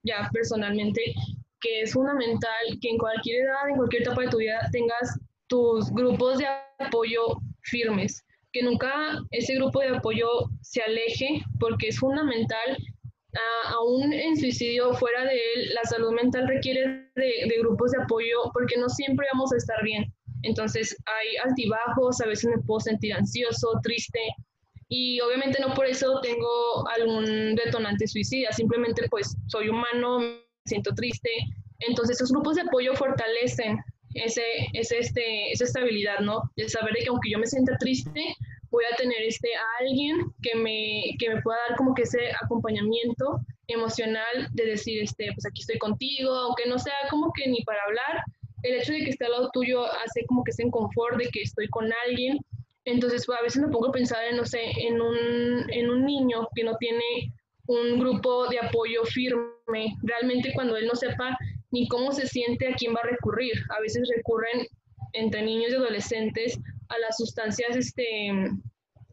ya 0.03 0.29
personalmente 0.33 1.15
que 1.61 1.83
es 1.83 1.93
fundamental 1.93 2.79
que 2.81 2.89
en 2.89 2.99
cualquier 2.99 3.45
edad, 3.45 3.69
en 3.69 3.77
cualquier 3.77 4.03
etapa 4.03 4.23
de 4.23 4.29
tu 4.29 4.39
vida, 4.39 4.69
tengas 4.73 5.19
tus 5.49 5.91
grupos 5.91 6.39
de 6.39 6.47
apoyo 6.79 7.37
firmes, 7.63 8.25
que 8.53 8.63
nunca 8.63 8.91
ese 9.31 9.55
grupo 9.57 9.81
de 9.81 9.97
apoyo 9.97 10.27
se 10.63 10.81
aleje, 10.83 11.43
porque 11.59 11.89
es 11.89 11.99
fundamental, 11.99 12.79
aún 13.67 14.13
en 14.13 14.37
suicidio 14.37 14.93
fuera 14.95 15.25
de 15.25 15.35
él, 15.35 15.75
la 15.75 15.85
salud 15.85 16.13
mental 16.13 16.49
requiere 16.49 17.11
de, 17.15 17.47
de 17.49 17.59
grupos 17.61 17.93
de 17.93 18.03
apoyo 18.03 18.51
porque 18.53 18.77
no 18.77 18.89
siempre 18.89 19.27
vamos 19.33 19.53
a 19.53 19.57
estar 19.57 19.83
bien. 19.83 20.13
Entonces 20.43 20.97
hay 21.07 21.37
altibajos, 21.49 22.21
a 22.21 22.27
veces 22.27 22.51
me 22.55 22.63
puedo 22.63 22.81
sentir 22.81 23.13
ansioso, 23.13 23.79
triste, 23.83 24.21
y 24.93 25.21
obviamente 25.21 25.61
no 25.61 25.73
por 25.73 25.87
eso 25.87 26.21
tengo 26.21 26.89
algún 26.99 27.55
detonante 27.55 28.09
suicida, 28.09 28.51
simplemente 28.53 29.07
pues 29.09 29.37
soy 29.47 29.69
humano, 29.69 30.19
me 30.19 30.41
siento 30.67 30.93
triste. 30.95 31.31
Entonces 31.79 32.17
esos 32.17 32.33
grupos 32.33 32.57
de 32.57 32.63
apoyo 32.63 32.95
fortalecen 32.95 33.79
ese, 34.15 34.43
ese, 34.73 34.99
este, 34.99 35.53
esa 35.53 35.65
estabilidad, 35.65 36.19
¿no? 36.19 36.43
De 36.57 36.69
saber 36.69 36.95
que 37.01 37.09
aunque 37.09 37.31
yo 37.31 37.39
me 37.39 37.47
sienta 37.47 37.79
triste, 37.79 38.35
voy 38.71 38.85
a 38.93 38.97
tener 38.97 39.23
este, 39.23 39.49
a 39.55 39.65
alguien 39.81 40.33
que 40.43 40.55
me, 40.55 41.17
que 41.19 41.35
me 41.35 41.43
pueda 41.43 41.59
dar 41.69 41.77
como 41.77 41.95
que 41.95 42.03
ese 42.03 42.31
acompañamiento 42.43 43.41
emocional 43.69 44.49
de 44.53 44.65
decir, 44.65 45.03
este, 45.03 45.31
pues 45.35 45.47
aquí 45.47 45.61
estoy 45.61 45.79
contigo, 45.79 46.33
aunque 46.33 46.67
no 46.67 46.79
sea 46.79 46.95
como 47.11 47.33
que 47.33 47.49
ni 47.49 47.63
para 47.63 47.83
hablar, 47.85 48.23
el 48.63 48.75
hecho 48.75 48.93
de 48.93 49.05
que 49.05 49.11
esté 49.11 49.25
al 49.25 49.33
lado 49.33 49.51
tuyo 49.53 49.85
hace 49.87 50.25
como 50.27 50.45
que 50.45 50.51
esté 50.51 50.65
en 50.65 50.71
confort 50.71 51.17
de 51.17 51.29
que 51.31 51.43
estoy 51.43 51.69
con 51.69 51.91
alguien 52.07 52.39
entonces, 52.85 53.25
pues, 53.27 53.39
a 53.39 53.43
veces 53.43 53.63
me 53.63 53.69
pongo 53.69 53.89
a 53.89 53.93
pensar 53.93 54.25
en, 54.25 54.37
no 54.37 54.45
sé, 54.45 54.61
en 54.77 55.01
un, 55.01 55.71
en 55.71 55.91
un 55.91 56.05
niño 56.05 56.49
que 56.55 56.65
no 56.65 56.77
tiene 56.79 57.33
un 57.67 58.01
grupo 58.01 58.49
de 58.49 58.59
apoyo 58.59 59.05
firme. 59.05 59.95
Realmente 60.03 60.53
cuando 60.55 60.77
él 60.77 60.87
no 60.87 60.95
sepa 60.95 61.37
ni 61.71 61.87
cómo 61.89 62.13
se 62.13 62.27
siente, 62.27 62.69
a 62.69 62.75
quién 62.75 62.95
va 62.95 63.01
a 63.01 63.11
recurrir. 63.11 63.53
A 63.77 63.81
veces 63.81 64.09
recurren 64.17 64.67
entre 65.13 65.43
niños 65.43 65.73
y 65.73 65.77
adolescentes 65.77 66.59
a 66.91 66.99
las 66.99 67.17
sustancias 67.17 67.77
este, 67.77 68.31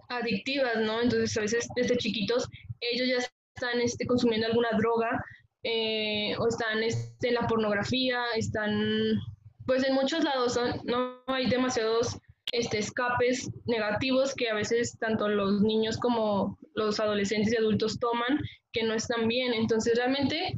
adictivas, 0.09 0.77
¿no? 0.77 1.01
Entonces, 1.01 1.37
a 1.37 1.41
veces 1.41 1.67
desde 1.75 1.97
chiquitos 1.97 2.47
ellos 2.81 3.07
ya 3.07 3.27
están 3.55 3.81
este, 3.81 4.05
consumiendo 4.05 4.47
alguna 4.47 4.69
droga 4.77 5.23
eh, 5.63 6.35
o 6.37 6.47
están 6.47 6.83
este, 6.83 7.29
en 7.29 7.35
la 7.35 7.47
pornografía, 7.47 8.23
están, 8.35 9.19
pues 9.65 9.83
en 9.83 9.95
muchos 9.95 10.23
lados, 10.23 10.59
¿no? 10.83 11.23
Hay 11.27 11.47
demasiados 11.47 12.17
este, 12.51 12.79
escapes 12.79 13.49
negativos 13.65 14.33
que 14.35 14.49
a 14.49 14.53
veces 14.53 14.97
tanto 14.99 15.27
los 15.27 15.61
niños 15.61 15.97
como 15.97 16.57
los 16.75 16.99
adolescentes 16.99 17.53
y 17.53 17.57
adultos 17.57 17.99
toman 17.99 18.39
que 18.71 18.83
no 18.83 18.93
están 18.93 19.27
bien. 19.27 19.53
Entonces 19.53 19.97
realmente 19.97 20.57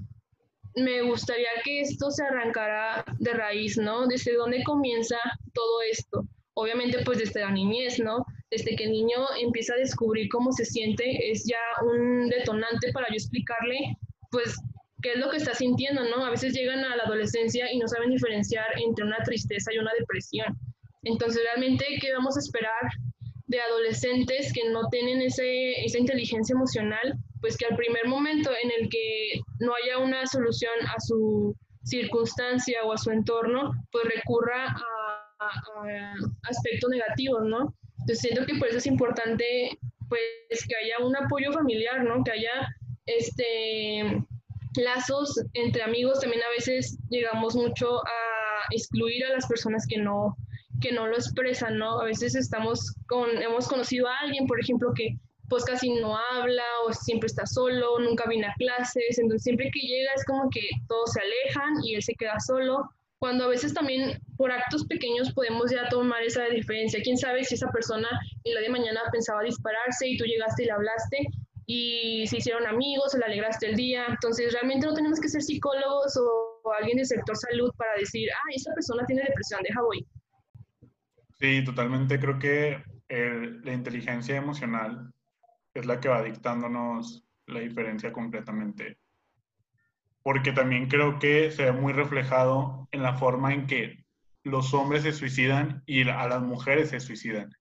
me 0.76 1.02
gustaría 1.02 1.50
que 1.64 1.82
esto 1.82 2.12
se 2.12 2.24
arrancara 2.24 3.04
de 3.18 3.34
raíz, 3.34 3.78
¿no? 3.78 4.08
Desde 4.08 4.36
dónde 4.36 4.64
comienza 4.64 5.18
todo 5.54 5.82
esto. 5.92 6.28
Obviamente 6.56 7.00
pues 7.06 7.20
desde 7.20 7.42
la 7.42 7.52
niñez, 7.52 8.00
¿no? 8.00 8.26
Desde 8.52 8.76
que 8.76 8.86
el 8.86 8.92
niño 8.92 9.18
empieza 9.40 9.74
a 9.74 9.78
descubrir 9.78 10.28
cómo 10.30 10.52
se 10.52 10.66
siente, 10.66 11.32
es 11.32 11.46
ya 11.46 11.60
un 11.86 12.30
detonante 12.30 12.92
para 12.92 13.08
yo 13.10 13.16
explicarle 13.16 13.98
pues 14.32 14.56
qué 15.02 15.14
es 15.14 15.18
lo 15.18 15.30
que 15.30 15.38
está 15.38 15.54
sintiendo, 15.54 16.04
¿no? 16.04 16.26
A 16.26 16.30
veces 16.30 16.54
llegan 16.54 16.80
a 16.80 16.96
la 16.96 17.04
adolescencia 17.04 17.72
y 17.72 17.80
no 17.80 17.88
saben 17.88 18.12
diferenciar 18.12 18.68
entre 18.78 19.06
una 19.06 19.18
tristeza 19.24 19.74
y 19.74 19.78
una 19.78 19.92
depresión. 19.98 20.58
Entonces, 21.04 21.42
realmente, 21.44 21.86
¿qué 22.02 22.12
vamos 22.12 22.36
a 22.36 22.40
esperar 22.40 22.92
de 23.48 23.60
adolescentes 23.62 24.52
que 24.54 24.70
no 24.70 24.88
tienen 24.92 25.22
ese, 25.22 25.86
esa 25.86 25.98
inteligencia 25.98 26.54
emocional? 26.54 27.18
Pues 27.40 27.58
que 27.58 27.66
al 27.66 27.78
primer 27.78 28.08
momento 28.08 28.52
en 28.62 28.72
el 28.72 28.90
que 28.90 29.40
no 29.60 29.74
haya 29.76 29.98
una 29.98 30.28
solución 30.28 30.74
a 30.88 31.00
su 31.00 31.56
circunstancia 31.84 32.84
o 32.84 32.92
a 32.92 32.98
su 32.98 33.12
entorno, 33.12 33.72
pues 33.92 34.06
recurra 34.14 34.68
a, 34.68 35.19
a 35.40 36.14
aspectos 36.50 36.90
negativos, 36.90 37.44
¿no? 37.46 37.74
Entonces, 38.00 38.20
siento 38.20 38.46
que 38.46 38.56
por 38.56 38.68
eso 38.68 38.78
es 38.78 38.88
importante, 38.88 39.78
pues, 40.08 40.66
que 40.68 40.76
haya 40.76 41.06
un 41.06 41.16
apoyo 41.16 41.52
familiar, 41.52 42.04
¿no? 42.04 42.24
Que 42.24 42.32
haya, 42.32 42.68
este 43.06 44.26
lazos 44.76 45.42
entre 45.54 45.82
amigos, 45.82 46.20
también 46.20 46.44
a 46.44 46.50
veces 46.50 46.98
llegamos 47.10 47.56
mucho 47.56 48.00
a 48.06 48.72
excluir 48.72 49.26
a 49.26 49.34
las 49.34 49.48
personas 49.48 49.86
que 49.88 49.98
no, 49.98 50.38
que 50.82 50.92
no 50.92 51.08
lo 51.08 51.16
expresan, 51.16 51.78
¿no? 51.78 52.00
A 52.00 52.06
veces 52.06 52.36
estamos 52.36 52.96
con, 53.08 53.42
hemos 53.42 53.68
conocido 53.68 54.08
a 54.08 54.18
alguien, 54.20 54.48
por 54.48 54.60
ejemplo, 54.60 54.92
que 54.96 55.18
pues 55.50 55.66
casi 55.66 55.90
no 55.96 56.16
habla 56.16 56.64
o 56.86 56.94
siempre 56.94 57.26
está 57.26 57.46
solo, 57.48 58.00
nunca 58.00 58.26
viene 58.30 58.46
a 58.46 58.54
clases, 58.60 59.18
entonces 59.18 59.44
siempre 59.44 59.72
que 59.74 59.80
llega 59.80 60.12
es 60.16 60.24
como 60.26 60.48
que 60.52 60.62
todos 60.88 61.12
se 61.12 61.22
alejan 61.22 61.84
y 61.84 61.96
él 61.96 62.04
se 62.04 62.14
queda 62.14 62.40
solo, 62.40 62.88
cuando 63.20 63.44
a 63.44 63.48
veces 63.48 63.74
también 63.74 64.20
por 64.38 64.52
actos 64.52 64.86
pequeños 64.86 65.34
podemos 65.34 65.72
ya 65.72 65.88
tomar 65.90 66.24
esa 66.24 66.46
diferencia. 66.46 67.02
¿Quién 67.04 67.18
sabe 67.18 67.44
si 67.44 67.56
esa 67.56 67.70
persona 67.72 68.08
el 68.46 68.54
día 68.54 68.62
de 68.62 68.70
mañana 68.70 69.02
pensaba 69.12 69.44
dispararse 69.44 70.08
y 70.08 70.18
tú 70.18 70.24
llegaste 70.24 70.64
y 70.64 70.66
le 70.68 70.72
hablaste 70.72 71.18
y 71.66 72.26
se 72.28 72.38
hicieron 72.38 72.66
amigos, 72.66 73.12
se 73.12 73.20
le 73.20 73.26
alegraste 73.26 73.68
el 73.68 73.76
día? 73.76 74.06
Entonces 74.08 74.54
realmente 74.54 74.88
no 74.88 74.94
tenemos 74.94 75.20
que 75.20 75.28
ser 75.28 75.42
psicólogos 75.42 76.16
o, 76.18 76.62
o 76.64 76.74
alguien 76.74 76.98
del 76.98 77.06
sector 77.06 77.36
salud 77.36 77.72
para 77.78 77.94
decir, 77.96 78.30
ah, 78.34 78.52
esa 78.56 78.74
persona 78.74 79.06
tiene 79.06 79.24
depresión, 79.24 79.62
deja 79.64 79.82
voy. 79.82 80.08
Sí, 81.40 81.64
totalmente. 81.64 82.20
Creo 82.20 82.40
que 82.40 82.84
la 83.10 83.74
inteligencia 83.74 84.36
emocional 84.36 85.12
es 85.74 85.86
la 85.86 86.00
que 86.00 86.10
va 86.10 86.24
dictándonos 86.24 87.24
la 87.48 87.60
diferencia 87.62 88.14
completamente. 88.14 88.98
Porque 90.32 90.52
también 90.52 90.88
creo 90.88 91.18
que 91.18 91.50
se 91.50 91.64
ve 91.64 91.72
muy 91.72 91.92
reflejado 91.92 92.88
en 92.92 93.02
la 93.02 93.18
forma 93.18 93.52
en 93.52 93.66
que 93.66 94.06
los 94.44 94.76
hombres 94.76 95.02
se 95.02 95.12
suicidan 95.12 95.82
y 95.88 96.08
a 96.08 96.28
las 96.28 96.44
mujeres 96.44 96.92
se 96.92 97.00
suicidan. 97.00 97.52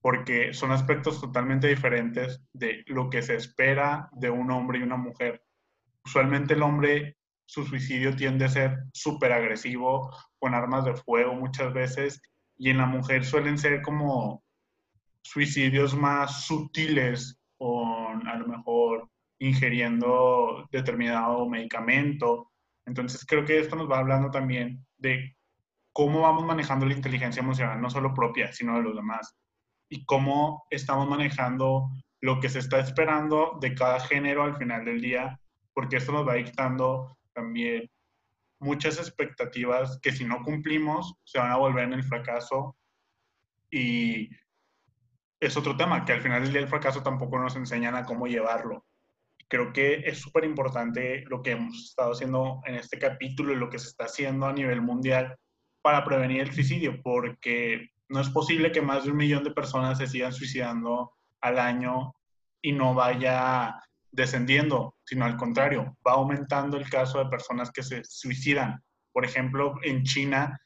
porque 0.00 0.54
son 0.54 0.72
aspectos 0.72 1.20
totalmente 1.20 1.66
diferentes 1.66 2.40
de 2.54 2.84
lo 2.86 3.10
que 3.10 3.20
se 3.20 3.34
espera 3.36 4.08
de 4.12 4.30
un 4.30 4.50
hombre 4.50 4.78
y 4.78 4.82
una 4.82 4.96
mujer. 4.96 5.44
Usualmente 6.06 6.54
el 6.54 6.62
hombre, 6.62 7.18
su 7.44 7.66
suicidio 7.66 8.16
tiende 8.16 8.46
a 8.46 8.48
ser 8.48 8.78
súper 8.94 9.34
agresivo, 9.34 10.10
con 10.38 10.54
armas 10.54 10.86
de 10.86 10.94
fuego 10.94 11.34
muchas 11.34 11.70
veces, 11.74 12.22
y 12.56 12.70
en 12.70 12.78
la 12.78 12.86
mujer 12.86 13.26
suelen 13.26 13.58
ser 13.58 13.82
como 13.82 14.42
suicidios 15.20 15.94
más 15.94 16.46
sutiles 16.46 17.38
o 17.58 18.08
a 18.24 18.36
lo 18.36 18.46
mejor 18.46 19.10
ingiriendo 19.38 20.66
determinado 20.70 21.48
medicamento. 21.48 22.50
Entonces 22.86 23.24
creo 23.26 23.44
que 23.44 23.58
esto 23.58 23.76
nos 23.76 23.90
va 23.90 23.98
hablando 23.98 24.30
también 24.30 24.84
de 24.96 25.36
cómo 25.92 26.20
vamos 26.20 26.44
manejando 26.44 26.86
la 26.86 26.94
inteligencia 26.94 27.40
emocional, 27.40 27.80
no 27.80 27.90
solo 27.90 28.14
propia, 28.14 28.52
sino 28.52 28.76
de 28.76 28.82
los 28.82 28.94
demás, 28.94 29.34
y 29.88 30.04
cómo 30.04 30.66
estamos 30.70 31.08
manejando 31.08 31.88
lo 32.20 32.40
que 32.40 32.48
se 32.48 32.58
está 32.58 32.80
esperando 32.80 33.58
de 33.60 33.74
cada 33.74 34.00
género 34.00 34.42
al 34.42 34.56
final 34.56 34.84
del 34.84 35.00
día, 35.00 35.40
porque 35.72 35.96
esto 35.96 36.12
nos 36.12 36.26
va 36.26 36.34
dictando 36.34 37.16
también 37.32 37.88
muchas 38.58 38.98
expectativas 38.98 39.98
que 40.02 40.12
si 40.12 40.24
no 40.24 40.42
cumplimos 40.42 41.14
se 41.24 41.38
van 41.38 41.50
a 41.50 41.56
volver 41.56 41.84
en 41.84 41.92
el 41.92 42.04
fracaso 42.04 42.76
y 43.70 44.30
es 45.40 45.56
otro 45.56 45.76
tema, 45.76 46.04
que 46.04 46.12
al 46.12 46.22
final 46.22 46.42
del 46.42 46.52
día 46.52 46.62
el 46.62 46.68
fracaso 46.68 47.02
tampoco 47.02 47.38
nos 47.38 47.56
enseñan 47.56 47.94
a 47.94 48.04
cómo 48.04 48.26
llevarlo. 48.26 48.84
Creo 49.48 49.72
que 49.72 50.02
es 50.06 50.18
súper 50.18 50.44
importante 50.44 51.24
lo 51.28 51.42
que 51.42 51.52
hemos 51.52 51.90
estado 51.90 52.12
haciendo 52.12 52.60
en 52.66 52.74
este 52.74 52.98
capítulo 52.98 53.52
y 53.52 53.56
lo 53.56 53.70
que 53.70 53.78
se 53.78 53.88
está 53.88 54.04
haciendo 54.04 54.46
a 54.46 54.52
nivel 54.52 54.82
mundial 54.82 55.36
para 55.82 56.04
prevenir 56.04 56.40
el 56.40 56.52
suicidio, 56.52 57.00
porque 57.02 57.90
no 58.08 58.20
es 58.20 58.28
posible 58.30 58.72
que 58.72 58.82
más 58.82 59.04
de 59.04 59.12
un 59.12 59.16
millón 59.16 59.44
de 59.44 59.52
personas 59.52 59.98
se 59.98 60.08
sigan 60.08 60.32
suicidando 60.32 61.12
al 61.40 61.58
año 61.58 62.14
y 62.60 62.72
no 62.72 62.94
vaya 62.94 63.80
descendiendo, 64.10 64.96
sino 65.04 65.24
al 65.24 65.36
contrario, 65.36 65.96
va 66.06 66.12
aumentando 66.12 66.76
el 66.76 66.88
caso 66.88 67.18
de 67.18 67.30
personas 67.30 67.70
que 67.70 67.82
se 67.82 68.02
suicidan. 68.04 68.82
Por 69.12 69.24
ejemplo, 69.24 69.74
en 69.82 70.02
China 70.02 70.58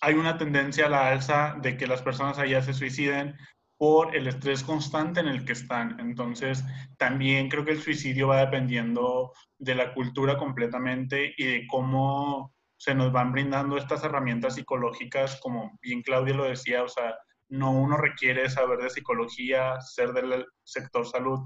hay 0.00 0.14
una 0.14 0.36
tendencia 0.36 0.86
a 0.86 0.90
la 0.90 1.08
alza 1.08 1.56
de 1.62 1.76
que 1.76 1.86
las 1.86 2.02
personas 2.02 2.38
allá 2.38 2.60
se 2.60 2.74
suiciden 2.74 3.36
por 3.82 4.14
el 4.14 4.28
estrés 4.28 4.62
constante 4.62 5.18
en 5.18 5.26
el 5.26 5.44
que 5.44 5.54
están. 5.54 5.98
Entonces, 5.98 6.64
también 6.98 7.48
creo 7.48 7.64
que 7.64 7.72
el 7.72 7.82
suicidio 7.82 8.28
va 8.28 8.38
dependiendo 8.38 9.32
de 9.58 9.74
la 9.74 9.92
cultura 9.92 10.38
completamente 10.38 11.34
y 11.36 11.44
de 11.44 11.66
cómo 11.66 12.54
se 12.76 12.94
nos 12.94 13.10
van 13.10 13.32
brindando 13.32 13.76
estas 13.76 14.04
herramientas 14.04 14.54
psicológicas, 14.54 15.40
como 15.40 15.76
bien 15.82 16.02
Claudia 16.02 16.32
lo 16.32 16.44
decía, 16.44 16.84
o 16.84 16.88
sea, 16.88 17.16
no 17.48 17.72
uno 17.72 17.96
requiere 17.96 18.48
saber 18.48 18.78
de 18.78 18.90
psicología, 18.90 19.80
ser 19.80 20.12
del 20.12 20.46
sector 20.62 21.04
salud 21.04 21.40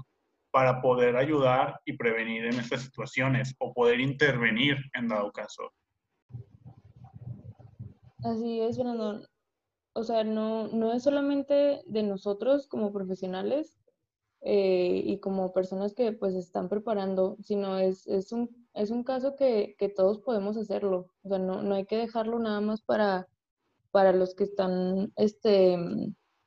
para 0.51 0.79
poder 0.79 1.17
ayudar 1.17 1.81
y 1.85 1.97
prevenir 1.97 2.45
en 2.45 2.59
estas 2.59 2.83
situaciones 2.83 3.55
o 3.57 3.73
poder 3.73 3.99
intervenir 3.99 4.77
en 4.93 5.07
dado 5.07 5.31
caso. 5.31 5.73
Así 8.23 8.61
es, 8.61 8.77
Fernando. 8.77 9.27
O 9.97 10.03
sea, 10.03 10.23
no, 10.23 10.67
no 10.67 10.93
es 10.93 11.01
solamente 11.01 11.81
de 11.87 12.03
nosotros 12.03 12.67
como 12.67 12.93
profesionales 12.93 13.79
eh, 14.41 15.01
y 15.03 15.19
como 15.19 15.53
personas 15.53 15.95
que 15.95 16.11
pues 16.11 16.35
están 16.35 16.69
preparando, 16.69 17.35
sino 17.41 17.79
es, 17.79 18.05
es, 18.05 18.31
un, 18.31 18.67
es 18.75 18.91
un 18.91 19.03
caso 19.03 19.35
que, 19.35 19.75
que, 19.79 19.89
todos 19.89 20.19
podemos 20.19 20.55
hacerlo. 20.55 21.11
O 21.23 21.29
sea, 21.29 21.39
no, 21.39 21.63
no 21.63 21.73
hay 21.73 21.85
que 21.85 21.97
dejarlo 21.97 22.37
nada 22.37 22.61
más 22.61 22.83
para, 22.83 23.27
para 23.89 24.13
los 24.13 24.35
que 24.35 24.43
están 24.43 25.13
este, 25.15 25.79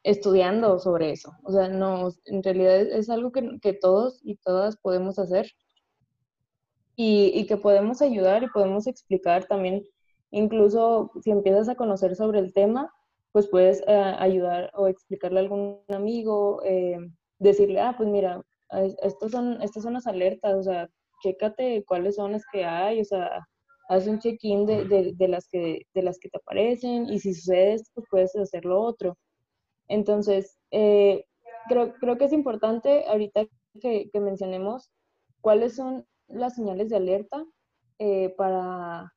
estudiando 0.05 0.79
sobre 0.79 1.11
eso. 1.11 1.33
O 1.43 1.51
sea, 1.51 1.67
no, 1.67 2.11
en 2.27 2.45
realidad 2.45 2.81
es, 2.81 3.11
algo 3.11 3.33
que, 3.33 3.59
que, 3.61 3.73
todos 3.73 4.21
y 4.23 4.37
todas 4.37 4.77
podemos 4.77 5.19
hacer 5.19 5.51
y, 6.95 7.33
y, 7.35 7.47
que 7.49 7.57
podemos 7.57 8.01
ayudar 8.01 8.45
y 8.45 8.49
podemos 8.51 8.87
explicar 8.87 9.47
también, 9.47 9.85
incluso 10.31 11.11
si 11.25 11.33
empiezas 11.33 11.69
a 11.69 11.75
conocer 11.75 12.15
sobre 12.15 12.39
el 12.39 12.53
tema, 12.55 12.93
pues 13.33 13.49
puedes 13.49 13.83
eh, 13.87 14.15
ayudar 14.19 14.71
o 14.75 14.89
explicarle 14.89 15.41
a 15.41 15.43
algún 15.43 15.81
amigo, 15.89 16.63
eh, 16.65 16.99
decirle, 17.39 17.81
ah, 17.81 17.95
pues 17.97 18.09
mira, 18.09 18.43
estos 19.03 19.33
son, 19.33 19.61
estas 19.63 19.83
son 19.83 19.95
las 19.95 20.07
alertas, 20.07 20.55
o 20.55 20.63
sea, 20.63 20.89
chécate 21.23 21.85
cuáles 21.87 22.17
son 22.17 22.33
las 22.33 22.45
que 22.53 22.65
hay, 22.65 23.01
o 23.01 23.05
sea, 23.05 23.47
haz 23.89 24.07
un 24.07 24.19
check-in 24.21 24.67
de, 24.67 25.15
de, 25.17 25.29
las 25.29 25.49
que, 25.49 25.83
de 25.95 26.03
las 26.03 26.19
que 26.19 26.29
te 26.29 26.39
aparecen 26.39 27.07
y 27.07 27.19
si 27.19 27.35
sucede 27.35 27.77
pues 27.95 28.07
puedes 28.11 28.37
hacer 28.37 28.65
lo 28.65 28.81
otro. 28.81 29.17
Entonces, 29.89 30.57
eh, 30.71 31.25
creo, 31.69 31.95
creo 31.95 32.17
que 32.17 32.27
es 32.27 32.33
importante 32.33 33.05
ahorita 33.09 33.47
que, 33.81 34.09
mencionemos 34.15 34.91
cuáles 35.41 35.75
son 35.77 36.07
las 36.29 36.55
señales 36.55 36.91
de 36.91 36.97
alerta 36.97 37.45
para, 38.37 39.13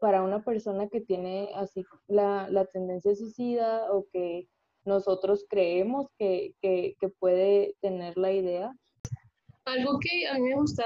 para 0.00 0.22
una 0.22 0.42
persona 0.42 0.88
que 0.88 1.00
tiene 1.00 1.50
así 1.54 1.84
la, 2.06 2.48
la 2.50 2.64
tendencia 2.66 3.14
suicida 3.14 3.92
o 3.92 4.06
que 4.12 4.48
nosotros 4.84 5.44
creemos 5.48 6.06
que, 6.18 6.54
que, 6.60 6.94
que 7.00 7.08
puede 7.08 7.74
tener 7.80 8.16
la 8.16 8.32
idea 8.32 8.74
algo 9.68 9.98
que 10.00 10.26
a 10.26 10.34
mí 10.34 10.48
me 10.48 10.54
gusta 10.54 10.84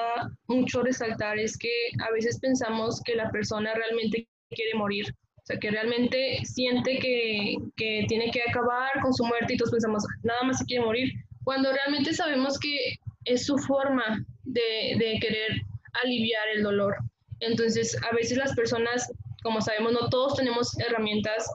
mucho 0.48 0.82
resaltar 0.82 1.38
es 1.38 1.56
que 1.56 1.70
a 2.06 2.10
veces 2.12 2.38
pensamos 2.40 3.00
que 3.04 3.14
la 3.14 3.30
persona 3.30 3.74
realmente 3.74 4.28
quiere 4.50 4.74
morir, 4.74 5.06
o 5.36 5.44
sea, 5.44 5.58
que 5.58 5.70
realmente 5.70 6.44
siente 6.44 6.98
que, 6.98 7.56
que 7.76 8.04
tiene 8.08 8.30
que 8.30 8.42
acabar 8.42 8.90
con 9.02 9.14
su 9.14 9.24
muerte 9.24 9.54
y 9.54 9.56
todos 9.56 9.72
pensamos, 9.72 10.04
nada 10.22 10.42
más 10.44 10.58
se 10.58 10.66
quiere 10.66 10.84
morir, 10.84 11.12
cuando 11.44 11.72
realmente 11.72 12.12
sabemos 12.12 12.58
que 12.58 12.96
es 13.24 13.46
su 13.46 13.56
forma 13.58 14.24
de, 14.44 14.96
de 14.98 15.18
querer 15.20 15.62
aliviar 16.02 16.48
el 16.54 16.62
dolor. 16.62 16.96
Entonces, 17.42 17.96
a 18.08 18.14
veces 18.14 18.38
las 18.38 18.54
personas, 18.54 19.12
como 19.42 19.60
sabemos, 19.60 19.92
no 19.92 20.08
todos 20.08 20.36
tenemos 20.36 20.78
herramientas 20.78 21.50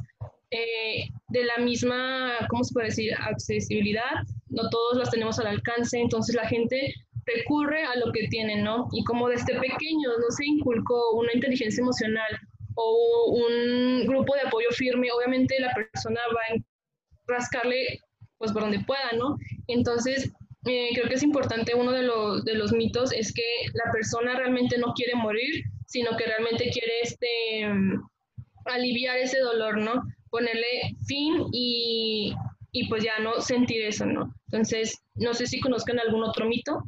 eh, 0.51 1.07
de 1.29 1.43
la 1.45 1.57
misma, 1.57 2.33
¿cómo 2.49 2.63
se 2.63 2.73
puede 2.73 2.88
decir?, 2.88 3.13
accesibilidad, 3.19 4.23
no 4.49 4.69
todos 4.69 4.97
las 4.97 5.11
tenemos 5.11 5.39
al 5.39 5.47
alcance, 5.47 5.99
entonces 5.99 6.35
la 6.35 6.47
gente 6.47 6.93
recurre 7.25 7.83
a 7.83 7.95
lo 7.97 8.11
que 8.11 8.27
tiene, 8.27 8.61
¿no? 8.61 8.88
Y 8.91 9.03
como 9.03 9.29
desde 9.29 9.59
pequeño 9.59 10.09
no 10.19 10.29
se 10.29 10.45
inculcó 10.45 11.11
una 11.15 11.33
inteligencia 11.33 11.81
emocional 11.81 12.39
o 12.75 13.33
un 13.35 14.05
grupo 14.07 14.35
de 14.35 14.41
apoyo 14.41 14.69
firme, 14.71 15.09
obviamente 15.11 15.59
la 15.59 15.73
persona 15.73 16.19
va 16.35 16.55
a 16.55 16.61
rascarle 17.27 17.99
pues 18.38 18.51
por 18.51 18.61
donde 18.61 18.79
pueda, 18.81 19.11
¿no? 19.17 19.38
Entonces, 19.67 20.31
eh, 20.65 20.89
creo 20.93 21.07
que 21.07 21.15
es 21.15 21.23
importante, 21.23 21.75
uno 21.75 21.91
de 21.91 22.03
los, 22.03 22.45
de 22.45 22.55
los 22.55 22.71
mitos 22.71 23.11
es 23.11 23.33
que 23.33 23.43
la 23.73 23.91
persona 23.91 24.38
realmente 24.38 24.77
no 24.77 24.93
quiere 24.93 25.15
morir, 25.15 25.63
sino 25.88 26.15
que 26.15 26.25
realmente 26.25 26.69
quiere 26.69 27.01
este, 27.01 27.67
aliviar 28.65 29.17
ese 29.17 29.39
dolor, 29.39 29.77
¿no? 29.77 30.03
Ponerle 30.29 30.95
fin 31.07 31.45
y, 31.51 32.35
y 32.71 32.88
pues 32.89 33.03
ya 33.03 33.19
no 33.19 33.41
sentir 33.41 33.81
eso, 33.81 34.05
¿no? 34.05 34.33
Entonces, 34.47 35.01
no 35.15 35.33
sé 35.33 35.47
si 35.47 35.59
conozcan 35.59 35.99
algún 35.99 36.23
otro 36.23 36.45
mito. 36.45 36.83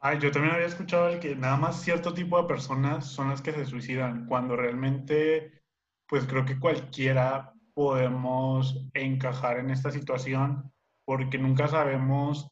Ay, 0.00 0.18
yo 0.20 0.30
también 0.30 0.54
había 0.54 0.66
escuchado 0.66 1.08
el 1.08 1.18
que 1.18 1.34
nada 1.34 1.56
más 1.56 1.82
cierto 1.82 2.14
tipo 2.14 2.40
de 2.40 2.48
personas 2.48 3.06
son 3.06 3.30
las 3.30 3.42
que 3.42 3.52
se 3.52 3.66
suicidan, 3.66 4.26
cuando 4.26 4.54
realmente, 4.54 5.62
pues 6.06 6.26
creo 6.26 6.44
que 6.44 6.58
cualquiera 6.58 7.52
podemos 7.74 8.86
encajar 8.94 9.58
en 9.58 9.70
esta 9.70 9.90
situación, 9.90 10.72
porque 11.04 11.38
nunca 11.38 11.68
sabemos 11.68 12.48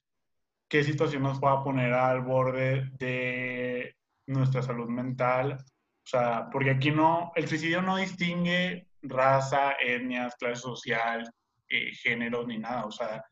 qué 0.68 0.82
situación 0.82 1.22
nos 1.22 1.40
va 1.40 1.52
a 1.52 1.62
poner 1.62 1.92
al 1.92 2.22
borde 2.22 2.90
de 2.98 3.94
nuestra 4.32 4.62
salud 4.62 4.88
mental. 4.88 5.54
O 5.54 6.08
sea, 6.08 6.48
porque 6.50 6.70
aquí 6.70 6.90
no, 6.90 7.32
el 7.36 7.48
suicidio 7.48 7.82
no 7.82 7.96
distingue 7.96 8.88
raza, 9.02 9.72
etnias, 9.80 10.34
clase 10.36 10.62
social, 10.62 11.30
eh, 11.68 11.92
género, 11.94 12.46
ni 12.46 12.58
nada. 12.58 12.84
O 12.84 12.92
sea, 12.92 13.22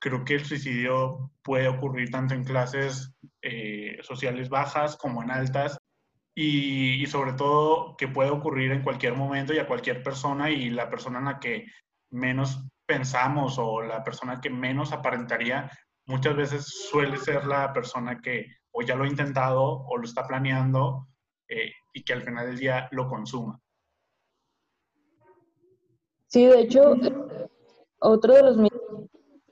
creo 0.00 0.24
que 0.24 0.34
el 0.34 0.44
suicidio 0.44 1.30
puede 1.42 1.68
ocurrir 1.68 2.10
tanto 2.10 2.34
en 2.34 2.44
clases 2.44 3.14
eh, 3.42 3.98
sociales 4.02 4.48
bajas 4.48 4.96
como 4.96 5.22
en 5.22 5.30
altas 5.30 5.78
y, 6.34 7.06
sobre 7.06 7.34
todo 7.34 7.96
que 7.96 8.08
puede 8.08 8.30
ocurrir 8.30 8.72
en 8.72 8.82
cualquier 8.82 9.14
momento 9.14 9.52
y 9.52 9.58
a 9.58 9.66
cualquier 9.66 10.02
persona 10.02 10.50
y 10.50 10.70
la 10.70 10.88
persona 10.88 11.18
en 11.18 11.24
la 11.26 11.38
que 11.38 11.66
menos 12.10 12.64
pensamos 12.86 13.58
o 13.58 13.82
la 13.82 14.02
persona 14.02 14.40
que 14.40 14.50
menos 14.50 14.92
aparentaría 14.92 15.70
muchas 16.06 16.34
veces 16.34 16.88
suele 16.90 17.18
ser 17.18 17.46
la 17.46 17.72
persona 17.72 18.20
que 18.20 18.46
o 18.72 18.82
ya 18.82 18.94
lo 18.94 19.04
ha 19.04 19.08
intentado 19.08 19.62
o 19.62 19.96
lo 19.96 20.04
está 20.04 20.26
planeando 20.26 21.06
eh, 21.48 21.72
y 21.92 22.04
que 22.04 22.12
al 22.12 22.22
final 22.22 22.46
del 22.46 22.58
día 22.58 22.88
lo 22.92 23.08
consuma. 23.08 23.60
Sí, 26.26 26.46
de 26.46 26.60
hecho, 26.60 26.94
otro 27.98 28.34
de 28.34 28.42
los 28.42 28.56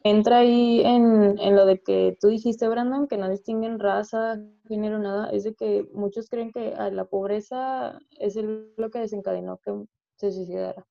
entra 0.05 0.39
ahí 0.39 0.81
en, 0.83 1.39
en, 1.39 1.57
lo 1.57 1.67
de 1.67 1.81
que 1.81 2.17
tú 2.21 2.29
dijiste, 2.29 2.69
Brandon, 2.69 3.09
que 3.09 3.19
no 3.19 3.29
distinguen 3.29 3.81
raza, 3.81 4.41
género, 4.69 4.99
nada, 4.99 5.29
es 5.31 5.43
de 5.45 5.55
que 5.55 5.89
muchos 5.93 6.31
creen 6.31 6.53
que 6.53 6.75
la 6.93 7.05
pobreza 7.05 7.99
es 8.13 8.37
lo 8.37 8.91
que 8.91 9.01
desencadenó 9.01 9.59
que 9.59 9.73
se 10.17 10.31
suicidara. 10.31 10.87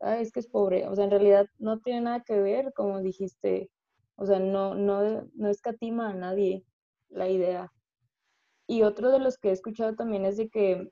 Ah, 0.00 0.18
es 0.18 0.32
que 0.32 0.40
es 0.40 0.46
pobre, 0.46 0.86
o 0.86 0.94
sea, 0.94 1.04
en 1.04 1.10
realidad 1.10 1.46
no 1.58 1.80
tiene 1.80 2.02
nada 2.02 2.22
que 2.22 2.38
ver, 2.38 2.72
como 2.74 3.00
dijiste, 3.00 3.70
o 4.16 4.26
sea, 4.26 4.38
no, 4.38 4.74
no, 4.74 5.28
no 5.34 5.48
escatima 5.48 6.10
a 6.10 6.14
nadie 6.14 6.64
la 7.14 7.28
idea. 7.28 7.72
Y 8.66 8.82
otro 8.82 9.10
de 9.10 9.18
los 9.18 9.38
que 9.38 9.50
he 9.50 9.52
escuchado 9.52 9.94
también 9.94 10.24
es 10.24 10.36
de 10.36 10.48
que, 10.48 10.90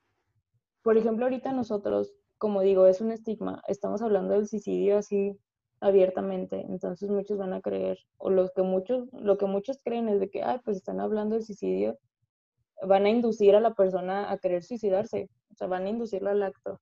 por 0.83 0.97
ejemplo, 0.99 1.25
ahorita 1.25 1.53
nosotros, 1.53 2.15
como 2.39 2.61
digo, 2.63 2.87
es 2.87 3.01
un 3.01 3.13
estigma, 3.13 3.63
estamos 3.69 4.03
hablando 4.03 4.35
del 4.35 4.49
suicidio 4.49 4.99
así 4.99 5.39
abiertamente, 5.81 6.65
entonces 6.69 7.11
muchos 7.11 7.39
van 7.39 7.53
a 7.53 7.61
creer, 7.61 7.99
o 8.19 8.31
los 8.31 8.53
que 8.53 8.63
muchos, 8.63 9.09
lo 9.13 9.37
que 9.37 9.47
muchos 9.47 9.81
creen 9.83 10.09
es 10.09 10.21
de 10.21 10.31
que, 10.31 10.43
ay, 10.43 10.61
pues 10.65 10.77
están 10.77 11.01
hablando 11.01 11.35
de 11.35 11.43
suicidio, 11.43 11.99
van 12.87 13.07
a 13.07 13.11
inducir 13.11 13.55
a 13.57 13.61
la 13.61 13.75
persona 13.75 14.31
a 14.31 14.39
querer 14.39 14.63
suicidarse, 14.63 15.29
o 15.51 15.55
sea, 15.55 15.67
van 15.67 15.87
a 15.87 15.91
inducirla 15.91 16.33
al 16.33 16.43
acto. 16.43 16.81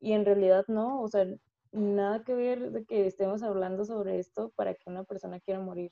Y 0.00 0.12
en 0.12 0.24
realidad 0.24 0.64
no, 0.68 1.00
o 1.00 1.08
sea, 1.08 1.26
nada 1.72 2.22
que 2.24 2.34
ver 2.34 2.70
de 2.70 2.84
que 2.84 3.06
estemos 3.06 3.42
hablando 3.42 3.84
sobre 3.84 4.18
esto 4.18 4.52
para 4.56 4.74
que 4.74 4.90
una 4.90 5.04
persona 5.04 5.40
quiera 5.40 5.60
morir. 5.60 5.90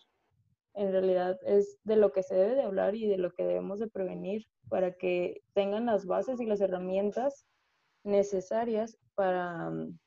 En 0.74 0.90
realidad 0.90 1.38
es 1.44 1.78
de 1.84 1.96
lo 1.96 2.12
que 2.12 2.22
se 2.22 2.34
debe 2.34 2.54
de 2.54 2.62
hablar 2.62 2.94
y 2.94 3.06
de 3.06 3.18
lo 3.18 3.32
que 3.32 3.44
debemos 3.44 3.78
de 3.78 3.88
prevenir 3.88 4.46
para 4.68 4.92
que 4.92 5.42
tengan 5.52 5.86
las 5.86 6.06
bases 6.06 6.40
y 6.40 6.46
las 6.46 6.60
herramientas 6.60 7.46
necesarias 8.04 8.96
para, 9.14 9.70
mm, 9.70 9.98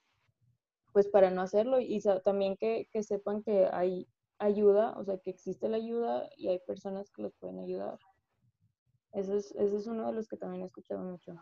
pues 0.91 1.07
para 1.07 1.29
no 1.29 1.41
hacerlo 1.41 1.79
y 1.79 2.01
también 2.23 2.57
que, 2.57 2.87
que, 2.91 3.03
sepan 3.03 3.43
que 3.43 3.67
hay 3.71 4.07
ayuda, 4.39 4.97
o 4.97 5.03
sea, 5.03 5.17
que 5.19 5.29
existe 5.29 5.69
la 5.69 5.77
ayuda 5.77 6.29
y 6.35 6.47
hay 6.47 6.59
personas 6.59 7.11
que 7.11 7.21
los 7.21 7.33
pueden 7.35 7.59
ayudar. 7.59 7.97
Eso 9.13 9.37
es, 9.37 9.51
ese 9.55 9.77
es 9.77 9.87
uno 9.87 10.07
de 10.07 10.13
los 10.13 10.27
que 10.27 10.37
también 10.37 10.63
he 10.63 10.65
escuchado 10.65 11.01
mucho. 11.01 11.35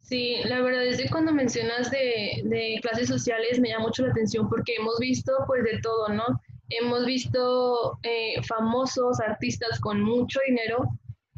Sí, 0.00 0.36
la 0.44 0.60
verdad 0.60 0.84
es 0.84 1.00
que 1.00 1.08
cuando 1.08 1.32
mencionas 1.32 1.90
de, 1.90 2.42
de, 2.44 2.78
clases 2.82 3.08
sociales 3.08 3.58
me 3.58 3.70
llama 3.70 3.86
mucho 3.86 4.02
la 4.02 4.10
atención 4.10 4.48
porque 4.50 4.74
hemos 4.74 4.98
visto 4.98 5.32
pues 5.46 5.64
de 5.64 5.80
todo, 5.80 6.08
¿no? 6.08 6.24
Hemos 6.70 7.04
visto 7.06 7.98
eh, 8.02 8.42
famosos 8.48 9.20
artistas 9.20 9.78
con 9.80 10.02
mucho 10.02 10.40
dinero 10.46 10.88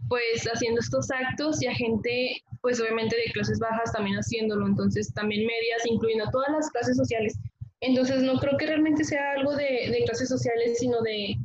pues 0.09 0.45
haciendo 0.53 0.81
estos 0.81 1.11
actos 1.11 1.61
y 1.62 1.66
a 1.66 1.74
gente 1.74 2.41
pues 2.62 2.81
obviamente 2.81 3.16
de 3.16 3.33
clases 3.33 3.59
bajas 3.59 3.93
también 3.93 4.16
haciéndolo, 4.16 4.66
entonces 4.66 5.12
también 5.14 5.47
medias, 5.47 5.85
incluyendo 5.85 6.31
todas 6.31 6.51
las 6.51 6.70
clases 6.70 6.97
sociales. 6.97 7.39
Entonces 7.81 8.22
no 8.22 8.39
creo 8.39 8.57
que 8.57 8.66
realmente 8.66 9.05
sea 9.05 9.33
algo 9.33 9.55
de, 9.55 9.91
de 9.91 10.03
clases 10.05 10.29
sociales, 10.29 10.79
sino 10.79 11.01
de 11.03 11.37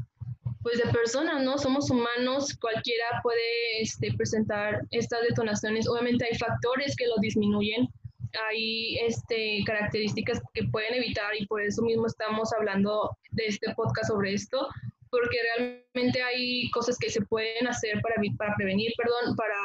pues 0.63 0.77
de 0.77 0.91
personas, 0.91 1.43
¿no? 1.43 1.57
Somos 1.57 1.89
humanos, 1.89 2.55
cualquiera 2.59 3.05
puede 3.23 3.81
este, 3.81 4.13
presentar 4.13 4.81
estas 4.91 5.21
detonaciones. 5.27 5.87
Obviamente 5.87 6.25
hay 6.25 6.37
factores 6.37 6.95
que 6.95 7.07
lo 7.07 7.15
disminuyen, 7.19 7.89
hay 8.49 8.97
este, 8.99 9.63
características 9.65 10.41
que 10.53 10.63
pueden 10.65 10.95
evitar 10.95 11.31
y 11.37 11.45
por 11.47 11.61
eso 11.61 11.81
mismo 11.81 12.07
estamos 12.07 12.51
hablando 12.53 13.15
de 13.31 13.47
este 13.47 13.73
podcast 13.75 14.09
sobre 14.09 14.33
esto, 14.33 14.67
porque 15.09 15.37
realmente 15.57 16.21
hay 16.21 16.69
cosas 16.71 16.97
que 16.97 17.09
se 17.09 17.21
pueden 17.21 17.67
hacer 17.67 18.01
para, 18.01 18.15
para 18.37 18.55
prevenir, 18.55 18.91
perdón, 18.97 19.35
para 19.35 19.55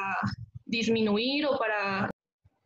disminuir 0.65 1.47
o 1.47 1.59
para 1.59 2.11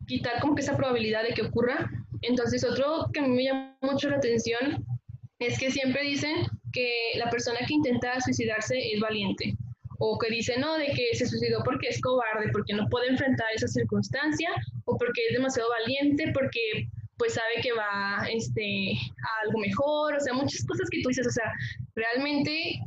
quitar 0.06 0.40
como 0.40 0.54
que 0.54 0.62
esa 0.62 0.76
probabilidad 0.76 1.22
de 1.22 1.34
que 1.34 1.42
ocurra. 1.42 1.90
Entonces, 2.22 2.64
otro 2.64 3.06
que 3.12 3.20
a 3.20 3.22
mí 3.22 3.28
me 3.28 3.44
llama 3.44 3.76
mucho 3.82 4.08
la 4.10 4.16
atención 4.16 4.84
es 5.38 5.58
que 5.58 5.70
siempre 5.70 6.02
dicen 6.02 6.46
que 6.72 7.12
la 7.16 7.30
persona 7.30 7.58
que 7.66 7.74
intenta 7.74 8.20
suicidarse 8.20 8.76
es 8.92 9.00
valiente 9.00 9.56
o 10.02 10.18
que 10.18 10.30
dice 10.30 10.58
no, 10.58 10.78
de 10.78 10.86
que 10.86 11.14
se 11.14 11.26
suicidó 11.26 11.62
porque 11.62 11.88
es 11.88 12.00
cobarde, 12.00 12.50
porque 12.52 12.72
no 12.72 12.88
puede 12.88 13.08
enfrentar 13.08 13.46
esa 13.54 13.68
circunstancia 13.68 14.50
o 14.86 14.96
porque 14.96 15.20
es 15.28 15.36
demasiado 15.36 15.68
valiente, 15.68 16.32
porque 16.32 16.88
pues 17.18 17.34
sabe 17.34 17.60
que 17.62 17.72
va 17.72 18.26
este, 18.32 18.92
a 18.94 19.46
algo 19.46 19.58
mejor, 19.58 20.14
o 20.14 20.20
sea, 20.20 20.32
muchas 20.32 20.64
cosas 20.64 20.88
que 20.90 21.02
tú 21.02 21.10
dices, 21.10 21.26
o 21.26 21.30
sea, 21.30 21.52
realmente, 21.94 22.80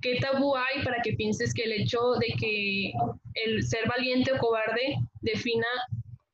¿qué 0.00 0.20
tabú 0.20 0.54
hay 0.54 0.84
para 0.84 1.02
que 1.02 1.14
pienses 1.14 1.52
que 1.52 1.64
el 1.64 1.72
hecho 1.72 1.98
de 2.20 2.28
que 2.38 2.92
el 3.34 3.64
ser 3.64 3.88
valiente 3.88 4.30
o 4.30 4.38
cobarde 4.38 4.94
defina 5.22 5.66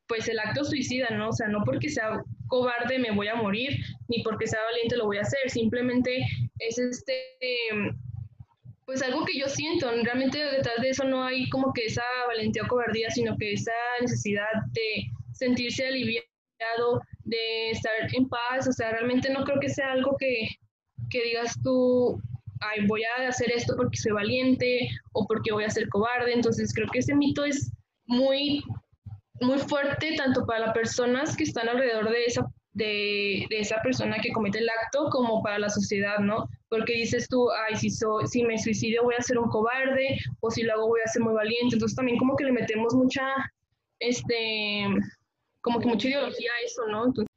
pues 0.07 0.29
el 0.29 0.37
acto 0.37 0.63
suicida, 0.65 1.09
¿no? 1.09 1.29
O 1.29 1.33
sea, 1.33 1.47
no 1.47 1.63
porque 1.65 1.89
sea 1.89 2.21
cobarde 2.45 2.99
me 2.99 3.11
voy 3.11 3.27
a 3.27 3.35
morir, 3.35 3.75
ni 4.07 4.21
porque 4.21 4.45
sea 4.45 4.63
valiente 4.71 4.95
lo 4.95 5.05
voy 5.05 5.17
a 5.17 5.21
hacer, 5.21 5.49
simplemente 5.49 6.19
es 6.59 6.77
este, 6.77 7.13
pues 8.87 9.03
algo 9.03 9.25
que 9.25 9.37
yo 9.37 9.49
siento, 9.49 9.91
realmente 9.91 10.39
detrás 10.39 10.77
de 10.81 10.89
eso 10.89 11.03
no 11.03 11.21
hay 11.21 11.49
como 11.49 11.73
que 11.73 11.85
esa 11.85 12.03
valentía 12.25 12.63
o 12.63 12.67
cobardía, 12.67 13.11
sino 13.11 13.35
que 13.37 13.51
esa 13.51 13.73
necesidad 13.99 14.47
de 14.71 15.03
sentirse 15.33 15.85
aliviado, 15.85 17.01
de 17.25 17.71
estar 17.71 17.91
en 18.13 18.29
paz, 18.29 18.65
o 18.65 18.71
sea, 18.71 18.91
realmente 18.91 19.29
no 19.29 19.43
creo 19.43 19.59
que 19.59 19.67
sea 19.67 19.91
algo 19.91 20.15
que, 20.17 20.47
que 21.09 21.21
digas 21.21 21.53
tú, 21.61 22.17
ay, 22.61 22.87
voy 22.87 23.03
a 23.03 23.27
hacer 23.27 23.51
esto 23.51 23.75
porque 23.75 23.97
soy 23.97 24.13
valiente 24.13 24.89
o 25.11 25.27
porque 25.27 25.51
voy 25.51 25.65
a 25.65 25.69
ser 25.69 25.89
cobarde, 25.89 26.31
entonces 26.31 26.73
creo 26.73 26.87
que 26.89 26.99
ese 26.99 27.13
mito 27.13 27.43
es 27.43 27.69
muy 28.05 28.63
muy 29.41 29.59
fuerte 29.59 30.15
tanto 30.15 30.45
para 30.45 30.61
las 30.61 30.73
personas 30.73 31.35
que 31.35 31.43
están 31.43 31.69
alrededor 31.69 32.09
de 32.09 32.25
esa, 32.25 32.47
de, 32.71 33.45
de, 33.49 33.59
esa 33.59 33.81
persona 33.83 34.17
que 34.19 34.31
comete 34.31 34.57
el 34.59 34.69
acto 34.69 35.09
como 35.11 35.43
para 35.43 35.59
la 35.59 35.69
sociedad, 35.69 36.19
¿no? 36.19 36.49
Porque 36.69 36.93
dices 36.93 37.27
tú, 37.29 37.49
ay, 37.51 37.75
si, 37.77 37.89
si 37.89 38.43
me 38.43 38.57
suicidio 38.57 39.03
voy 39.03 39.15
a 39.17 39.21
ser 39.21 39.37
un 39.37 39.49
cobarde 39.49 40.17
o 40.41 40.51
si 40.51 40.63
lo 40.63 40.73
hago 40.73 40.87
voy 40.87 40.99
a 41.03 41.07
ser 41.07 41.21
muy 41.21 41.33
valiente. 41.33 41.75
Entonces 41.75 41.95
también 41.95 42.17
como 42.17 42.35
que 42.35 42.43
le 42.43 42.51
metemos 42.51 42.93
mucha, 42.93 43.23
este, 43.99 44.85
como 45.61 45.79
que 45.79 45.87
mucha 45.87 46.07
ideología 46.09 46.51
a 46.51 46.65
eso, 46.65 46.87
¿no? 46.87 47.05
Entonces, 47.05 47.27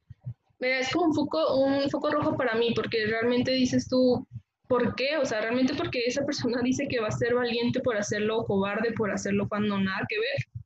es 0.59 0.91
como 0.91 1.05
un 1.05 1.13
foco, 1.13 1.55
un 1.63 1.89
foco 1.89 2.11
rojo 2.11 2.37
para 2.37 2.55
mí 2.55 2.73
porque 2.75 3.05
realmente 3.07 3.51
dices 3.51 3.87
tú, 3.87 4.27
¿por 4.67 4.95
qué? 4.95 5.17
O 5.17 5.25
sea, 5.25 5.41
realmente 5.41 5.73
porque 5.75 6.05
esa 6.05 6.25
persona 6.25 6.61
dice 6.63 6.87
que 6.87 6.99
va 6.99 7.07
a 7.07 7.11
ser 7.11 7.35
valiente 7.35 7.79
por 7.81 7.97
hacerlo 7.97 8.45
cobarde 8.45 8.93
por 8.93 9.11
hacerlo 9.11 9.47
cuando 9.47 9.77
nada 9.77 10.05
que 10.07 10.19
ver. 10.19 10.61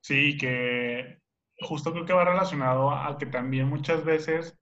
Sí, 0.00 0.36
que 0.36 1.18
justo 1.60 1.92
creo 1.92 2.04
que 2.04 2.12
va 2.12 2.24
relacionado 2.24 2.90
a 2.90 3.16
que 3.18 3.26
también 3.26 3.68
muchas 3.68 4.04
veces 4.04 4.56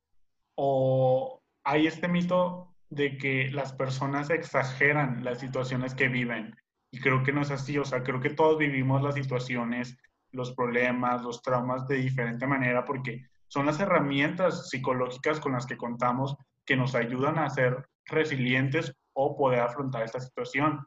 o 0.55 1.43
hay 1.65 1.87
este 1.87 2.09
mito 2.09 2.75
de 2.91 3.17
que 3.17 3.51
las 3.51 3.73
personas 3.73 4.31
exageran 4.31 5.25
las 5.25 5.41
situaciones 5.41 5.95
que 5.95 6.09
viven. 6.09 6.55
Y 6.93 7.01
creo 7.01 7.23
que 7.25 7.33
no 7.33 7.43
es 7.43 7.51
así, 7.51 7.77
o 7.79 7.85
sea, 7.85 8.03
creo 8.03 8.21
que 8.21 8.31
todos 8.31 8.59
vivimos 8.59 9.03
las 9.03 9.15
situaciones, 9.15 9.97
los 10.31 10.53
problemas, 10.53 11.23
los 11.23 11.43
traumas 11.43 11.89
de 11.89 11.97
diferente 11.97 12.47
manera 12.47 12.85
porque 12.85 13.25
son 13.49 13.67
las 13.67 13.81
herramientas 13.81 14.69
psicológicas 14.69 15.41
con 15.41 15.53
las 15.53 15.67
que 15.67 15.77
contamos 15.77 16.37
que 16.65 16.77
nos 16.77 16.95
ayudan 16.95 17.39
a 17.39 17.51
ser 17.51 17.89
resilientes 18.07 18.93
o 19.13 19.37
poder 19.37 19.61
afrontar 19.61 20.03
esta 20.03 20.21
situación. 20.21 20.87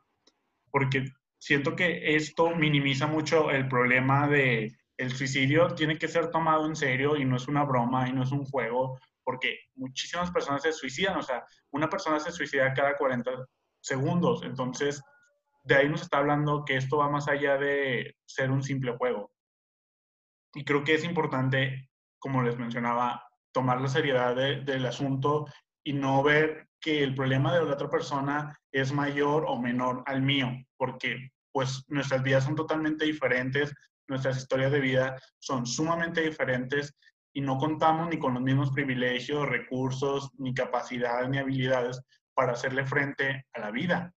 Porque 0.72 1.06
siento 1.40 1.76
que 1.76 2.16
esto 2.16 2.56
minimiza 2.56 3.08
mucho 3.08 3.52
el 3.52 3.68
problema 3.68 4.28
de 4.28 4.76
el 4.98 5.12
suicidio 5.12 5.68
tiene 5.76 5.98
que 5.98 6.08
ser 6.08 6.32
tomado 6.32 6.66
en 6.66 6.76
serio 6.76 7.16
y 7.16 7.26
no 7.26 7.36
es 7.36 7.48
una 7.48 7.64
broma 7.64 8.10
y 8.10 8.14
no 8.14 8.24
es 8.24 8.32
un 8.32 8.46
juego, 8.46 8.98
porque 9.28 9.60
muchísimas 9.76 10.32
personas 10.32 10.62
se 10.62 10.72
suicidan, 10.72 11.18
o 11.18 11.22
sea, 11.22 11.46
una 11.72 11.90
persona 11.90 12.18
se 12.18 12.32
suicida 12.32 12.74
cada 12.74 12.96
40 12.96 13.46
segundos, 13.82 14.42
entonces 14.44 15.04
de 15.66 15.76
ahí 15.76 15.90
nos 15.90 16.04
está 16.04 16.20
hablando 16.20 16.64
que 16.64 16.78
esto 16.78 17.00
va 17.00 17.10
más 17.10 17.28
allá 17.28 17.58
de 17.58 18.16
ser 18.26 18.52
un 18.52 18.64
simple 18.64 18.96
juego. 18.96 19.30
Y 20.54 20.64
creo 20.64 20.82
que 20.86 20.94
es 20.94 21.04
importante, 21.04 21.90
como 22.20 22.42
les 22.42 22.58
mencionaba, 22.58 23.22
tomar 23.52 23.82
la 23.82 23.90
seriedad 23.90 24.34
del 24.34 24.86
asunto 24.86 25.46
y 25.84 25.92
no 25.92 26.24
ver 26.24 26.70
que 26.80 27.04
el 27.04 27.14
problema 27.14 27.54
de 27.54 27.66
la 27.66 27.74
otra 27.74 27.90
persona 27.90 28.58
es 28.72 28.94
mayor 28.94 29.44
o 29.46 29.60
menor 29.60 30.04
al 30.06 30.22
mío, 30.22 30.48
porque 30.78 31.32
pues 31.52 31.84
nuestras 31.90 32.24
vidas 32.24 32.46
son 32.46 32.56
totalmente 32.56 33.04
diferentes, 33.04 33.74
nuestras 34.08 34.38
historias 34.38 34.72
de 34.72 34.80
vida 34.80 35.20
son 35.38 35.66
sumamente 35.66 36.22
diferentes 36.22 36.96
y 37.38 37.42
no 37.42 37.60
contamos 37.60 38.10
ni 38.10 38.18
con 38.18 38.34
los 38.34 38.42
mismos 38.42 38.72
privilegios, 38.72 39.48
recursos, 39.48 40.32
ni 40.40 40.56
capacidades, 40.56 41.30
ni 41.30 41.38
habilidades 41.38 42.02
para 42.34 42.54
hacerle 42.54 42.84
frente 42.84 43.46
a 43.54 43.60
la 43.60 43.70
vida. 43.70 44.12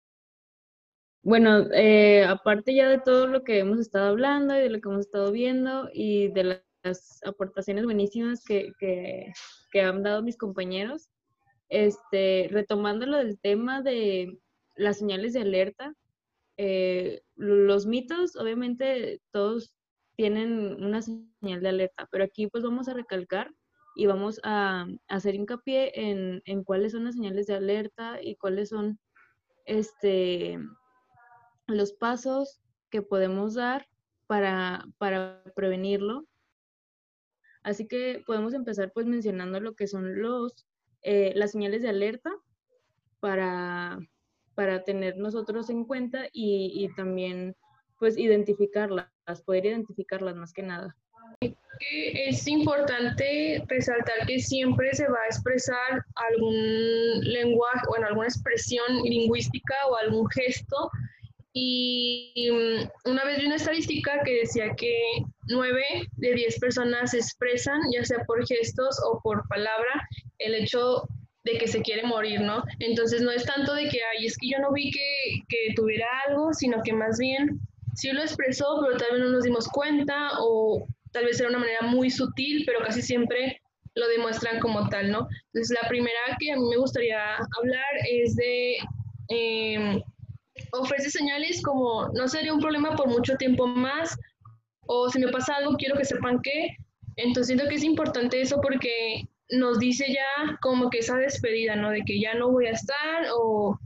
Bueno, 1.23 1.71
eh, 1.75 2.25
aparte 2.25 2.75
ya 2.75 2.89
de 2.89 2.99
todo 2.99 3.27
lo 3.27 3.45
que 3.45 3.59
hemos 3.59 3.79
estado 3.79 4.09
hablando 4.09 4.57
y 4.57 4.61
de 4.63 4.71
lo 4.71 4.81
que 4.81 4.89
hemos 4.89 5.01
estado 5.05 5.33
viendo 5.33 5.91
y 5.93 6.29
de 6.29 6.63
las 6.83 7.21
aportaciones 7.27 7.85
buenísimas 7.85 8.43
que, 8.43 8.73
que, 8.81 9.83
han 9.83 10.03
dado 10.03 10.23
mis 10.23 10.39
compañeros, 10.39 11.11
este, 11.69 12.49
retomando 12.51 13.05
lo 13.05 13.19
del 13.19 13.39
tema 13.39 13.83
de 13.83 14.39
las 14.77 14.97
señales 14.97 15.35
de 15.35 15.43
alerta, 15.43 15.93
eh, 16.57 17.21
los 17.37 17.85
mitos, 17.85 18.35
obviamente, 18.37 19.21
todos 19.31 19.75
tienen 20.21 20.85
una 20.85 21.01
señal 21.01 21.63
de 21.63 21.69
alerta, 21.71 22.07
pero 22.13 22.25
aquí 22.25 22.47
pues 22.47 22.63
vamos 22.63 22.89
a 22.89 22.93
recalcar 22.93 23.51
y 23.97 24.05
vamos 24.05 24.39
a, 24.45 24.87
hacer 25.09 25.35
hincapié 25.35 25.93
en, 25.95 26.43
en, 26.45 26.63
cuáles 26.63 26.93
son 26.93 27.05
las 27.05 27.15
señales 27.15 27.47
de 27.47 27.55
alerta 27.55 28.23
y 28.23 28.37
cuáles 28.37 28.69
son 28.69 29.01
este, 29.65 30.59
los 31.67 31.95
pasos 31.95 32.61
que 32.91 33.01
podemos 33.01 33.55
dar 33.55 33.89
para, 34.27 34.85
para 34.99 35.43
prevenirlo. 35.57 36.27
Así 37.63 37.89
que 37.89 38.23
podemos 38.27 38.53
empezar 38.53 38.93
pues 38.93 39.07
mencionando 39.07 39.59
lo 39.59 39.75
que 39.75 39.87
son 39.87 40.21
los 40.21 40.67
eh, 41.01 41.33
las 41.35 41.53
señales 41.53 41.81
de 41.81 41.89
alerta 41.89 42.31
para, 43.21 43.99
para 44.55 44.85
tener 44.85 45.17
nosotros 45.17 45.71
en 45.71 45.87
cuenta 45.87 46.27
y, 46.31 46.91
también 46.95 47.57
pues 47.99 48.19
identificarlas, 48.19 49.09
poder 49.39 49.67
identificarlas 49.67 50.37
más 50.37 50.53
que 50.53 50.63
nada. 50.63 50.97
Es 51.81 52.47
importante 52.47 53.65
resaltar 53.67 54.27
que 54.27 54.39
siempre 54.41 54.93
se 54.95 55.09
va 55.09 55.19
a 55.23 55.27
expresar 55.27 56.05
algún 56.15 57.21
lenguaje, 57.23 57.81
o 57.89 57.97
en 57.97 58.05
alguna 58.05 58.27
expresión 58.27 59.03
lingüística 59.03 59.75
o 59.89 59.97
algún 59.97 60.29
gesto. 60.31 60.91
Y 61.53 62.49
mm, 62.51 63.11
una 63.11 63.25
vez 63.25 63.39
vi 63.39 63.47
una 63.47 63.57
estadística 63.57 64.21
que 64.25 64.41
decía 64.41 64.75
que 64.77 64.95
nueve 65.49 65.85
de 66.17 66.35
diez 66.35 66.59
personas 66.61 67.15
expresan, 67.15 67.81
ya 67.93 68.05
sea 68.05 68.25
por 68.27 68.47
gestos 68.47 69.01
o 69.07 69.21
por 69.23 69.49
palabra, 69.49 70.09
el 70.39 70.55
hecho 70.55 71.09
de 71.45 71.59
que 71.59 71.67
se 71.67 71.81
quiere 71.81 72.03
morir, 72.03 72.43
¿no? 72.43 72.63
Entonces 72.79 73.23
no 73.23 73.31
es 73.31 73.45
tanto 73.45 73.73
de 73.75 73.89
que, 73.89 74.01
ay, 74.13 74.27
es 74.27 74.37
que 74.37 74.51
yo 74.51 74.59
no 74.59 74.73
vi 74.73 74.91
que, 74.91 75.43
que 75.49 75.75
tuviera 75.75 76.07
algo, 76.29 76.53
sino 76.53 76.83
que 76.83 76.93
más 76.93 77.19
bien 77.19 77.61
sí 78.01 78.11
lo 78.13 78.23
expresó, 78.23 78.81
pero 78.83 78.97
tal 78.97 79.13
vez 79.13 79.21
no 79.21 79.31
nos 79.31 79.45
dimos 79.45 79.69
cuenta 79.69 80.31
o 80.39 80.87
tal 81.13 81.27
vez 81.27 81.39
era 81.39 81.51
una 81.51 81.59
manera 81.59 81.83
muy 81.83 82.11
sutil, 82.11 82.65
pero 82.67 82.81
casi 82.81 83.03
siempre 83.03 83.61
lo 83.95 84.09
demuestran 84.09 84.61
como 84.61 84.89
tal, 84.89 85.11
¿no? 85.11 85.29
Entonces 85.53 85.77
la 85.83 85.89
primera 85.89 86.19
que 86.39 86.53
a 86.53 86.57
mí 86.57 86.63
me 86.71 86.77
gustaría 86.77 87.37
hablar 87.37 87.93
es 88.09 88.37
de 88.37 88.77
eh, 89.29 90.03
ofrece 90.73 91.11
señales 91.11 91.63
como 91.63 92.09
no 92.15 92.29
sería 92.29 92.55
un 92.55 92.61
problema 92.61 92.97
por 92.97 93.09
mucho 93.09 93.37
tiempo 93.37 93.67
más 93.67 94.17
o 94.87 95.11
si 95.11 95.19
me 95.19 95.29
pasa 95.29 95.57
algo 95.57 95.77
quiero 95.77 95.97
que 95.97 96.05
sepan 96.05 96.41
que. 96.43 96.77
Entonces 97.17 97.49
siento 97.49 97.69
que 97.69 97.75
es 97.75 97.85
importante 97.85 98.41
eso 98.41 98.61
porque 98.63 99.29
nos 99.51 99.79
dice 99.79 100.07
ya 100.09 100.59
como 100.63 100.89
que 100.89 100.99
esa 100.99 101.17
despedida, 101.17 101.77
¿no? 101.77 101.91
De 101.91 102.03
que 102.03 102.21
ya 102.21 102.35
no 102.35 102.51
voy 102.51 102.67
a 102.67 102.73
estar 102.73 103.27
o 103.35 103.79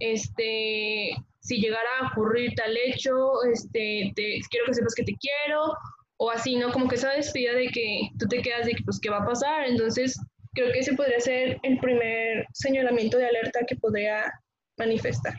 este, 0.00 1.14
si 1.42 1.60
llegara 1.60 1.88
a 2.00 2.08
ocurrir 2.08 2.54
tal 2.54 2.76
hecho, 2.86 3.42
este, 3.52 4.12
te, 4.14 4.38
quiero 4.50 4.66
que 4.66 4.74
sepas 4.74 4.94
que 4.94 5.04
te 5.04 5.16
quiero 5.16 5.76
o 6.16 6.30
así, 6.30 6.56
¿no? 6.56 6.70
Como 6.70 6.88
que 6.88 6.94
esa 6.94 7.10
despedida 7.10 7.52
de 7.54 7.66
que 7.66 8.10
tú 8.18 8.26
te 8.28 8.40
quedas 8.40 8.66
de 8.66 8.76
pues, 8.84 9.00
¿qué 9.00 9.10
va 9.10 9.18
a 9.18 9.26
pasar? 9.26 9.64
Entonces, 9.66 10.18
creo 10.52 10.72
que 10.72 10.78
ese 10.78 10.94
podría 10.94 11.20
ser 11.20 11.58
el 11.62 11.78
primer 11.78 12.46
señalamiento 12.52 13.18
de 13.18 13.26
alerta 13.26 13.60
que 13.66 13.76
podría 13.76 14.32
manifestar. 14.78 15.34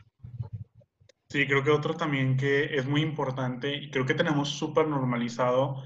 Sí, 1.29 1.47
creo 1.47 1.63
que 1.63 1.71
otro 1.71 1.95
también 1.95 2.37
que 2.37 2.75
es 2.75 2.85
muy 2.85 3.01
importante 3.01 3.73
y 3.73 3.89
creo 3.89 4.05
que 4.05 4.13
tenemos 4.13 4.49
súper 4.49 4.87
normalizado 4.87 5.83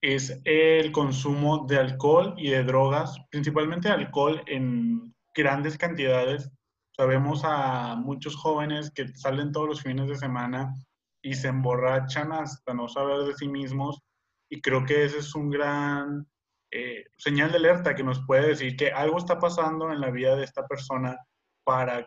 es 0.00 0.40
el 0.44 0.92
consumo 0.92 1.66
de 1.66 1.76
alcohol 1.76 2.34
y 2.38 2.50
de 2.50 2.64
drogas, 2.64 3.16
principalmente 3.30 3.88
alcohol 3.88 4.42
en 4.46 5.14
grandes 5.34 5.76
cantidades. 5.76 6.50
Sabemos 6.98 7.42
a 7.44 7.94
muchos 7.94 8.34
jóvenes 8.34 8.90
que 8.90 9.06
salen 9.14 9.52
todos 9.52 9.68
los 9.68 9.82
fines 9.82 10.08
de 10.08 10.16
semana 10.16 10.74
y 11.22 11.34
se 11.34 11.46
emborrachan 11.46 12.32
hasta 12.32 12.74
no 12.74 12.88
saber 12.88 13.20
de 13.20 13.34
sí 13.34 13.46
mismos 13.46 14.02
y 14.50 14.60
creo 14.60 14.84
que 14.84 15.04
ese 15.04 15.18
es 15.18 15.32
un 15.36 15.48
gran 15.48 16.26
eh, 16.72 17.04
señal 17.16 17.52
de 17.52 17.58
alerta 17.58 17.94
que 17.94 18.02
nos 18.02 18.26
puede 18.26 18.48
decir 18.48 18.76
que 18.76 18.90
algo 18.90 19.18
está 19.18 19.38
pasando 19.38 19.92
en 19.92 20.00
la 20.00 20.10
vida 20.10 20.34
de 20.34 20.42
esta 20.42 20.66
persona 20.66 21.16
para 21.62 22.04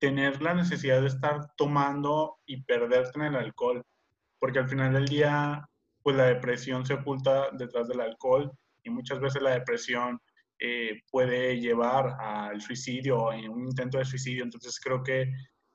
tener 0.00 0.42
la 0.42 0.54
necesidad 0.54 1.00
de 1.00 1.06
estar 1.06 1.52
tomando 1.56 2.38
y 2.44 2.64
perderte 2.64 3.20
en 3.20 3.26
el 3.26 3.36
alcohol, 3.36 3.84
porque 4.40 4.58
al 4.58 4.68
final 4.68 4.92
del 4.92 5.06
día 5.06 5.68
pues 6.02 6.16
la 6.16 6.24
depresión 6.24 6.84
se 6.84 6.94
oculta 6.94 7.50
detrás 7.52 7.86
del 7.86 8.00
alcohol 8.00 8.50
y 8.82 8.90
muchas 8.90 9.20
veces 9.20 9.40
la 9.40 9.50
depresión 9.50 10.20
eh, 10.64 11.02
puede 11.10 11.58
llevar 11.58 12.16
al 12.20 12.60
suicidio 12.60 13.18
o 13.18 13.30
un 13.30 13.64
intento 13.64 13.98
de 13.98 14.04
suicidio. 14.04 14.44
Entonces 14.44 14.78
creo 14.78 15.02
que 15.02 15.28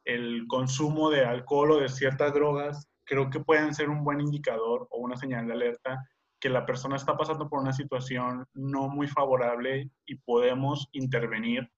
el 0.05 0.45
consumo 0.47 1.09
de 1.09 1.25
alcohol 1.25 1.71
o 1.71 1.79
de 1.81 1.89
ciertas 1.89 2.33
drogas 2.33 2.88
creo 3.03 3.29
que 3.29 3.41
pueden 3.41 3.73
ser 3.73 3.89
un 3.89 4.05
buen 4.05 4.21
indicador 4.21 4.88
o 4.89 4.99
una 4.99 5.17
señal 5.17 5.45
de 5.45 5.53
alerta 5.53 6.07
que 6.39 6.47
la 6.47 6.65
persona 6.65 6.95
está 6.95 7.17
pasando 7.17 7.49
por 7.49 7.59
una 7.59 7.73
situación 7.73 8.45
no 8.53 8.88
muy 8.88 9.07
favorable 9.07 9.89
y 10.05 10.15
podemos 10.19 10.88
intervenir 10.93 11.69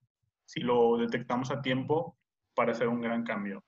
si 0.45 0.59
lo 0.59 0.97
detectamos 0.97 1.49
a 1.49 1.63
tiempo 1.63 2.15
para 2.53 2.73
hacer 2.73 2.89
un 2.89 3.01
gran 3.01 3.23
cambio. 3.23 3.63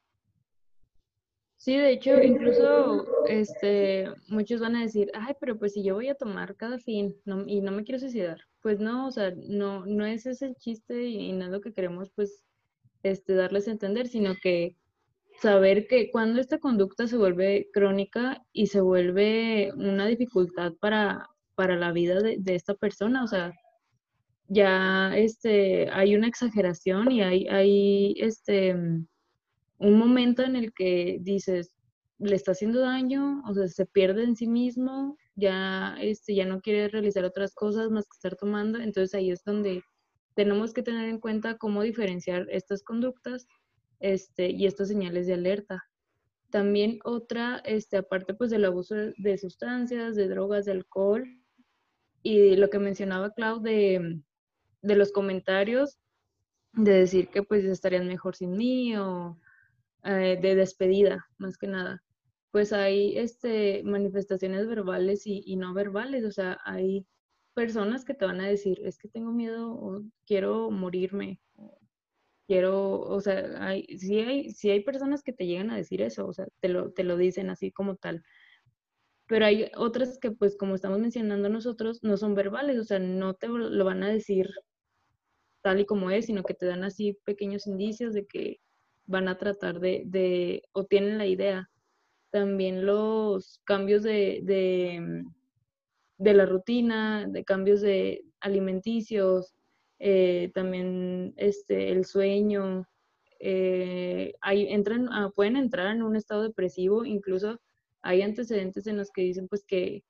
Sí, 1.58 1.78
de 1.78 1.94
hecho, 1.94 2.22
incluso 2.22 3.08
este, 3.28 4.08
muchos 4.28 4.62
van 4.62 4.76
a 4.76 4.82
decir, 4.82 5.10
ay, 5.16 5.34
pero 5.40 5.58
pues 5.58 5.74
si 5.74 5.84
yo 5.84 5.96
voy 5.96 6.10
a 6.10 6.16
tomar 6.16 6.56
cada 6.56 6.78
fin 6.78 7.16
y 7.48 7.62
no 7.62 7.72
me 7.72 7.84
quiero 7.84 8.00
suicidar, 8.00 8.40
pues 8.62 8.80
no, 8.80 9.08
o 9.08 9.12
sea, 9.12 9.34
no, 9.36 9.86
no 9.86 10.06
es 10.06 10.26
ese 10.26 10.48
el 10.48 10.56
chiste 10.56 11.06
y, 11.08 11.32
no 11.34 11.46
es 11.46 11.52
lo 11.52 11.62
que 11.62 11.74
queremos 11.74 12.12
pues 12.16 12.44
este, 13.04 13.34
darles 13.36 13.68
a 13.68 13.72
entender, 13.72 14.08
sino 14.08 14.36
que 14.42 14.76
saber 15.42 15.88
que 15.88 16.12
cuando 16.12 16.40
esta 16.40 16.60
conducta 16.60 17.08
se 17.08 17.18
vuelve 17.18 17.70
crónica 17.74 18.46
y 18.54 18.68
se 18.68 18.82
vuelve 18.82 19.72
una 19.76 20.08
dificultad 20.08 20.74
para, 20.80 21.28
para 21.56 21.76
la 21.78 21.92
vida 21.92 22.22
de, 22.22 22.38
de 22.40 22.56
esta 22.56 22.76
persona, 22.76 23.24
o 23.24 23.28
sea, 23.28 23.54
ya 24.48 25.18
este, 25.18 25.90
hay 25.92 26.14
una 26.14 26.28
exageración 26.28 27.10
y 27.12 27.22
hay, 27.22 27.48
hay 27.48 28.16
este, 28.18 28.74
un 28.74 29.98
momento 29.98 30.44
en 30.44 30.58
el 30.58 30.74
que 30.74 31.20
dices, 31.22 31.74
le 32.20 32.36
está 32.36 32.52
haciendo 32.52 32.82
daño, 32.82 33.42
o 33.48 33.54
sea, 33.54 33.68
se 33.70 33.86
pierde 33.86 34.24
en 34.26 34.36
sí 34.36 34.48
mismo, 34.48 35.18
ya, 35.36 35.96
este, 36.02 36.36
ya 36.36 36.46
no 36.46 36.62
quiere 36.62 36.88
realizar 36.88 37.24
otras 37.26 37.54
cosas 37.54 37.90
más 37.90 38.06
que 38.06 38.16
estar 38.16 38.36
tomando, 38.36 38.80
entonces 38.80 39.14
ahí 39.16 39.32
es 39.32 39.44
donde 39.44 39.84
tenemos 40.36 40.74
que 40.74 40.84
tener 40.84 41.10
en 41.10 41.20
cuenta 41.20 41.58
cómo 41.58 41.82
diferenciar 41.82 42.48
estas 42.50 42.84
conductas 42.84 43.48
este, 44.00 44.50
y 44.50 44.66
estas 44.66 44.88
señales 44.88 45.28
de 45.28 45.34
alerta. 45.34 45.84
También 46.50 47.00
otra, 47.04 47.62
este, 47.66 47.98
aparte 47.98 48.34
pues 48.34 48.50
del 48.50 48.66
abuso 48.66 48.96
de 48.96 49.38
sustancias, 49.38 50.16
de 50.16 50.28
drogas, 50.28 50.66
de 50.66 50.74
alcohol, 50.74 51.26
y 52.24 52.56
lo 52.56 52.70
que 52.70 52.80
mencionaba 52.80 53.34
Clau 53.34 53.62
de, 53.62 54.22
los 54.82 55.12
comentarios, 55.12 55.98
de 56.74 56.94
decir 56.94 57.30
que 57.30 57.44
pues 57.44 57.66
estarían 57.66 58.08
mejor 58.08 58.36
sin 58.36 58.56
mí 58.58 58.96
o 58.96 59.40
eh, 60.04 60.38
de 60.42 60.56
despedida, 60.56 61.26
más 61.38 61.58
que 61.58 61.68
nada. 61.68 62.04
Pues 62.52 62.74
hay 62.74 63.18
este, 63.18 63.82
manifestaciones 63.84 64.68
verbales 64.68 65.24
y, 65.26 65.56
no 65.56 65.74
verbales, 65.74 66.26
o 66.26 66.32
sea, 66.32 66.60
hay 66.66 67.06
personas 67.54 68.06
que 68.06 68.14
te 68.14 68.26
van 68.26 68.42
a 68.42 68.48
decir, 68.48 68.80
es 68.84 68.98
que 68.98 69.08
tengo 69.10 69.32
miedo 69.32 69.72
o 69.74 70.04
quiero 70.26 70.70
morirme, 70.72 71.40
quiero, 72.48 73.00
o 73.02 73.22
sea, 73.22 73.66
hay, 73.66 73.86
sí, 73.98 74.20
hay, 74.20 74.52
sí 74.52 74.70
hay 74.70 74.84
personas 74.84 75.24
que 75.24 75.34
te 75.34 75.46
llegan 75.48 75.72
a 75.72 75.78
decir 75.78 76.02
eso, 76.02 76.28
o 76.28 76.34
sea, 76.34 76.46
te 76.60 76.70
lo, 76.70 76.92
te 76.92 77.04
lo 77.04 77.18
dicen 77.18 77.50
así 77.50 77.72
como 77.72 77.96
tal. 77.96 78.24
Pero 79.28 79.46
hay 79.46 79.72
otras 79.78 80.20
que, 80.20 80.32
pues, 80.32 80.58
como 80.58 80.76
estamos 80.76 81.00
mencionando 81.00 81.48
nosotros, 81.48 82.04
no 82.04 82.18
son 82.18 82.36
verbales, 82.36 82.78
o 82.80 82.84
sea, 82.84 83.00
no 83.00 83.34
te 83.34 83.48
lo 83.48 83.86
van 83.86 84.04
a 84.04 84.10
decir 84.10 84.50
tal 85.62 85.80
y 85.80 85.86
como 85.86 86.12
es, 86.12 86.26
sino 86.26 86.44
que 86.44 86.54
te 86.54 86.66
dan 86.66 86.84
así 86.84 87.18
pequeños 87.24 87.68
indicios 87.68 88.14
de 88.14 88.26
que 88.26 88.58
van 89.06 89.28
a 89.28 89.38
tratar 89.38 89.80
de, 89.80 90.04
de 90.06 90.64
o 90.74 90.86
tienen 90.86 91.18
la 91.18 91.28
idea. 91.28 91.70
También 92.32 92.86
los 92.86 93.62
cambios 93.66 94.04
de, 94.04 94.40
de, 94.44 95.24
de 96.18 96.34
la 96.34 96.46
rutina, 96.46 97.28
de 97.28 97.44
cambios 97.44 97.82
de 97.82 98.24
alimenticios, 98.40 99.54
eh, 100.00 100.52
también 100.54 101.34
este, 101.38 101.92
el 101.92 102.06
sueño, 102.06 102.88
eh, 103.40 104.34
entran, 104.44 105.10
ah, 105.12 105.32
pueden 105.36 105.58
entrar 105.58 105.96
en 105.96 106.04
un 106.04 106.16
estado 106.16 106.44
depresivo, 106.44 107.06
incluso 107.06 107.60
hay 108.02 108.22
antecedentes 108.22 108.88
en 108.88 108.98
los 108.98 109.12
que 109.12 109.22
dicen 109.24 109.48
pues 109.48 109.64
que 109.66 110.04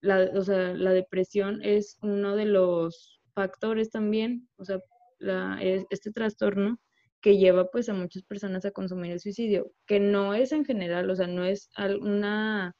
la, 0.00 0.30
o 0.34 0.42
sea, 0.42 0.74
la 0.74 0.92
depresión 0.92 1.60
es 1.62 1.98
uno 2.02 2.36
de 2.36 2.44
los 2.44 3.20
factores 3.34 3.90
también, 3.90 4.48
o 4.56 4.64
sea, 4.64 4.80
la, 5.18 5.58
este 5.62 6.12
trastorno 6.12 6.78
que 7.24 7.38
lleva 7.38 7.70
pues 7.70 7.88
a 7.88 7.94
muchas 7.94 8.22
personas 8.22 8.66
a 8.66 8.70
consumir 8.70 9.10
el 9.10 9.18
suicidio, 9.18 9.72
que 9.86 9.98
no 9.98 10.34
es 10.34 10.52
en 10.52 10.62
general, 10.62 11.08
o 11.08 11.16
sea, 11.16 11.26
no 11.26 11.42
es 11.46 11.70
una, 12.02 12.76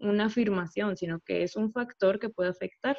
una 0.00 0.24
afirmación, 0.24 0.96
sino 0.96 1.20
que 1.20 1.44
es 1.44 1.54
un 1.54 1.70
factor 1.70 2.18
que 2.18 2.28
puede 2.28 2.50
afectar. 2.50 2.98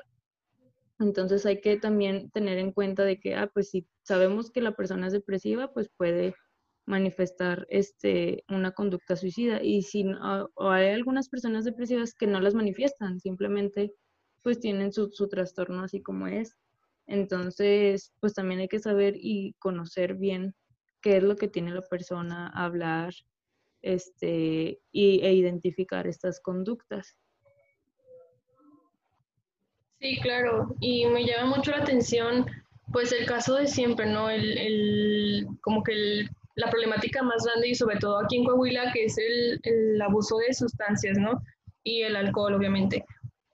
Entonces 0.98 1.46
hay 1.46 1.60
que 1.60 1.76
también 1.76 2.32
tener 2.32 2.58
en 2.58 2.72
cuenta 2.72 3.04
de 3.04 3.20
que, 3.20 3.36
ah, 3.36 3.52
pues 3.54 3.70
si 3.72 3.86
sabemos 4.04 4.50
que 4.50 4.62
la 4.62 4.78
persona 4.78 5.08
es 5.08 5.14
depresiva, 5.14 5.74
pues 5.74 5.90
puede 5.98 6.36
manifestar 6.86 7.68
este, 7.70 8.46
una 8.48 8.72
conducta 8.72 9.18
suicida. 9.18 9.62
Y 9.62 9.82
si 9.82 10.06
o 10.56 10.70
hay 10.70 10.92
algunas 10.92 11.28
personas 11.28 11.66
depresivas 11.66 12.14
que 12.14 12.28
no 12.28 12.40
las 12.40 12.56
manifiestan, 12.56 13.20
simplemente 13.20 13.94
pues 14.42 14.62
tienen 14.62 14.94
su, 14.94 15.10
su 15.12 15.28
trastorno 15.28 15.84
así 15.84 16.02
como 16.02 16.28
es. 16.28 16.56
Entonces, 17.08 18.14
pues 18.22 18.34
también 18.34 18.62
hay 18.62 18.70
que 18.70 18.80
saber 18.80 19.16
y 19.18 19.54
conocer 19.60 20.16
bien 20.16 20.56
qué 21.02 21.18
es 21.18 21.24
lo 21.24 21.36
que 21.36 21.48
tiene 21.48 21.72
la 21.72 21.82
persona 21.82 22.50
hablar 22.50 23.14
este, 23.82 24.80
y, 24.92 25.20
e 25.22 25.34
identificar 25.34 26.08
estas 26.08 26.40
conductas. 26.40 27.18
Sí, 30.00 30.20
claro, 30.22 30.76
y 30.80 31.06
me 31.08 31.26
llama 31.26 31.58
mucho 31.58 31.72
la 31.72 31.78
atención, 31.78 32.46
pues 32.94 33.12
el 33.12 33.26
caso 33.26 33.56
de 33.56 33.68
siempre, 33.68 34.06
¿no? 34.06 34.30
El, 34.30 34.58
el 34.58 35.48
como 35.62 35.84
que 35.84 35.94
el, 35.94 36.30
la 36.56 36.70
problemática 36.70 37.24
más 37.24 37.44
grande 37.46 37.70
y 37.70 37.76
sobre 37.76 37.98
todo 37.98 38.20
aquí 38.20 38.38
en 38.38 38.46
Coahuila, 38.46 38.92
que 38.92 39.06
es 39.06 39.18
el, 39.18 39.60
el 39.64 40.02
abuso 40.02 40.38
de 40.38 40.54
sustancias, 40.54 41.18
¿no? 41.18 41.42
Y 41.84 42.02
el 42.02 42.16
alcohol, 42.16 42.54
obviamente. 42.54 43.06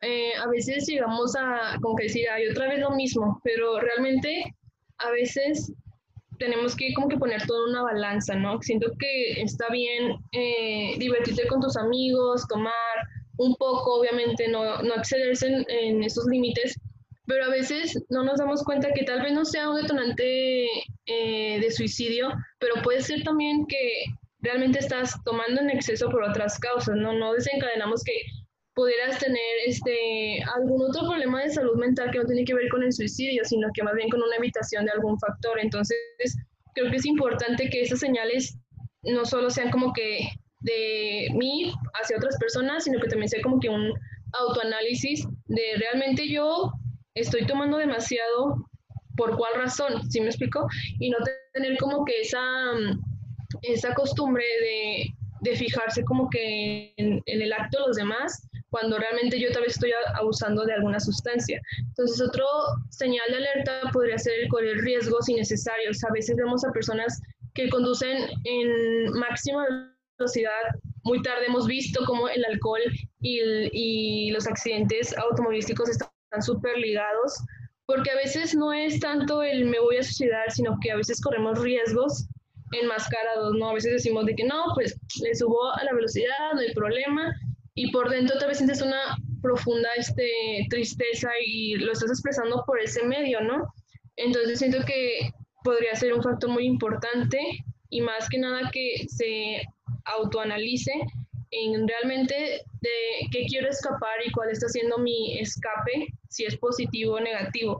Eh, 0.01 0.33
a 0.41 0.47
veces 0.47 0.85
llegamos 0.85 1.35
a, 1.35 1.77
como 1.81 1.95
que 1.95 2.03
decir, 2.03 2.27
hay 2.29 2.47
otra 2.47 2.67
vez 2.67 2.79
lo 2.79 2.91
mismo, 2.91 3.39
pero 3.43 3.79
realmente 3.79 4.53
a 4.97 5.11
veces 5.11 5.71
tenemos 6.39 6.75
que 6.75 6.93
como 6.93 7.07
que 7.07 7.17
poner 7.17 7.45
todo 7.45 7.65
en 7.65 7.71
una 7.71 7.83
balanza, 7.83 8.35
¿no? 8.35 8.61
Siento 8.61 8.91
que 8.99 9.41
está 9.41 9.69
bien 9.69 10.15
eh, 10.31 10.95
divertirte 10.97 11.47
con 11.47 11.61
tus 11.61 11.77
amigos, 11.77 12.47
tomar 12.47 12.73
un 13.37 13.55
poco, 13.55 13.99
obviamente 13.99 14.47
no, 14.47 14.81
no 14.83 14.95
excederse 14.95 15.65
en, 15.67 16.03
esos 16.03 16.25
límites, 16.25 16.79
pero 17.25 17.45
a 17.45 17.49
veces 17.49 17.97
no 18.09 18.23
nos 18.23 18.37
damos 18.37 18.63
cuenta 18.63 18.93
que 18.93 19.03
tal 19.03 19.21
vez 19.21 19.33
no 19.33 19.45
sea 19.45 19.69
un 19.69 19.81
detonante 19.81 20.65
eh, 21.05 21.59
de 21.59 21.71
suicidio, 21.71 22.31
pero 22.59 22.81
puede 22.83 23.01
ser 23.01 23.23
también 23.23 23.65
que 23.67 24.05
realmente 24.41 24.79
estás 24.79 25.15
tomando 25.23 25.61
en 25.61 25.69
exceso 25.69 26.09
por 26.09 26.23
otras 26.23 26.59
causas, 26.59 26.95
¿no? 26.95 27.13
No 27.13 27.33
desencadenamos 27.33 28.03
que 28.03 28.13
pudieras 28.75 29.19
tener 29.19 29.37
este, 29.65 30.39
algún 30.55 30.83
otro 30.83 31.07
problema 31.07 31.41
de 31.43 31.51
salud 31.51 31.77
mental 31.77 32.11
que 32.11 32.19
no 32.19 32.25
tiene 32.25 32.45
que 32.45 32.55
ver 32.55 32.69
con 32.69 32.83
el 32.83 32.91
suicidio, 32.91 33.43
sino 33.45 33.69
que 33.73 33.83
más 33.83 33.93
bien 33.93 34.09
con 34.09 34.21
una 34.21 34.35
evitación 34.37 34.85
de 34.85 34.91
algún 34.91 35.19
factor. 35.19 35.59
Entonces, 35.59 35.97
creo 36.73 36.89
que 36.89 36.97
es 36.97 37.05
importante 37.05 37.69
que 37.69 37.81
esas 37.81 37.99
señales 37.99 38.57
no 39.03 39.25
solo 39.25 39.49
sean 39.49 39.69
como 39.69 39.93
que 39.93 40.27
de 40.61 41.27
mí 41.35 41.71
hacia 42.01 42.17
otras 42.17 42.37
personas, 42.37 42.85
sino 42.85 42.99
que 42.99 43.09
también 43.09 43.29
sea 43.29 43.41
como 43.41 43.59
que 43.59 43.69
un 43.69 43.93
autoanálisis 44.33 45.27
de 45.47 45.61
realmente 45.77 46.27
yo 46.27 46.71
estoy 47.15 47.45
tomando 47.45 47.77
demasiado, 47.77 48.65
¿por 49.15 49.37
cuál 49.37 49.53
razón? 49.55 50.09
¿Sí 50.09 50.19
me 50.19 50.27
explico? 50.27 50.67
Y 50.99 51.09
no 51.09 51.17
tener 51.53 51.77
como 51.77 52.05
que 52.05 52.21
esa, 52.21 52.41
esa 53.61 53.93
costumbre 53.93 54.43
de, 54.61 55.05
de 55.41 55.55
fijarse 55.55 56.03
como 56.05 56.29
que 56.29 56.93
en, 56.97 57.21
en, 57.25 57.41
el 57.41 57.53
acto 57.53 57.79
de 57.79 57.87
los 57.87 57.97
demás 57.97 58.47
cuando 58.73 58.97
realmente 58.97 59.39
yo 59.39 59.51
tal 59.51 59.61
vez 59.61 59.73
estoy 59.73 59.91
abusando 60.15 60.65
de 60.65 60.73
alguna 60.73 60.99
sustancia. 60.99 61.61
Entonces, 61.89 62.19
otro 62.19 62.43
señal 62.89 63.23
de 63.29 63.35
alerta 63.35 63.81
podría 63.93 64.17
ser 64.17 64.33
el 64.41 64.49
correr 64.49 64.77
riesgos 64.77 65.29
innecesarios. 65.29 66.03
A 66.03 66.11
veces 66.11 66.35
vemos 66.35 66.65
a 66.65 66.71
personas 66.71 67.21
que 67.53 67.69
conducen 67.69 68.17
en 68.45 69.11
máxima 69.11 69.63
velocidad. 70.17 70.63
Muy 71.03 71.21
tarde 71.21 71.45
hemos 71.45 71.67
visto 71.67 72.03
cómo 72.07 72.27
el 72.27 72.43
alcohol 72.45 72.81
y, 73.21 73.41
y 73.73 74.31
los 74.31 74.47
accidentes 74.47 75.15
automovilísticos 75.19 75.89
están 75.89 76.09
súper 76.41 76.75
ligados, 76.79 77.37
porque 77.85 78.09
a 78.09 78.15
veces 78.15 78.55
no 78.55 78.73
es 78.73 78.99
tanto 78.99 79.43
el 79.43 79.65
me 79.65 79.79
voy 79.79 79.97
a 79.97 80.03
suicidar, 80.03 80.51
sino 80.51 80.75
que 80.81 80.89
a 80.89 80.95
veces 80.95 81.21
corremos 81.21 81.61
riesgos 81.61 82.27
enmascarados, 82.71 83.53
¿no? 83.53 83.69
A 83.69 83.73
veces 83.75 83.91
decimos 83.93 84.25
de 84.25 84.33
que 84.33 84.45
no, 84.45 84.63
pues 84.73 84.97
le 85.21 85.35
subo 85.35 85.71
a 85.75 85.83
la 85.83 85.93
velocidad, 85.93 86.53
no 86.55 86.61
hay 86.61 86.73
problema, 86.73 87.31
y 87.75 87.91
por 87.91 88.09
dentro 88.09 88.37
tal 88.37 88.49
vez 88.49 88.57
sientes 88.57 88.81
una 88.81 89.17
profunda 89.41 89.89
este, 89.97 90.67
tristeza 90.69 91.29
y 91.45 91.75
lo 91.75 91.91
estás 91.91 92.09
expresando 92.09 92.63
por 92.65 92.79
ese 92.79 93.03
medio, 93.03 93.41
¿no? 93.41 93.73
Entonces 94.15 94.59
siento 94.59 94.83
que 94.85 95.31
podría 95.63 95.95
ser 95.95 96.13
un 96.13 96.23
factor 96.23 96.49
muy 96.49 96.65
importante 96.65 97.39
y 97.89 98.01
más 98.01 98.29
que 98.29 98.37
nada 98.37 98.69
que 98.71 99.05
se 99.07 99.61
autoanalice 100.05 100.91
en 101.51 101.87
realmente 101.87 102.61
de 102.81 103.27
qué 103.31 103.45
quiero 103.47 103.69
escapar 103.69 104.25
y 104.25 104.31
cuál 104.31 104.49
está 104.49 104.67
siendo 104.67 104.97
mi 104.97 105.39
escape, 105.39 106.07
si 106.29 106.45
es 106.45 106.57
positivo 106.57 107.15
o 107.15 107.19
negativo. 107.19 107.79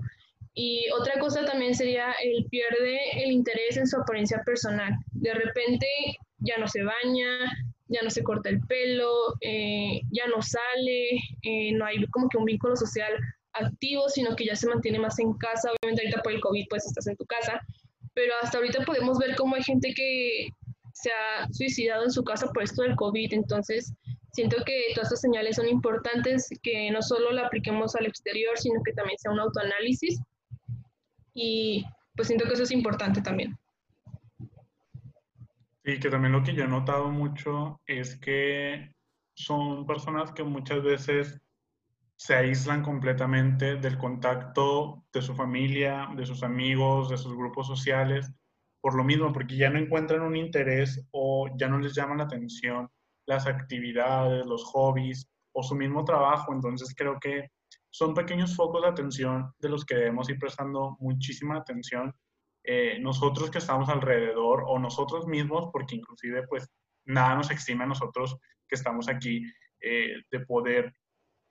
Y 0.54 0.86
otra 0.91 1.20
cosa 1.20 1.44
también 1.46 1.74
sería 1.74 2.12
el 2.24 2.46
pierde 2.46 3.00
el 3.24 3.32
interés 3.32 3.78
en 3.78 3.88
su 3.88 3.98
apariencia 3.98 4.41
personal. 4.46 4.94
De 5.12 5.34
repente 5.34 5.88
ya 6.39 6.58
no 6.58 6.68
se 6.68 6.84
baña, 6.84 7.52
ya 7.94 8.02
no 8.02 8.10
se 8.10 8.24
corta 8.24 8.50
el 8.50 8.60
pelo, 8.62 9.36
eh, 9.41 10.02
ya 10.12 10.28
no 10.28 10.41
sale, 10.41 11.12
eh, 11.44 11.72
no 11.74 11.86
hay 11.86 12.04
como 12.08 12.28
que 12.28 12.38
un 12.38 12.46
vínculo 12.46 12.76
social 12.76 13.14
activo, 13.54 14.10
sino 14.10 14.36
que 14.36 14.46
ya 14.46 14.56
se 14.56 14.68
mantiene 14.68 15.00
más 15.00 15.20
en 15.20 15.34
casa. 15.34 15.70
Obviamente 15.72 16.02
ahorita 16.02 16.24
por 16.24 16.34
el 16.34 16.41
COVID 16.41 16.66
pues 16.70 16.86
estás 16.86 17.08
en 17.08 17.16
tu 17.16 17.26
casa, 17.26 17.62
pero 18.16 18.34
hasta 18.41 18.58
ahorita 18.58 18.84
podemos 18.84 19.20
ver 19.20 19.36
cómo 19.36 19.56
hay 19.56 19.64
gente 19.64 19.94
que 19.96 20.50
se 20.94 21.12
ha 21.12 21.48
suicidado 21.52 22.04
en 22.04 22.12
su 22.12 22.24
casa 22.24 22.48
por 22.48 22.64
esto 22.64 22.82
del 22.82 22.96
COVID. 22.96 23.34
Entonces, 23.34 23.94
siento 24.32 24.58
que 24.66 24.94
todas 24.96 25.08
estas 25.08 25.22
señales 25.22 25.56
son 25.58 25.68
importantes, 25.68 26.50
que 26.64 26.89
no 26.91 27.02
solo 27.02 27.32
la 27.32 27.46
apliquemos 27.46 27.96
al 27.96 28.08
exterior, 28.08 28.58
sino 28.58 28.82
que 28.84 28.94
también 28.94 29.18
sea 29.20 29.32
un 29.32 29.39
autoanálisis. 29.39 30.20
Y 31.34 31.86
pues 32.16 32.28
siento 32.28 32.46
que 32.46 32.54
eso 32.54 32.64
es 32.64 32.72
importante 32.72 33.22
también. 33.22 33.58
Sí, 35.86 36.00
que 36.00 36.10
también 36.10 36.32
lo 36.32 36.44
que 36.44 36.54
yo 36.54 36.64
he 36.64 36.68
notado 36.68 37.10
mucho 37.10 37.82
es 37.86 38.18
que 38.18 38.94
son 39.36 39.86
personas 39.86 40.32
que 40.32 40.44
muchas 40.44 40.82
veces 40.82 41.42
se 42.16 42.36
aíslan 42.36 42.84
completamente 42.84 43.76
del 43.76 43.98
contacto 43.98 45.04
de 45.12 45.22
su 45.22 45.36
familia, 45.36 46.08
de 46.16 46.26
sus 46.26 46.42
amigos, 46.44 47.10
de 47.10 47.18
sus 47.18 47.36
grupos 47.36 47.68
sociales, 47.68 48.32
por 48.80 48.96
lo 48.96 49.04
mismo, 49.04 49.34
porque 49.34 49.58
ya 49.58 49.70
no 49.70 49.78
encuentran 49.78 50.22
un 50.22 50.38
interés 50.38 51.06
o 51.12 51.50
ya 51.58 51.68
no 51.68 51.80
les 51.80 51.94
llama 51.94 52.16
la 52.16 52.24
atención 52.24 52.90
las 53.26 53.46
actividades, 53.46 54.46
los 54.46 54.64
hobbies 54.66 55.28
o 55.54 55.64
su 55.64 55.76
mismo 55.76 56.06
trabajo. 56.06 56.54
Entonces 56.54 56.94
creo 56.96 57.20
que 57.20 57.50
son 57.90 58.14
pequeños 58.14 58.56
focos 58.56 58.84
de 58.84 58.88
atención 58.88 59.54
de 59.60 59.70
los 59.70 59.84
que 59.84 59.96
debemos 59.96 60.30
ir 60.30 60.40
prestando 60.40 60.96
muchísima 61.02 61.58
atención 61.58 62.14
eh, 62.64 62.97
nosotros 62.99 63.51
que 63.51 63.57
estamos 63.57 63.89
alrededor 63.89 64.64
o 64.68 64.80
nosotros 64.80 65.28
mismos, 65.28 65.70
porque 65.72 65.95
inclusive 65.95 66.47
pues 66.47 66.70
nada 67.05 67.36
nos 67.36 67.51
exime 67.51 67.84
a 67.84 67.88
nosotros 67.88 68.38
que 68.68 68.76
estamos 68.76 69.09
aquí 69.09 69.43
eh, 69.82 70.16
de 70.32 70.39
poder 70.41 70.93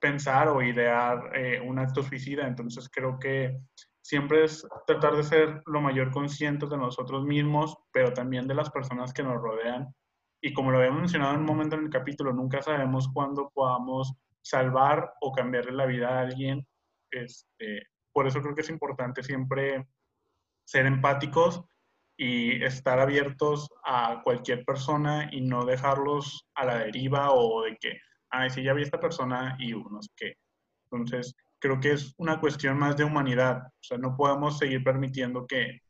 pensar 0.00 0.48
o 0.48 0.62
idear 0.62 1.30
eh, 1.36 1.60
un 1.60 1.78
acto 1.78 2.02
suicida. 2.02 2.46
Entonces 2.46 2.88
creo 2.90 3.18
que 3.18 3.58
siempre 4.00 4.44
es 4.44 4.66
tratar 4.86 5.16
de 5.16 5.22
ser 5.22 5.62
lo 5.66 5.80
mayor 5.80 6.10
conscientes 6.10 6.70
de 6.70 6.76
nosotros 6.76 7.24
mismos, 7.24 7.76
pero 7.92 8.12
también 8.12 8.48
de 8.48 8.54
las 8.54 8.70
personas 8.70 9.12
que 9.12 9.22
nos 9.22 9.40
rodean. 9.40 9.94
Y 10.40 10.52
como 10.52 10.72
lo 10.72 10.78
habíamos 10.78 11.00
mencionado 11.00 11.34
en 11.34 11.40
un 11.40 11.46
momento 11.46 11.76
en 11.76 11.84
el 11.84 11.90
capítulo, 11.90 12.32
nunca 12.32 12.62
sabemos 12.62 13.08
cuándo 13.12 13.50
podamos 13.54 14.12
salvar 14.42 15.12
o 15.20 15.30
cambiarle 15.30 15.72
la 15.72 15.86
vida 15.86 16.08
a 16.08 16.20
alguien. 16.22 16.66
Este, 17.12 17.86
por 18.12 18.26
eso 18.26 18.40
creo 18.42 18.54
que 18.54 18.62
es 18.62 18.70
importante 18.70 19.22
siempre 19.22 19.86
ser 20.64 20.86
empáticos 20.86 21.64
y 22.16 22.62
estar 22.62 23.00
abiertos 23.00 23.68
a 23.84 24.20
cualquier 24.22 24.64
persona 24.64 25.28
y 25.32 25.40
no 25.40 25.64
dejarlos 25.64 26.46
a 26.54 26.64
la 26.64 26.78
deriva 26.78 27.32
o 27.32 27.62
de 27.62 27.76
que, 27.76 27.98
ah, 28.30 28.48
sí, 28.48 28.62
ya 28.62 28.74
vi 28.74 28.82
esta 28.82 29.00
persona 29.00 29.56
y 29.58 29.72
uno 29.72 30.00
es 30.00 30.08
que. 30.16 30.34
Entonces, 30.90 31.34
creo 31.58 31.80
que 31.80 31.92
es 31.92 32.14
una 32.18 32.40
cuestión 32.40 32.78
más 32.78 32.96
de 32.96 33.04
humanidad. 33.04 33.62
O 33.66 33.82
sea, 33.82 33.98
no 33.98 34.16
podemos 34.16 34.58
seguir 34.58 34.84
permitiendo 34.84 35.46
que 35.46 35.80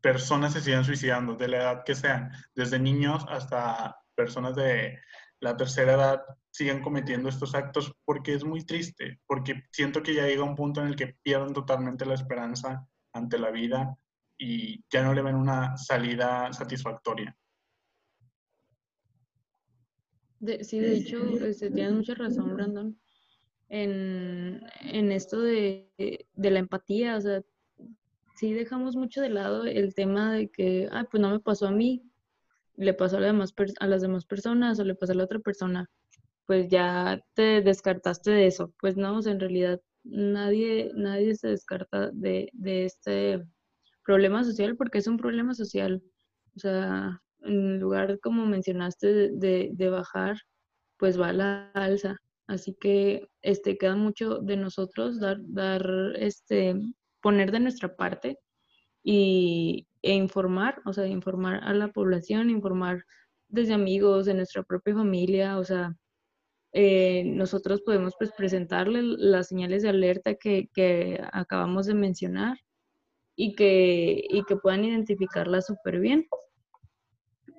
personas 0.00 0.52
se 0.52 0.60
sigan 0.60 0.84
suicidando 0.84 1.34
de 1.34 1.48
la 1.48 1.56
edad 1.56 1.84
que 1.84 1.94
sean, 1.94 2.30
desde 2.54 2.78
niños 2.78 3.24
hasta 3.28 3.96
personas 4.14 4.54
de 4.54 4.98
la 5.40 5.56
tercera 5.56 5.94
edad 5.94 6.22
sigan 6.50 6.82
cometiendo 6.82 7.28
estos 7.28 7.54
actos 7.54 7.92
porque 8.04 8.34
es 8.34 8.44
muy 8.44 8.64
triste, 8.64 9.20
porque 9.26 9.62
siento 9.72 10.02
que 10.02 10.14
ya 10.14 10.26
llega 10.26 10.44
un 10.44 10.54
punto 10.54 10.80
en 10.80 10.88
el 10.88 10.96
que 10.96 11.16
pierden 11.22 11.52
totalmente 11.54 12.06
la 12.06 12.14
esperanza 12.14 12.86
ante 13.14 13.38
la 13.38 13.50
vida 13.50 13.96
y 14.36 14.84
ya 14.90 15.02
no 15.02 15.14
le 15.14 15.22
ven 15.22 15.36
una 15.36 15.76
salida 15.76 16.52
satisfactoria. 16.52 17.34
sí, 20.62 20.78
de 20.78 20.96
hecho, 20.96 21.18
este, 21.46 21.70
tienes 21.70 21.94
mucha 21.94 22.14
razón, 22.14 22.54
Brandon, 22.54 22.98
en, 23.68 25.12
esto 25.12 25.40
de, 25.40 25.88
la 26.36 26.58
empatía, 26.58 27.16
o 27.16 27.20
sea, 27.20 27.42
sí 28.36 28.52
dejamos 28.52 28.96
mucho 28.96 29.22
de 29.22 29.30
lado 29.30 29.64
el 29.64 29.94
tema 29.94 30.32
de 30.34 30.48
que, 30.48 30.88
ah, 30.92 31.06
pues 31.10 31.20
no 31.20 31.30
me 31.30 31.40
pasó 31.40 31.68
a 31.68 31.70
mí, 31.70 32.02
le 32.76 32.92
pasó 32.92 33.16
a, 33.18 33.20
demás, 33.20 33.54
a 33.80 33.86
las 33.86 34.02
demás 34.02 34.26
personas 34.26 34.78
o 34.80 34.84
le 34.84 34.94
pasó 34.94 35.12
a 35.12 35.16
la 35.16 35.24
otra 35.24 35.38
persona, 35.38 35.88
pues 36.46 36.68
ya 36.68 37.24
te 37.34 37.62
descartaste 37.62 38.32
de 38.32 38.46
eso. 38.48 38.74
Pues 38.80 38.96
no, 38.96 39.20
en 39.24 39.40
realidad 39.40 39.80
nadie, 40.04 40.92
nadie 40.94 41.34
se 41.34 41.48
descarta 41.48 42.10
de, 42.12 42.50
este 42.62 43.44
problema 44.04 44.44
social 44.44 44.76
porque 44.76 44.98
es 44.98 45.06
un 45.06 45.16
problema 45.16 45.54
social. 45.54 46.02
O 46.56 46.60
sea, 46.60 47.22
en 47.40 47.80
lugar, 47.80 48.20
como 48.20 48.46
mencionaste, 48.46 49.30
de, 49.32 49.90
bajar, 49.90 50.36
pues 50.98 51.20
va 51.20 51.28
a 51.28 51.32
la 51.32 51.70
alza. 51.74 52.16
Así 52.46 52.76
que 52.78 53.28
este, 53.42 53.78
queda 53.78 53.96
mucho 53.96 54.38
de 54.40 54.56
nosotros 54.56 55.18
dar, 55.18 55.38
dar, 55.40 55.86
este, 56.16 56.76
poner 57.22 57.52
de 57.52 57.60
nuestra 57.60 57.96
parte 57.96 58.38
y, 59.02 59.86
e 60.02 60.14
informar, 60.14 60.82
o 60.84 60.92
sea, 60.92 61.06
informar 61.06 61.64
a 61.64 61.72
la 61.72 61.88
población, 61.88 62.50
informar 62.50 63.04
desde 63.48 63.74
amigos, 63.74 64.26
de 64.26 64.34
nuestra 64.34 64.62
propia 64.62 64.94
familia, 64.94 65.58
o 65.58 65.64
sea, 65.64 65.96
eh, 66.76 67.22
nosotros 67.24 67.82
podemos 67.82 68.14
pues, 68.18 68.32
presentarle 68.36 69.00
las 69.00 69.46
señales 69.46 69.84
de 69.84 69.90
alerta 69.90 70.34
que, 70.34 70.68
que 70.74 71.22
acabamos 71.32 71.86
de 71.86 71.94
mencionar 71.94 72.58
y 73.36 73.54
que, 73.54 74.24
y 74.28 74.42
que 74.42 74.56
puedan 74.56 74.84
identificarlas 74.84 75.66
súper 75.66 76.00
bien. 76.00 76.26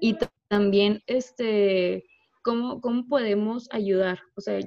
Y 0.02 0.18
también, 0.50 1.02
este, 1.08 2.04
¿cómo, 2.44 2.82
¿cómo 2.82 3.08
podemos 3.08 3.70
ayudar? 3.72 4.20
O 4.36 4.42
sea, 4.42 4.60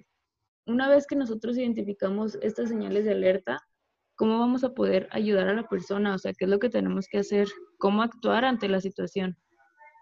una 0.67 0.89
vez 0.89 1.07
que 1.07 1.17
nosotros 1.17 1.59
identificamos 1.59 2.39
estas 2.41 2.71
señales 2.71 3.05
de 3.05 3.13
alerta, 3.13 3.61
¿cómo 4.17 4.39
vamos 4.39 4.65
a 4.65 4.73
poder 4.73 5.09
ayudar 5.11 5.49
a 5.49 5.55
la 5.55 5.69
persona? 5.69 6.15
O 6.15 6.19
sea, 6.19 6.33
¿qué 6.33 6.47
es 6.47 6.51
lo 6.51 6.59
que 6.59 6.71
tenemos 6.71 7.07
que 7.07 7.19
hacer? 7.19 7.49
¿Cómo 7.77 8.01
actuar 8.01 8.47
ante 8.47 8.67
la 8.71 8.81
situación? 8.81 9.37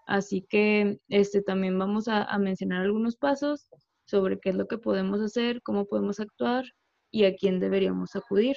Así 0.06 0.46
que 0.48 1.00
este, 1.08 1.42
también 1.42 1.76
vamos 1.76 2.06
a, 2.06 2.22
a 2.22 2.38
mencionar 2.38 2.82
algunos 2.82 3.16
pasos 3.16 3.68
sobre 4.06 4.38
qué 4.38 4.50
es 4.50 4.56
lo 4.56 4.66
que 4.66 4.78
podemos 4.78 5.20
hacer, 5.20 5.60
cómo 5.62 5.84
podemos 5.86 6.20
actuar 6.20 6.64
y 7.10 7.24
a 7.24 7.34
quién 7.34 7.60
deberíamos 7.60 8.16
acudir. 8.16 8.56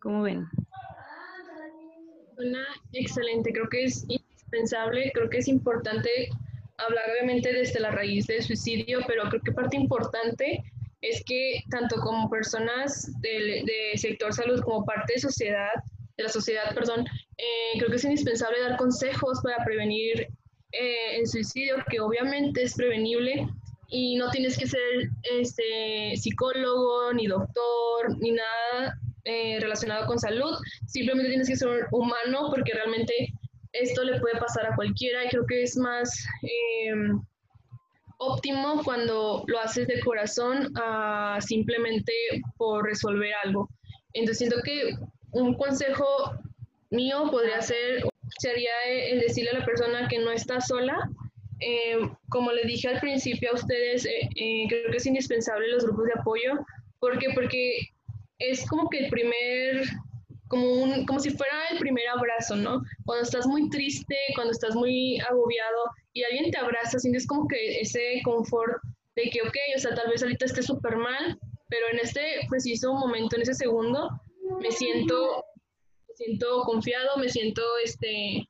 ¿Cómo 0.00 0.22
ven? 0.22 0.46
Una 2.38 2.64
excelente, 2.92 3.52
creo 3.52 3.68
que 3.68 3.84
es 3.84 4.04
indispensable, 4.08 5.10
creo 5.14 5.28
que 5.28 5.38
es 5.38 5.48
importante 5.48 6.10
hablar 6.78 7.04
obviamente 7.10 7.52
desde 7.52 7.80
la 7.80 7.90
raíz 7.90 8.26
del 8.26 8.42
suicidio, 8.42 9.00
pero 9.06 9.28
creo 9.28 9.42
que 9.42 9.52
parte 9.52 9.76
importante 9.76 10.62
es 11.00 11.22
que 11.24 11.62
tanto 11.70 11.96
como 11.96 12.30
personas 12.30 13.10
del 13.20 13.64
de 13.64 13.96
sector 13.96 14.32
salud 14.32 14.60
como 14.62 14.84
parte 14.84 15.14
de 15.14 15.20
sociedad, 15.20 15.70
de 16.16 16.24
la 16.24 16.28
sociedad, 16.28 16.74
perdón, 16.74 17.06
eh, 17.38 17.78
creo 17.78 17.90
que 17.90 17.96
es 17.96 18.04
indispensable 18.04 18.60
dar 18.60 18.76
consejos 18.76 19.40
para 19.42 19.64
prevenir 19.64 20.28
eh, 20.72 21.16
el 21.18 21.26
suicidio, 21.26 21.76
que 21.90 22.00
obviamente 22.00 22.62
es 22.62 22.74
prevenible, 22.74 23.48
y 23.92 24.16
no 24.16 24.30
tienes 24.30 24.56
que 24.56 24.66
ser 24.66 24.80
este, 25.38 26.16
psicólogo, 26.16 27.12
ni 27.12 27.26
doctor, 27.26 28.16
ni 28.20 28.32
nada 28.32 28.98
eh, 29.24 29.58
relacionado 29.60 30.06
con 30.06 30.18
salud, 30.18 30.56
simplemente 30.86 31.28
tienes 31.28 31.46
que 31.46 31.56
ser 31.56 31.86
humano 31.92 32.48
porque 32.50 32.72
realmente 32.72 33.12
esto 33.72 34.02
le 34.02 34.18
puede 34.18 34.38
pasar 34.40 34.66
a 34.66 34.74
cualquiera 34.74 35.26
y 35.26 35.28
creo 35.28 35.44
que 35.46 35.62
es 35.62 35.76
más 35.76 36.10
em, 36.42 37.20
óptimo 38.16 38.82
cuando 38.82 39.44
lo 39.46 39.58
haces 39.58 39.86
de 39.86 40.00
corazón 40.00 40.72
a 40.76 41.38
simplemente 41.40 42.12
por 42.56 42.86
resolver 42.86 43.34
algo. 43.44 43.68
Entonces 44.14 44.38
siento 44.38 44.56
que 44.64 44.94
un 45.32 45.54
consejo 45.54 46.32
mío 46.90 47.28
podría 47.30 47.60
ser, 47.60 48.04
sería 48.38 48.70
el 48.86 49.20
decirle 49.20 49.50
a 49.50 49.58
la 49.58 49.66
persona 49.66 50.08
que 50.08 50.18
no 50.18 50.30
está 50.30 50.62
sola, 50.62 51.10
eh, 51.64 52.10
como 52.28 52.50
le 52.50 52.64
dije 52.64 52.88
al 52.88 53.00
principio 53.00 53.50
a 53.50 53.54
ustedes, 53.54 54.04
eh, 54.04 54.28
eh, 54.34 54.66
creo 54.68 54.90
que 54.90 54.96
es 54.96 55.06
indispensable 55.06 55.68
los 55.68 55.84
grupos 55.84 56.06
de 56.06 56.20
apoyo. 56.20 56.52
¿Por 56.98 57.18
qué? 57.18 57.28
Porque 57.34 57.76
es 58.38 58.66
como 58.68 58.88
que 58.88 58.98
el 58.98 59.10
primer, 59.10 59.84
como, 60.48 60.68
un, 60.68 61.06
como 61.06 61.20
si 61.20 61.30
fuera 61.30 61.68
el 61.70 61.78
primer 61.78 62.08
abrazo, 62.08 62.56
¿no? 62.56 62.82
Cuando 63.04 63.24
estás 63.24 63.46
muy 63.46 63.68
triste, 63.70 64.16
cuando 64.34 64.50
estás 64.50 64.74
muy 64.74 65.20
agobiado 65.20 65.84
y 66.12 66.24
alguien 66.24 66.50
te 66.50 66.58
abraza, 66.58 66.98
sientes 66.98 67.26
como 67.26 67.46
que 67.46 67.80
ese 67.80 68.20
confort 68.24 68.82
de 69.14 69.30
que, 69.30 69.42
ok, 69.42 69.56
o 69.76 69.78
sea, 69.78 69.94
tal 69.94 70.10
vez 70.10 70.22
ahorita 70.22 70.46
esté 70.46 70.62
súper 70.62 70.96
mal, 70.96 71.38
pero 71.68 71.86
en 71.92 72.00
este 72.00 72.20
preciso 72.50 72.92
momento, 72.92 73.36
en 73.36 73.42
ese 73.42 73.54
segundo, 73.54 74.10
me 74.60 74.70
siento, 74.72 75.44
me 76.08 76.14
siento 76.16 76.62
confiado, 76.64 77.16
me 77.18 77.28
siento, 77.28 77.62
este, 77.84 78.48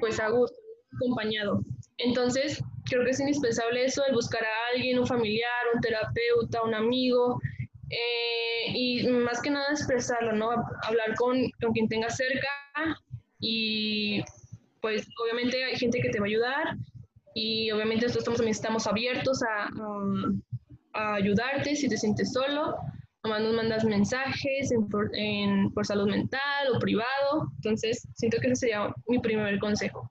pues 0.00 0.20
a 0.20 0.28
gusto, 0.28 0.56
acompañado. 0.96 1.62
Entonces, 2.04 2.62
creo 2.84 3.04
que 3.04 3.10
es 3.10 3.20
indispensable 3.20 3.84
eso, 3.84 4.04
el 4.06 4.14
buscar 4.14 4.42
a 4.42 4.74
alguien, 4.74 4.98
un 4.98 5.06
familiar, 5.06 5.62
un 5.74 5.80
terapeuta, 5.80 6.62
un 6.62 6.74
amigo, 6.74 7.40
Eh, 7.92 8.72
y 8.74 9.06
más 9.06 9.42
que 9.42 9.50
nada 9.50 9.70
expresarlo, 9.70 10.32
¿no? 10.32 10.48
Hablar 10.88 11.14
con, 11.16 11.36
con 11.60 11.72
quien 11.74 11.88
tenga 11.88 12.08
cerca 12.08 12.48
y 13.38 14.22
pues 14.80 15.06
obviamente 15.22 15.62
hay 15.62 15.76
gente 15.76 16.00
que 16.00 16.08
te 16.08 16.18
va 16.18 16.24
a 16.24 16.28
ayudar 16.28 16.76
y 17.34 17.70
obviamente 17.70 18.06
nosotros 18.06 18.36
también 18.38 18.56
estamos 18.56 18.86
abiertos 18.86 19.42
a, 19.42 19.68
a, 20.94 21.14
ayudarte 21.16 21.76
si 21.76 21.86
te 21.86 21.98
sientes 21.98 22.32
solo. 22.32 22.76
Nomás 23.24 23.42
nos 23.42 23.54
mandas 23.54 23.84
mensajes 23.84 24.72
en 24.72 24.88
en, 25.12 25.70
por 25.74 25.84
salud 25.84 26.08
mental 26.08 26.62
o 26.74 26.78
privado. 26.78 27.52
Entonces, 27.56 28.08
siento 28.14 28.38
que 28.40 28.46
ese 28.46 28.56
sería 28.56 28.90
mi 29.06 29.18
primer 29.18 29.58
consejo. 29.58 30.08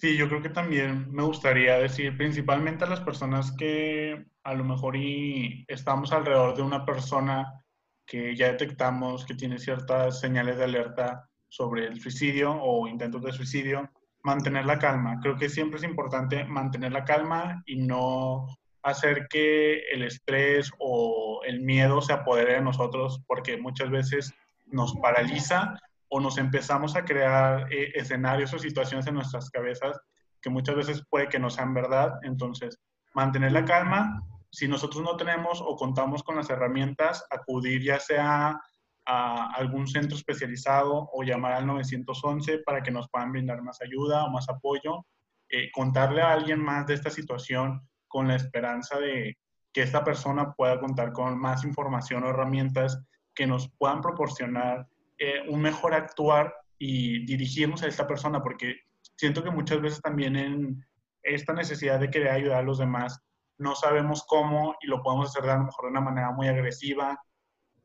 Sí, 0.00 0.16
yo 0.16 0.28
creo 0.28 0.40
que 0.40 0.48
también 0.48 1.12
me 1.12 1.22
gustaría 1.22 1.76
decir 1.76 2.16
principalmente 2.16 2.84
a 2.84 2.88
las 2.88 3.00
personas 3.00 3.52
que 3.52 4.24
a 4.44 4.54
lo 4.54 4.64
mejor 4.64 4.96
y 4.96 5.66
estamos 5.68 6.10
alrededor 6.12 6.56
de 6.56 6.62
una 6.62 6.86
persona 6.86 7.62
que 8.06 8.34
ya 8.34 8.46
detectamos 8.46 9.26
que 9.26 9.34
tiene 9.34 9.58
ciertas 9.58 10.18
señales 10.18 10.56
de 10.56 10.64
alerta 10.64 11.28
sobre 11.48 11.84
el 11.84 12.00
suicidio 12.00 12.50
o 12.62 12.88
intentos 12.88 13.22
de 13.22 13.32
suicidio, 13.32 13.90
mantener 14.22 14.64
la 14.64 14.78
calma. 14.78 15.18
Creo 15.20 15.36
que 15.36 15.50
siempre 15.50 15.76
es 15.76 15.84
importante 15.84 16.44
mantener 16.44 16.92
la 16.92 17.04
calma 17.04 17.62
y 17.66 17.76
no 17.76 18.46
hacer 18.82 19.26
que 19.28 19.80
el 19.92 20.04
estrés 20.04 20.72
o 20.78 21.42
el 21.44 21.60
miedo 21.60 22.00
se 22.00 22.14
apodere 22.14 22.54
de 22.54 22.62
nosotros 22.62 23.22
porque 23.26 23.58
muchas 23.58 23.90
veces 23.90 24.32
nos 24.64 24.94
paraliza 24.96 25.78
o 26.10 26.20
nos 26.20 26.38
empezamos 26.38 26.96
a 26.96 27.04
crear 27.04 27.72
eh, 27.72 27.92
escenarios 27.94 28.52
o 28.52 28.58
situaciones 28.58 29.06
en 29.06 29.14
nuestras 29.14 29.48
cabezas 29.50 29.98
que 30.42 30.50
muchas 30.50 30.74
veces 30.74 31.04
puede 31.08 31.28
que 31.28 31.38
no 31.38 31.50
sean 31.50 31.72
verdad. 31.72 32.18
Entonces, 32.22 32.80
mantener 33.14 33.52
la 33.52 33.64
calma. 33.64 34.22
Si 34.50 34.66
nosotros 34.66 35.02
no 35.02 35.16
tenemos 35.16 35.62
o 35.64 35.76
contamos 35.76 36.22
con 36.22 36.36
las 36.36 36.50
herramientas, 36.50 37.24
acudir 37.30 37.82
ya 37.82 38.00
sea 38.00 38.60
a 39.06 39.52
algún 39.54 39.86
centro 39.86 40.16
especializado 40.16 41.08
o 41.12 41.22
llamar 41.22 41.52
al 41.52 41.66
911 41.66 42.58
para 42.58 42.82
que 42.82 42.90
nos 42.90 43.08
puedan 43.10 43.32
brindar 43.32 43.62
más 43.62 43.80
ayuda 43.80 44.24
o 44.24 44.30
más 44.30 44.48
apoyo. 44.48 45.06
Eh, 45.48 45.70
contarle 45.72 46.22
a 46.22 46.32
alguien 46.32 46.60
más 46.60 46.86
de 46.86 46.94
esta 46.94 47.10
situación 47.10 47.88
con 48.08 48.28
la 48.28 48.36
esperanza 48.36 48.98
de 48.98 49.36
que 49.72 49.82
esta 49.82 50.02
persona 50.04 50.52
pueda 50.52 50.80
contar 50.80 51.12
con 51.12 51.38
más 51.38 51.64
información 51.64 52.24
o 52.24 52.30
herramientas 52.30 53.00
que 53.34 53.46
nos 53.46 53.70
puedan 53.78 54.00
proporcionar 54.00 54.86
eh, 55.22 55.42
un 55.48 55.60
mejor 55.60 55.92
actuar 55.92 56.54
y 56.78 57.26
dirigirnos 57.26 57.82
a 57.82 57.86
esta 57.86 58.06
persona, 58.06 58.42
porque 58.42 58.76
siento 59.18 59.44
que 59.44 59.50
muchas 59.50 59.82
veces 59.82 60.00
también 60.00 60.34
en 60.34 60.86
esta 61.22 61.52
necesidad 61.52 62.00
de 62.00 62.10
querer 62.10 62.30
ayudar 62.30 62.60
a 62.60 62.62
los 62.62 62.78
demás, 62.78 63.20
no 63.58 63.74
sabemos 63.74 64.24
cómo 64.26 64.76
y 64.80 64.86
lo 64.86 65.02
podemos 65.02 65.28
hacer 65.28 65.42
de 65.42 65.50
a 65.50 65.58
lo 65.58 65.64
mejor 65.64 65.84
de 65.84 65.90
una 65.90 66.00
manera 66.00 66.32
muy 66.32 66.48
agresiva 66.48 67.20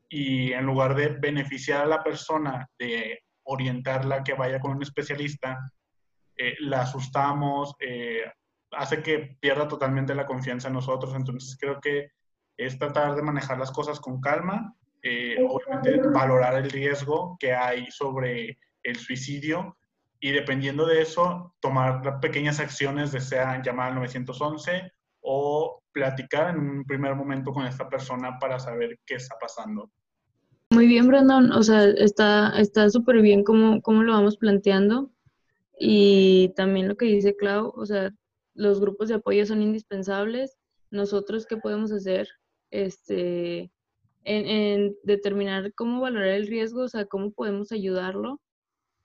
y 0.08 0.52
en 0.52 0.64
lugar 0.64 0.94
de 0.94 1.08
beneficiar 1.08 1.82
a 1.82 1.86
la 1.86 2.02
persona, 2.02 2.70
de 2.78 3.20
orientarla 3.42 4.24
que 4.24 4.32
vaya 4.32 4.58
con 4.58 4.70
un 4.70 4.82
especialista, 4.82 5.58
eh, 6.38 6.54
la 6.60 6.80
asustamos, 6.80 7.74
eh, 7.80 8.24
hace 8.72 9.02
que 9.02 9.36
pierda 9.38 9.68
totalmente 9.68 10.14
la 10.14 10.24
confianza 10.24 10.68
en 10.68 10.74
nosotros. 10.74 11.14
Entonces 11.14 11.58
creo 11.60 11.82
que 11.82 12.12
es 12.56 12.78
tratar 12.78 13.14
de 13.14 13.20
manejar 13.20 13.58
las 13.58 13.72
cosas 13.72 14.00
con 14.00 14.22
calma 14.22 14.74
eh, 15.08 15.36
obviamente 15.40 16.00
valorar 16.08 16.56
el 16.56 16.68
riesgo 16.68 17.36
que 17.38 17.54
hay 17.54 17.88
sobre 17.92 18.58
el 18.82 18.96
suicidio 18.96 19.76
y 20.18 20.32
dependiendo 20.32 20.84
de 20.84 21.02
eso, 21.02 21.54
tomar 21.60 22.18
pequeñas 22.20 22.58
acciones, 22.58 23.12
de 23.12 23.20
sea 23.20 23.62
llamar 23.62 23.90
al 23.90 23.94
911 23.96 24.90
o 25.20 25.80
platicar 25.92 26.50
en 26.50 26.58
un 26.58 26.84
primer 26.84 27.14
momento 27.14 27.52
con 27.52 27.66
esta 27.66 27.88
persona 27.88 28.36
para 28.40 28.58
saber 28.58 28.98
qué 29.06 29.14
está 29.14 29.36
pasando. 29.40 29.92
Muy 30.70 30.88
bien, 30.88 31.06
Brandon. 31.06 31.52
O 31.52 31.62
sea, 31.62 31.84
está 31.84 32.90
súper 32.90 33.22
bien 33.22 33.44
cómo, 33.44 33.80
cómo 33.82 34.02
lo 34.02 34.12
vamos 34.12 34.36
planteando. 34.36 35.12
Y 35.78 36.52
también 36.56 36.88
lo 36.88 36.96
que 36.96 37.06
dice 37.06 37.36
Clau, 37.36 37.72
o 37.76 37.86
sea, 37.86 38.12
los 38.54 38.80
grupos 38.80 39.08
de 39.08 39.14
apoyo 39.14 39.46
son 39.46 39.62
indispensables. 39.62 40.58
Nosotros, 40.90 41.46
¿qué 41.46 41.58
podemos 41.58 41.92
hacer? 41.92 42.28
Este, 42.72 43.70
en, 44.26 44.96
determinar 45.04 45.72
cómo 45.74 46.00
valorar 46.00 46.28
el 46.28 46.46
riesgo, 46.48 46.82
o 46.82 46.88
sea, 46.88 47.06
cómo 47.06 47.32
podemos 47.32 47.72
ayudarlo. 47.72 48.40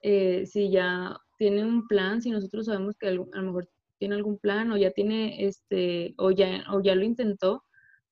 Eh, 0.02 0.46
si 0.48 0.72
ya 0.72 1.18
tiene 1.38 1.66
un 1.66 1.88
plan, 1.88 2.22
si 2.22 2.32
nosotros 2.32 2.66
sabemos 2.68 2.96
que 2.98 3.08
a 3.08 3.12
lo 3.12 3.26
mejor 3.28 3.70
tiene 4.00 4.16
algún 4.16 4.40
plan 4.40 4.72
o 4.72 4.78
ya 4.78 4.92
tiene 4.92 5.46
este 5.46 6.16
o 6.18 6.32
ya 6.32 6.64
o 6.72 6.82
ya 6.82 6.96
lo 6.96 7.04
intentó, 7.04 7.64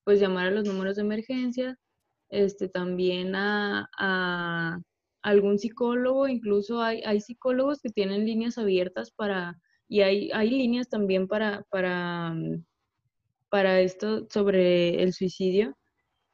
pues 0.03 0.19
llamar 0.19 0.47
a 0.47 0.51
los 0.51 0.65
números 0.65 0.97
de 0.97 1.01
emergencia, 1.03 1.77
este 2.29 2.69
también 2.69 3.35
a, 3.35 3.89
a 3.99 4.79
algún 5.23 5.59
psicólogo, 5.59 6.27
incluso 6.27 6.81
hay, 6.81 7.01
hay 7.05 7.21
psicólogos 7.21 7.81
que 7.81 7.89
tienen 7.89 8.25
líneas 8.25 8.57
abiertas 8.57 9.11
para 9.11 9.55
y 9.87 10.01
hay, 10.01 10.31
hay 10.33 10.49
líneas 10.51 10.89
también 10.89 11.27
para 11.27 11.63
para 11.71 12.35
para 13.49 13.81
esto 13.81 14.27
sobre 14.29 15.01
el 15.03 15.13
suicidio. 15.13 15.75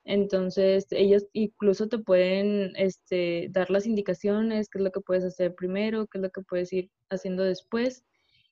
Entonces, 0.05 0.85
ellos 0.91 1.25
incluso 1.33 1.89
te 1.89 1.97
pueden 1.97 2.73
este, 2.75 3.47
dar 3.51 3.71
las 3.71 3.87
indicaciones, 3.87 4.69
qué 4.69 4.77
es 4.77 4.83
lo 4.83 4.91
que 4.91 5.01
puedes 5.01 5.23
hacer 5.23 5.55
primero, 5.55 6.05
qué 6.07 6.19
es 6.19 6.21
lo 6.21 6.29
que 6.29 6.41
puedes 6.41 6.71
ir 6.73 6.91
haciendo 7.09 7.43
después. 7.43 8.05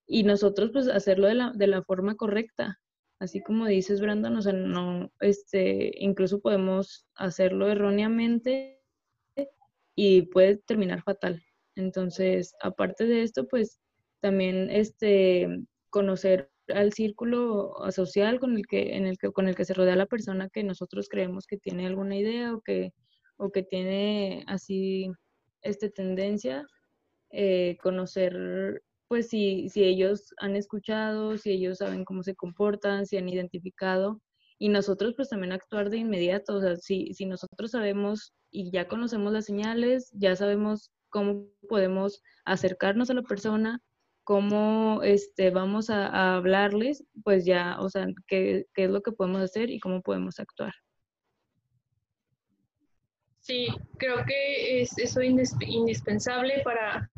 Y 0.07 0.23
nosotros, 0.23 0.71
pues, 0.73 0.87
hacerlo 0.87 1.27
de 1.27 1.35
la, 1.35 1.51
de 1.53 1.67
la 1.67 1.83
forma 1.83 2.15
correcta. 2.15 2.79
Así 3.19 3.41
como 3.41 3.67
dices, 3.67 4.01
Brandon, 4.01 4.35
o 4.35 4.41
sea, 4.41 4.53
no, 4.53 5.11
este, 5.21 5.91
incluso 5.97 6.41
podemos 6.41 7.05
hacerlo 7.15 7.69
erróneamente 7.69 8.81
y 9.95 10.23
puede 10.23 10.57
terminar 10.57 11.03
fatal. 11.03 11.41
Entonces, 11.75 12.55
aparte 12.61 13.05
de 13.05 13.21
esto, 13.21 13.47
pues, 13.47 13.79
también, 14.21 14.69
este, 14.71 15.47
conocer 15.91 16.52
al 16.67 16.93
círculo 16.93 17.73
social 17.91 18.39
con 18.39 18.55
el 18.55 18.65
que, 18.67 18.95
en 18.95 19.05
el 19.05 19.17
que, 19.17 19.31
con 19.31 19.47
el 19.47 19.55
que 19.55 19.65
se 19.65 19.73
rodea 19.73 19.95
la 19.95 20.05
persona 20.05 20.49
que 20.49 20.63
nosotros 20.63 21.09
creemos 21.09 21.45
que 21.47 21.57
tiene 21.57 21.85
alguna 21.85 22.15
idea 22.15 22.53
o 22.53 22.61
que, 22.61 22.93
o 23.37 23.51
que 23.51 23.63
tiene 23.63 24.43
así 24.47 25.11
esta 25.61 25.89
tendencia, 25.89 26.67
eh, 27.31 27.77
conocer 27.81 28.81
pues 29.07 29.29
si, 29.29 29.69
si 29.69 29.83
ellos 29.83 30.33
han 30.37 30.55
escuchado, 30.55 31.37
si 31.37 31.51
ellos 31.51 31.79
saben 31.79 32.05
cómo 32.05 32.23
se 32.23 32.35
comportan, 32.35 33.05
si 33.05 33.17
han 33.17 33.29
identificado 33.29 34.21
y 34.57 34.69
nosotros 34.69 35.13
pues 35.15 35.29
también 35.29 35.51
actuar 35.51 35.89
de 35.89 35.97
inmediato, 35.97 36.55
o 36.55 36.61
sea, 36.61 36.75
si, 36.77 37.13
si 37.13 37.25
nosotros 37.25 37.71
sabemos 37.71 38.33
y 38.49 38.71
ya 38.71 38.87
conocemos 38.87 39.33
las 39.33 39.45
señales, 39.45 40.09
ya 40.13 40.35
sabemos 40.35 40.91
cómo 41.09 41.47
podemos 41.67 42.21
acercarnos 42.45 43.09
a 43.09 43.13
la 43.13 43.23
persona, 43.23 43.81
cómo 44.23 45.01
este, 45.03 45.49
vamos 45.49 45.89
a, 45.89 46.35
hablarles, 46.35 47.03
pues 47.23 47.45
ya, 47.45 47.77
o 47.79 47.89
sea, 47.89 48.07
qué, 48.27 48.65
qué, 48.73 48.85
es 48.85 48.89
lo 48.89 49.01
que 49.01 49.11
podemos 49.11 49.41
hacer 49.41 49.69
y 49.69 49.79
cómo 49.79 50.01
podemos 50.01 50.39
actuar. 50.39 50.73
Sí, 53.39 53.67
creo 53.97 54.23
que 54.25 54.81
es 54.81 54.97
eso 54.97 55.21
indispensable 55.21 56.61
para, 56.63 57.11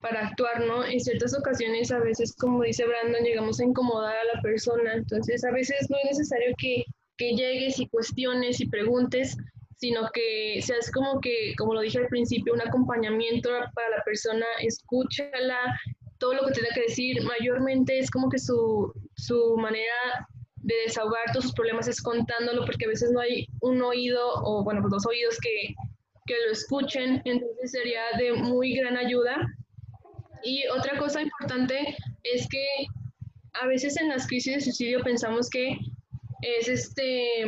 para 0.00 0.26
actuar, 0.26 0.66
¿no? 0.66 0.84
En 0.84 0.98
ciertas 0.98 1.38
ocasiones, 1.38 1.92
a 1.92 2.00
veces, 2.00 2.34
como 2.34 2.62
dice 2.62 2.84
Brandon, 2.86 3.22
llegamos 3.22 3.60
a 3.60 3.64
incomodar 3.64 4.16
a 4.16 4.36
la 4.36 4.42
persona, 4.42 4.94
entonces 4.94 5.44
a 5.44 5.52
veces 5.52 5.88
no 5.88 5.96
es 5.98 6.18
necesario 6.18 6.54
que, 6.58 6.84
que 7.16 7.34
llegues 7.34 7.78
y 7.78 7.88
cuestiones 7.88 8.60
y 8.60 8.68
preguntes, 8.68 9.36
sino 9.76 10.10
que 10.12 10.60
seas 10.62 10.90
como 10.90 11.20
que, 11.20 11.54
como 11.56 11.74
lo 11.74 11.80
dije 11.80 11.98
al 11.98 12.08
principio, 12.08 12.52
un 12.52 12.60
acompañamiento 12.60 13.50
para 13.74 13.90
la 13.96 14.02
persona, 14.04 14.44
escúchala, 14.60 15.60
todo 16.20 16.34
lo 16.34 16.46
que 16.46 16.52
tenga 16.52 16.68
que 16.74 16.82
decir, 16.82 17.22
mayormente 17.22 17.98
es 17.98 18.10
como 18.10 18.28
que 18.28 18.38
su, 18.38 18.92
su 19.16 19.56
manera 19.56 20.28
de 20.56 20.74
desahogar 20.86 21.32
todos 21.32 21.46
sus 21.46 21.54
problemas 21.54 21.88
es 21.88 22.00
contándolo, 22.00 22.64
porque 22.66 22.84
a 22.84 22.88
veces 22.88 23.10
no 23.10 23.20
hay 23.20 23.48
un 23.62 23.82
oído 23.82 24.20
o, 24.44 24.62
bueno, 24.62 24.82
pues 24.82 24.92
dos 24.92 25.06
oídos 25.06 25.38
que, 25.42 25.74
que 26.26 26.34
lo 26.46 26.52
escuchen, 26.52 27.22
entonces 27.24 27.72
sería 27.72 28.02
de 28.18 28.34
muy 28.34 28.76
gran 28.76 28.96
ayuda. 28.96 29.36
Y 30.42 30.66
otra 30.68 30.98
cosa 30.98 31.22
importante 31.22 31.96
es 32.22 32.46
que 32.48 32.66
a 33.54 33.66
veces 33.66 33.96
en 33.96 34.08
las 34.08 34.26
crisis 34.26 34.54
de 34.54 34.60
suicidio 34.60 35.02
pensamos 35.02 35.48
que 35.50 35.76
es 36.42 36.68
este 36.68 37.44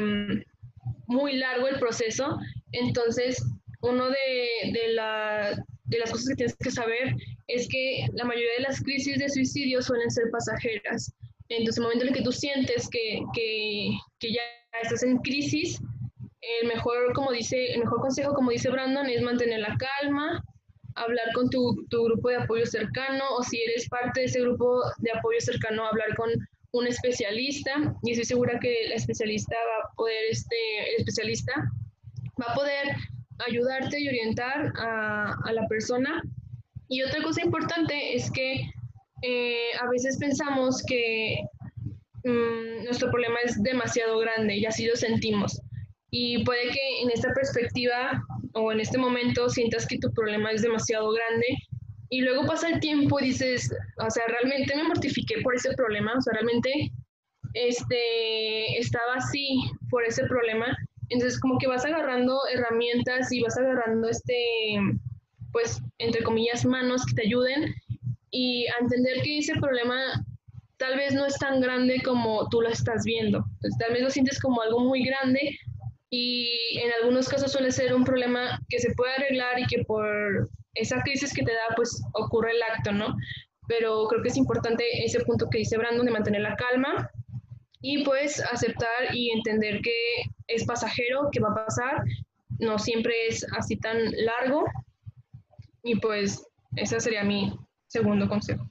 muy 1.06 1.36
largo 1.36 1.68
el 1.68 1.78
proceso, 1.78 2.38
entonces 2.72 3.42
uno 3.82 4.08
de, 4.08 4.72
de, 4.72 4.88
la, 4.92 5.64
de 5.92 6.00
las 6.00 6.10
cosas 6.10 6.28
que 6.28 6.36
tienes 6.36 6.56
que 6.56 6.70
saber 6.70 7.14
es 7.48 7.68
que 7.68 8.06
la 8.14 8.24
mayoría 8.24 8.54
de 8.58 8.62
las 8.62 8.82
crisis 8.82 9.18
de 9.18 9.28
suicidio 9.28 9.82
suelen 9.82 10.10
ser 10.10 10.30
pasajeras. 10.30 11.12
Entonces, 11.48 11.78
el 11.78 11.82
momento 11.82 12.04
en 12.04 12.08
el 12.08 12.16
que 12.16 12.24
tú 12.24 12.32
sientes 12.32 12.88
que, 12.88 13.20
que, 13.34 13.90
que, 14.18 14.32
ya 14.32 14.40
estás 14.82 15.02
en 15.02 15.18
crisis, 15.18 15.78
el 16.40 16.68
mejor, 16.68 17.12
como 17.12 17.30
dice, 17.30 17.72
el 17.74 17.80
mejor 17.80 18.00
consejo, 18.00 18.32
como 18.34 18.50
dice 18.50 18.70
Brandon, 18.70 19.06
es 19.06 19.22
mantener 19.22 19.60
la 19.60 19.76
calma, 19.76 20.42
hablar 20.94 21.26
con 21.34 21.50
tu, 21.50 21.86
tu, 21.90 22.04
grupo 22.04 22.30
de 22.30 22.36
apoyo 22.36 22.64
cercano, 22.66 23.24
o 23.36 23.42
si 23.42 23.60
eres 23.62 23.88
parte 23.88 24.20
de 24.20 24.26
ese 24.26 24.40
grupo 24.40 24.82
de 24.98 25.10
apoyo 25.12 25.40
cercano, 25.40 25.86
hablar 25.86 26.14
con 26.16 26.30
un 26.72 26.86
especialista 26.86 27.94
y 28.02 28.12
estoy 28.12 28.24
segura 28.24 28.58
que 28.58 28.84
el 28.86 28.92
especialista 28.92 29.54
va 29.54 29.90
a 29.90 29.94
poder, 29.94 30.24
este, 30.30 30.56
el 30.94 31.00
especialista 31.00 31.52
va 32.40 32.52
a 32.52 32.54
poder 32.54 32.96
ayudarte 33.46 34.00
y 34.00 34.08
orientar 34.08 34.72
a, 34.78 35.34
a 35.44 35.52
la 35.52 35.66
persona. 35.68 36.22
Y 36.88 37.02
otra 37.02 37.22
cosa 37.22 37.42
importante 37.42 38.14
es 38.14 38.30
que 38.30 38.70
eh, 39.22 39.70
a 39.80 39.88
veces 39.88 40.18
pensamos 40.18 40.82
que 40.82 41.36
mm, 42.24 42.84
nuestro 42.84 43.10
problema 43.10 43.38
es 43.44 43.62
demasiado 43.62 44.18
grande 44.18 44.56
y 44.56 44.66
así 44.66 44.86
lo 44.86 44.96
sentimos. 44.96 45.60
Y 46.10 46.44
puede 46.44 46.68
que 46.70 47.02
en 47.02 47.10
esta 47.10 47.32
perspectiva 47.32 48.22
o 48.54 48.72
en 48.72 48.80
este 48.80 48.98
momento 48.98 49.48
sientas 49.48 49.86
que 49.86 49.98
tu 49.98 50.12
problema 50.12 50.50
es 50.50 50.60
demasiado 50.62 51.10
grande 51.12 51.46
y 52.10 52.20
luego 52.20 52.44
pasa 52.44 52.68
el 52.68 52.80
tiempo 52.80 53.18
y 53.20 53.28
dices, 53.28 53.72
o 53.96 54.10
sea, 54.10 54.24
realmente 54.26 54.76
me 54.76 54.84
mortifiqué 54.84 55.40
por 55.42 55.54
ese 55.54 55.72
problema, 55.74 56.12
o 56.14 56.20
sea, 56.20 56.34
realmente 56.34 56.70
este, 57.54 58.78
estaba 58.78 59.14
así 59.14 59.56
por 59.88 60.04
ese 60.04 60.26
problema. 60.26 60.76
Entonces, 61.12 61.38
como 61.40 61.58
que 61.58 61.66
vas 61.66 61.84
agarrando 61.84 62.40
herramientas 62.52 63.30
y 63.32 63.42
vas 63.42 63.56
agarrando, 63.58 64.08
este, 64.08 64.78
pues, 65.52 65.80
entre 65.98 66.22
comillas, 66.22 66.64
manos 66.64 67.04
que 67.04 67.14
te 67.14 67.26
ayuden 67.26 67.74
y 68.30 68.66
a 68.68 68.74
entender 68.80 69.20
que 69.22 69.38
ese 69.38 69.54
problema 69.56 70.24
tal 70.78 70.96
vez 70.96 71.14
no 71.14 71.26
es 71.26 71.38
tan 71.38 71.60
grande 71.60 72.00
como 72.02 72.48
tú 72.48 72.62
lo 72.62 72.68
estás 72.68 73.04
viendo. 73.04 73.38
Entonces, 73.38 73.78
tal 73.78 73.92
vez 73.92 74.02
lo 74.02 74.10
sientes 74.10 74.40
como 74.40 74.62
algo 74.62 74.80
muy 74.80 75.04
grande 75.04 75.58
y 76.10 76.78
en 76.82 76.90
algunos 77.00 77.28
casos 77.28 77.52
suele 77.52 77.70
ser 77.70 77.94
un 77.94 78.04
problema 78.04 78.58
que 78.68 78.78
se 78.78 78.94
puede 78.94 79.14
arreglar 79.14 79.58
y 79.60 79.66
que 79.66 79.84
por 79.84 80.50
esa 80.74 81.00
crisis 81.02 81.32
que 81.34 81.42
te 81.42 81.52
da, 81.52 81.74
pues 81.76 82.02
ocurre 82.14 82.52
el 82.52 82.62
acto, 82.62 82.92
¿no? 82.92 83.14
Pero 83.68 84.06
creo 84.08 84.22
que 84.22 84.28
es 84.28 84.36
importante 84.36 84.84
ese 85.04 85.20
punto 85.20 85.48
que 85.50 85.58
dice 85.58 85.76
Brandon 85.76 86.06
de 86.06 86.12
mantener 86.12 86.40
la 86.40 86.56
calma 86.56 87.10
y 87.82 88.04
pues 88.04 88.40
aceptar 88.40 89.14
y 89.14 89.30
entender 89.30 89.80
que 89.82 89.92
es 90.46 90.64
pasajero, 90.64 91.28
que 91.30 91.40
va 91.40 91.50
a 91.50 91.66
pasar, 91.66 92.02
no 92.58 92.78
siempre 92.78 93.26
es 93.26 93.44
así 93.58 93.76
tan 93.76 93.98
largo 94.12 94.64
y 95.82 95.96
pues 95.96 96.46
ese 96.76 97.00
sería 97.00 97.24
mi 97.24 97.58
segundo 97.88 98.28
consejo. 98.28 98.64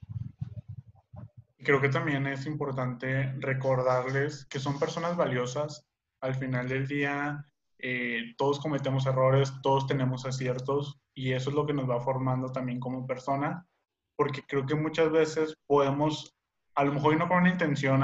Creo 1.64 1.80
que 1.80 1.90
también 1.90 2.26
es 2.26 2.46
importante 2.48 3.34
recordarles 3.38 4.46
que 4.46 4.60
son 4.60 4.80
personas 4.80 5.16
valiosas. 5.16 5.86
Al 6.22 6.34
final 6.34 6.68
del 6.68 6.88
día, 6.88 7.46
eh, 7.78 8.34
todos 8.38 8.60
cometemos 8.60 9.06
errores, 9.06 9.54
todos 9.62 9.86
tenemos 9.86 10.26
aciertos 10.26 11.00
y 11.14 11.34
eso 11.34 11.50
es 11.50 11.56
lo 11.56 11.66
que 11.66 11.74
nos 11.74 11.90
va 11.90 12.00
formando 12.00 12.52
también 12.52 12.80
como 12.80 13.06
persona, 13.06 13.68
porque 14.16 14.42
creo 14.48 14.66
que 14.66 14.76
muchas 14.76 15.12
veces 15.12 15.56
podemos, 15.68 16.36
a 16.76 16.84
lo 16.84 16.94
mejor 16.94 17.18
no 17.18 17.28
con 17.28 17.40
una 17.40 17.50
intención 17.50 18.02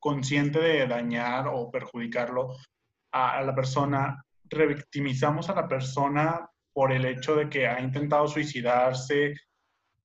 consciente 0.00 0.58
de 0.58 0.86
dañar 0.86 1.46
o 1.48 1.70
perjudicarlo 1.70 2.56
a, 3.12 3.42
la 3.42 3.54
persona, 3.54 4.24
revictimizamos 4.44 5.48
a 5.50 5.54
la 5.54 5.68
persona 5.68 6.50
por 6.72 6.92
el 6.92 7.04
hecho 7.04 7.36
de 7.36 7.48
que 7.48 7.68
ha 7.68 7.80
intentado 7.80 8.26
suicidarse 8.26 9.34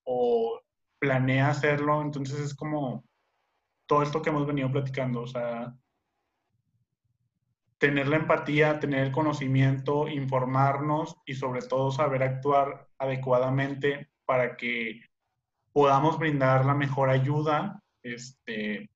o 0.04 0.62
planea 1.00 1.50
hacerlo, 1.50 2.02
entonces 2.02 2.40
es 2.40 2.54
como 2.56 3.06
todo 3.88 4.04
esto 4.04 4.22
que 4.22 4.30
hemos 4.30 4.46
venido 4.46 4.72
platicando, 4.72 5.22
o 5.22 5.28
sea, 5.28 5.74
tener 7.78 8.08
la 8.08 8.18
empatía, 8.18 8.80
tener 8.80 9.06
el 9.06 9.12
conocimiento, 9.12 10.08
informarnos 10.08 11.18
y 11.26 11.36
sobre 11.36 11.62
todo 11.62 11.92
saber 11.92 12.24
actuar 12.24 12.88
adecuadamente 12.98 14.10
para 14.26 14.58
que 14.58 15.02
podamos 15.72 16.18
brindar 16.18 16.66
la 16.66 16.74
mejor 16.74 17.10
ayuda 17.10 17.84
este, 18.02 18.90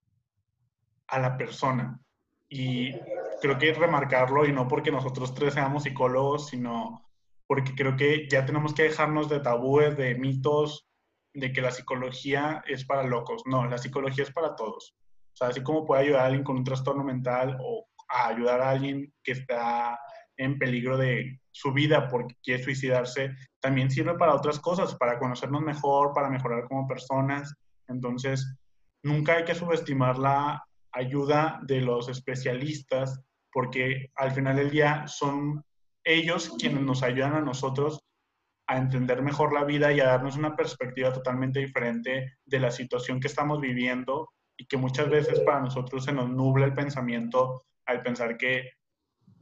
a 1.10 1.18
la 1.18 1.36
persona. 1.36 2.00
Y 2.48 2.92
creo 3.40 3.58
que 3.58 3.72
remarcarlo, 3.72 4.46
y 4.46 4.52
no 4.52 4.66
porque 4.66 4.90
nosotros 4.90 5.34
tres 5.34 5.54
seamos 5.54 5.84
psicólogos, 5.84 6.48
sino 6.48 7.06
porque 7.46 7.74
creo 7.74 7.96
que 7.96 8.28
ya 8.28 8.44
tenemos 8.44 8.74
que 8.74 8.84
dejarnos 8.84 9.28
de 9.28 9.40
tabúes, 9.40 9.96
de 9.96 10.14
mitos, 10.14 10.86
de 11.34 11.52
que 11.52 11.60
la 11.60 11.70
psicología 11.70 12.62
es 12.66 12.84
para 12.84 13.02
locos. 13.02 13.42
No, 13.46 13.66
la 13.66 13.78
psicología 13.78 14.24
es 14.24 14.32
para 14.32 14.54
todos. 14.54 14.94
O 15.32 15.36
sea, 15.36 15.48
así 15.48 15.62
como 15.62 15.84
puede 15.84 16.02
ayudar 16.02 16.22
a 16.22 16.26
alguien 16.26 16.44
con 16.44 16.56
un 16.56 16.64
trastorno 16.64 17.04
mental 17.04 17.56
o 17.60 17.86
a 18.08 18.28
ayudar 18.28 18.60
a 18.60 18.70
alguien 18.70 19.12
que 19.22 19.32
está 19.32 19.98
en 20.36 20.58
peligro 20.58 20.96
de 20.96 21.40
su 21.50 21.72
vida 21.72 22.08
porque 22.08 22.34
quiere 22.42 22.62
suicidarse, 22.62 23.34
también 23.60 23.90
sirve 23.90 24.14
para 24.14 24.34
otras 24.34 24.58
cosas, 24.58 24.94
para 24.94 25.18
conocernos 25.18 25.62
mejor, 25.62 26.12
para 26.14 26.30
mejorar 26.30 26.66
como 26.66 26.88
personas. 26.88 27.54
Entonces, 27.88 28.56
nunca 29.02 29.34
hay 29.34 29.44
que 29.44 29.54
subestimar 29.54 30.18
la 30.18 30.64
ayuda 30.92 31.60
de 31.62 31.80
los 31.80 32.08
especialistas 32.08 33.20
porque 33.52 34.10
al 34.14 34.32
final 34.32 34.56
del 34.56 34.70
día 34.70 35.06
son 35.06 35.64
ellos 36.04 36.54
quienes 36.58 36.82
nos 36.82 37.02
ayudan 37.02 37.34
a 37.34 37.40
nosotros 37.40 38.00
a 38.66 38.78
entender 38.78 39.22
mejor 39.22 39.52
la 39.52 39.64
vida 39.64 39.92
y 39.92 40.00
a 40.00 40.06
darnos 40.06 40.36
una 40.36 40.54
perspectiva 40.54 41.12
totalmente 41.12 41.58
diferente 41.58 42.38
de 42.44 42.60
la 42.60 42.70
situación 42.70 43.18
que 43.18 43.26
estamos 43.26 43.60
viviendo 43.60 44.28
y 44.56 44.66
que 44.66 44.76
muchas 44.76 45.08
veces 45.08 45.40
para 45.40 45.60
nosotros 45.60 46.04
se 46.04 46.12
nos 46.12 46.30
nubla 46.30 46.66
el 46.66 46.74
pensamiento 46.74 47.64
al 47.86 48.02
pensar 48.02 48.36
que 48.36 48.70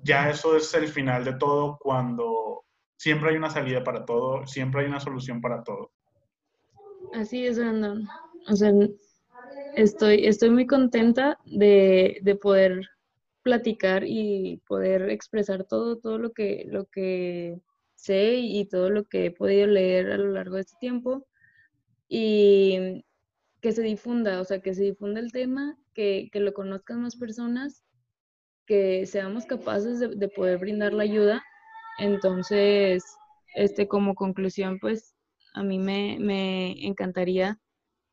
ya 0.02 0.30
eso 0.30 0.56
es 0.56 0.72
el 0.74 0.88
final 0.88 1.24
de 1.24 1.34
todo 1.34 1.76
cuando 1.78 2.64
siempre 2.96 3.30
hay 3.30 3.36
una 3.36 3.50
salida 3.50 3.84
para 3.84 4.04
todo, 4.04 4.46
siempre 4.46 4.80
hay 4.80 4.86
una 4.86 5.00
solución 5.00 5.40
para 5.40 5.62
todo. 5.62 5.92
Así 7.12 7.46
es, 7.46 7.58
Brandon. 7.58 8.08
O 8.48 8.56
sea, 8.56 8.72
estoy, 9.74 10.26
estoy 10.26 10.50
muy 10.50 10.66
contenta 10.66 11.38
de, 11.44 12.18
de, 12.22 12.34
poder 12.36 12.88
platicar 13.42 14.04
y 14.06 14.62
poder 14.66 15.10
expresar 15.10 15.64
todo, 15.64 15.98
todo 15.98 16.18
lo 16.18 16.32
que, 16.32 16.64
lo 16.68 16.86
que 16.86 17.60
sé 17.94 18.36
y 18.36 18.66
todo 18.66 18.90
lo 18.90 19.04
que 19.04 19.26
he 19.26 19.30
podido 19.30 19.66
leer 19.66 20.12
a 20.12 20.18
lo 20.18 20.32
largo 20.32 20.56
de 20.56 20.62
este 20.62 20.76
tiempo. 20.80 21.26
Y 22.08 23.04
que 23.60 23.72
se 23.72 23.82
difunda, 23.82 24.40
o 24.40 24.44
sea, 24.44 24.60
que 24.60 24.74
se 24.74 24.84
difunda 24.84 25.20
el 25.20 25.32
tema, 25.32 25.76
que, 25.94 26.28
que 26.32 26.40
lo 26.40 26.54
conozcan 26.54 27.02
más 27.02 27.16
personas 27.16 27.82
que 28.66 29.06
seamos 29.06 29.46
capaces 29.46 29.98
de, 29.98 30.28
poder 30.28 30.58
brindar 30.58 30.92
la 30.92 31.02
ayuda. 31.02 31.42
Entonces, 31.98 33.02
este, 33.56 33.88
como 33.88 34.14
conclusión, 34.14 34.78
pues 34.78 35.14
a 35.54 35.62
mí 35.62 35.78
me, 35.78 36.18
me 36.20 36.86
encantaría 36.86 37.58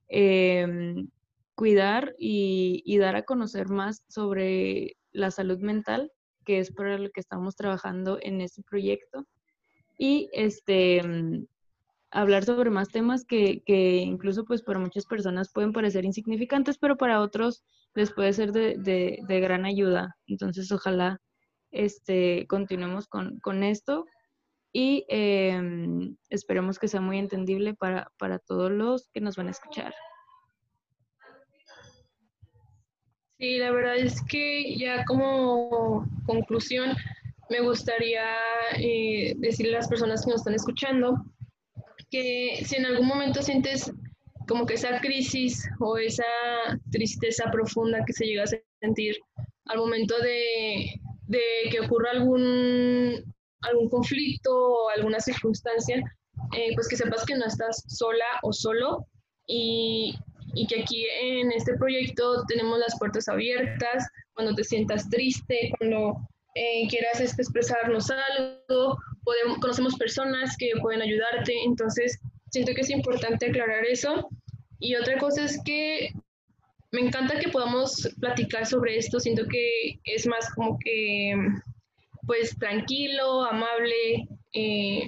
em, 0.07 1.09
cuidar 1.55 2.13
y, 2.19 2.97
dar 2.99 3.15
a 3.15 3.23
conocer 3.23 3.69
más 3.69 4.03
sobre 4.09 4.97
la 5.11 5.31
salud 5.31 5.59
mental, 5.59 6.11
que 6.45 6.59
es 6.59 6.71
para 6.71 6.97
lo 6.97 7.09
que 7.09 7.21
estamos 7.21 7.55
trabajando 7.55 8.19
en 8.21 8.41
este 8.41 8.61
proyecto. 8.63 9.25
Y 9.97 10.29
este, 10.33 11.01
hablar 12.11 12.43
sobre 12.43 12.69
más 12.69 12.89
temas 12.89 13.25
que, 13.25 13.63
que, 13.65 13.97
incluso 13.97 14.45
pues 14.45 14.61
para 14.61 14.79
muchas 14.79 15.05
personas 15.05 15.51
pueden 15.51 15.73
parecer 15.73 16.05
insignificantes, 16.05 16.77
pero 16.77 16.97
para 16.97 17.21
otros 17.21 17.63
les 17.93 18.11
puede 18.11 18.33
ser 18.33 18.51
de, 18.51 18.77
de, 18.77 19.39
gran 19.39 19.65
ayuda. 19.65 20.15
Entonces 20.27 20.71
ojalá 20.71 21.21
este, 21.71 22.45
continuemos 22.47 23.07
con, 23.07 23.39
con 23.39 23.63
esto 23.63 24.05
y 24.73 25.05
eh, 25.07 25.61
esperemos 26.29 26.79
que 26.79 26.89
sea 26.89 26.99
muy 26.99 27.17
entendible 27.17 27.73
para, 27.73 28.11
para 28.17 28.39
todos 28.39 28.71
los 28.71 29.09
que 29.13 29.21
nos 29.21 29.37
van 29.37 29.47
a 29.47 29.51
escuchar. 29.51 29.93
Sí, 33.37 33.57
la 33.57 33.71
verdad 33.71 33.97
es 33.97 34.21
que 34.29 34.77
ya 34.77 35.03
como 35.05 36.05
conclusión 36.25 36.95
me 37.49 37.59
gustaría 37.59 38.23
eh, 38.77 39.33
decirle 39.37 39.75
a 39.75 39.79
las 39.79 39.89
personas 39.89 40.23
que 40.23 40.31
nos 40.31 40.41
están 40.41 40.55
escuchando 40.55 41.23
que 42.09 42.63
si 42.65 42.77
en 42.77 42.85
algún 42.85 43.07
momento 43.07 43.41
sientes 43.41 43.91
como 44.47 44.65
que 44.65 44.75
esa 44.75 44.99
crisis 45.01 45.67
o 45.79 45.97
esa 45.97 46.23
tristeza 46.91 47.51
profunda 47.51 48.03
que 48.05 48.13
se 48.13 48.25
llega 48.25 48.43
a 48.43 48.47
sentir 48.81 49.17
al 49.65 49.79
momento 49.79 50.17
de, 50.19 50.93
de 51.27 51.41
que 51.71 51.81
ocurra 51.81 52.11
algún, 52.11 53.21
algún 53.61 53.89
conflicto 53.89 54.51
o 54.55 54.89
alguna 54.89 55.19
circunstancia, 55.19 55.97
eh, 56.55 56.71
pues 56.75 56.87
que 56.87 56.95
sepas 56.95 57.25
que 57.25 57.35
no 57.35 57.45
estás 57.45 57.83
sola 57.87 58.25
o 58.43 58.53
solo 58.53 59.07
y, 59.47 60.15
y, 60.55 60.67
que 60.67 60.81
aquí 60.81 61.05
en 61.21 61.51
este 61.51 61.75
proyecto 61.75 62.43
tenemos 62.47 62.79
las 62.79 62.97
puertas 62.97 63.27
abiertas 63.27 64.07
cuando 64.33 64.55
te 64.55 64.63
sientas 64.63 65.09
triste, 65.09 65.71
cuando 65.77 66.17
eh, 66.55 66.87
quieras 66.89 67.19
este, 67.19 67.41
expresarnos 67.41 68.09
algo, 68.09 68.97
podemos, 69.23 69.59
conocemos 69.59 69.95
personas 69.95 70.55
que 70.57 70.71
pueden 70.81 71.01
ayudarte, 71.01 71.53
entonces 71.65 72.19
siento 72.51 72.73
que 72.73 72.81
es 72.81 72.89
importante 72.89 73.47
aclarar 73.47 73.85
eso. 73.85 74.29
Y 74.79 74.95
otra 74.95 75.17
cosa 75.17 75.43
es 75.43 75.61
que 75.63 76.11
me 76.91 77.01
encanta 77.01 77.39
que 77.39 77.49
podamos 77.49 78.07
platicar 78.19 78.65
sobre 78.65 78.97
esto, 78.97 79.19
siento 79.19 79.45
que 79.47 79.99
es 80.05 80.25
más 80.25 80.49
como 80.53 80.79
que, 80.79 81.35
pues, 82.25 82.57
tranquilo, 82.57 83.43
amable, 83.43 84.27
eh, 84.53 85.07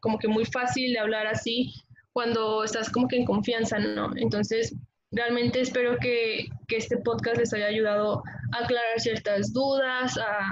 como 0.00 0.18
que 0.18 0.28
muy 0.28 0.44
fácil 0.44 0.92
de 0.92 0.98
hablar 0.98 1.26
así 1.26 1.72
cuando 2.14 2.62
estás 2.62 2.88
como 2.90 3.08
que 3.08 3.16
en 3.16 3.24
confianza, 3.24 3.78
¿no? 3.78 4.12
Entonces, 4.16 4.74
realmente 5.10 5.60
espero 5.60 5.98
que, 5.98 6.46
que, 6.68 6.76
este 6.76 6.96
podcast 6.98 7.38
les 7.38 7.52
haya 7.52 7.66
ayudado 7.66 8.22
a 8.52 8.64
aclarar 8.64 9.00
ciertas 9.00 9.52
dudas, 9.52 10.16
a, 10.16 10.48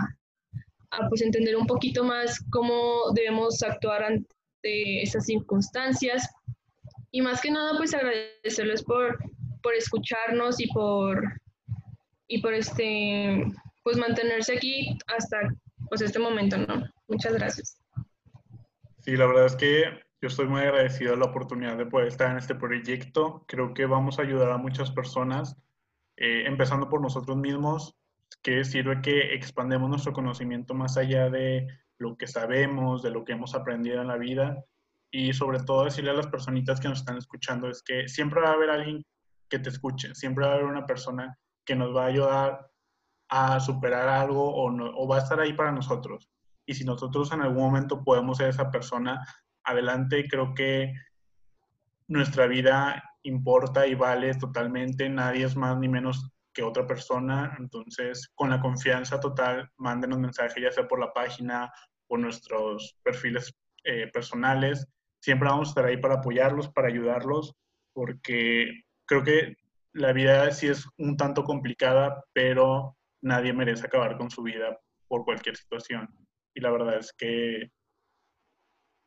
a 0.90 1.08
pues 1.08 1.22
entender 1.22 1.56
un 1.56 1.66
poquito 1.66 2.02
más 2.02 2.38
cómo 2.50 3.12
debemos 3.14 3.62
actuar 3.62 4.02
ante 4.02 5.02
estas 5.02 5.26
circunstancias. 5.26 6.28
Y 7.12 7.22
más 7.22 7.40
que 7.40 7.52
nada, 7.52 7.78
pues 7.78 7.94
agradecerles 7.94 8.82
por, 8.82 9.18
por 9.62 9.74
escucharnos 9.74 10.58
y 10.58 10.66
por, 10.72 11.22
y 12.26 12.42
por 12.42 12.54
este, 12.54 13.44
pues 13.84 13.96
mantenerse 13.98 14.56
aquí 14.56 14.98
hasta 15.16 15.38
pues 15.88 16.00
este 16.00 16.18
momento, 16.18 16.56
¿no? 16.56 16.82
Muchas 17.06 17.34
gracias. 17.34 17.78
Sí, 19.04 19.16
la 19.16 19.26
verdad 19.26 19.46
es 19.46 19.56
que 19.56 19.84
yo 20.22 20.28
estoy 20.28 20.46
muy 20.46 20.60
agradecido 20.60 21.10
de 21.10 21.16
la 21.16 21.26
oportunidad 21.26 21.76
de 21.76 21.84
poder 21.84 22.06
estar 22.06 22.30
en 22.30 22.38
este 22.38 22.54
proyecto. 22.54 23.44
Creo 23.48 23.74
que 23.74 23.86
vamos 23.86 24.18
a 24.18 24.22
ayudar 24.22 24.52
a 24.52 24.56
muchas 24.56 24.92
personas, 24.92 25.56
eh, 26.16 26.44
empezando 26.46 26.88
por 26.88 27.00
nosotros 27.00 27.36
mismos, 27.36 27.96
que 28.40 28.62
sirve 28.64 29.02
que 29.02 29.34
expandemos 29.34 29.90
nuestro 29.90 30.12
conocimiento 30.12 30.74
más 30.74 30.96
allá 30.96 31.28
de 31.28 31.66
lo 31.98 32.16
que 32.16 32.28
sabemos, 32.28 33.02
de 33.02 33.10
lo 33.10 33.24
que 33.24 33.32
hemos 33.32 33.56
aprendido 33.56 34.00
en 34.00 34.06
la 34.06 34.16
vida 34.16 34.64
y 35.10 35.32
sobre 35.32 35.58
todo 35.60 35.84
decirle 35.84 36.12
a 36.12 36.14
las 36.14 36.28
personitas 36.28 36.78
que 36.78 36.88
nos 36.88 37.00
están 37.00 37.18
escuchando 37.18 37.68
es 37.68 37.82
que 37.82 38.08
siempre 38.08 38.40
va 38.40 38.50
a 38.50 38.54
haber 38.54 38.70
alguien 38.70 39.04
que 39.48 39.58
te 39.58 39.70
escuche, 39.70 40.14
siempre 40.14 40.46
va 40.46 40.52
a 40.52 40.54
haber 40.54 40.66
una 40.66 40.86
persona 40.86 41.36
que 41.66 41.74
nos 41.74 41.94
va 41.94 42.04
a 42.04 42.08
ayudar 42.08 42.70
a 43.28 43.58
superar 43.58 44.08
algo 44.08 44.54
o, 44.54 44.70
no, 44.70 44.86
o 44.96 45.08
va 45.08 45.16
a 45.16 45.20
estar 45.20 45.40
ahí 45.40 45.52
para 45.52 45.72
nosotros. 45.72 46.30
Y 46.64 46.74
si 46.74 46.84
nosotros 46.84 47.32
en 47.32 47.42
algún 47.42 47.64
momento 47.64 48.04
podemos 48.04 48.38
ser 48.38 48.48
esa 48.48 48.70
persona, 48.70 49.20
adelante, 49.64 50.26
creo 50.28 50.54
que 50.54 50.92
nuestra 52.08 52.46
vida 52.46 53.02
importa 53.22 53.86
y 53.86 53.94
vale 53.94 54.34
totalmente, 54.34 55.08
nadie 55.08 55.44
es 55.44 55.56
más 55.56 55.78
ni 55.78 55.88
menos 55.88 56.30
que 56.52 56.62
otra 56.62 56.86
persona. 56.86 57.56
Entonces, 57.58 58.28
con 58.34 58.50
la 58.50 58.60
confianza 58.60 59.20
total, 59.20 59.70
mándenos 59.76 60.18
mensajes, 60.18 60.62
ya 60.62 60.70
sea 60.70 60.86
por 60.86 61.00
la 61.00 61.12
página 61.12 61.72
o 62.08 62.16
nuestros 62.16 62.96
perfiles 63.02 63.54
eh, 63.84 64.08
personales. 64.12 64.86
Siempre 65.20 65.48
vamos 65.48 65.68
a 65.68 65.70
estar 65.70 65.84
ahí 65.86 65.96
para 65.96 66.14
apoyarlos, 66.14 66.68
para 66.68 66.88
ayudarlos, 66.88 67.54
porque 67.92 68.82
creo 69.06 69.22
que 69.22 69.56
la 69.92 70.12
vida 70.12 70.50
sí 70.50 70.68
es 70.68 70.86
un 70.98 71.16
tanto 71.16 71.44
complicada, 71.44 72.24
pero 72.32 72.96
nadie 73.22 73.52
merece 73.52 73.86
acabar 73.86 74.16
con 74.16 74.30
su 74.30 74.42
vida 74.42 74.78
por 75.08 75.24
cualquier 75.24 75.56
situación. 75.56 76.08
Y 76.54 76.60
la 76.60 76.70
verdad 76.70 76.98
es 76.98 77.12
que 77.12 77.70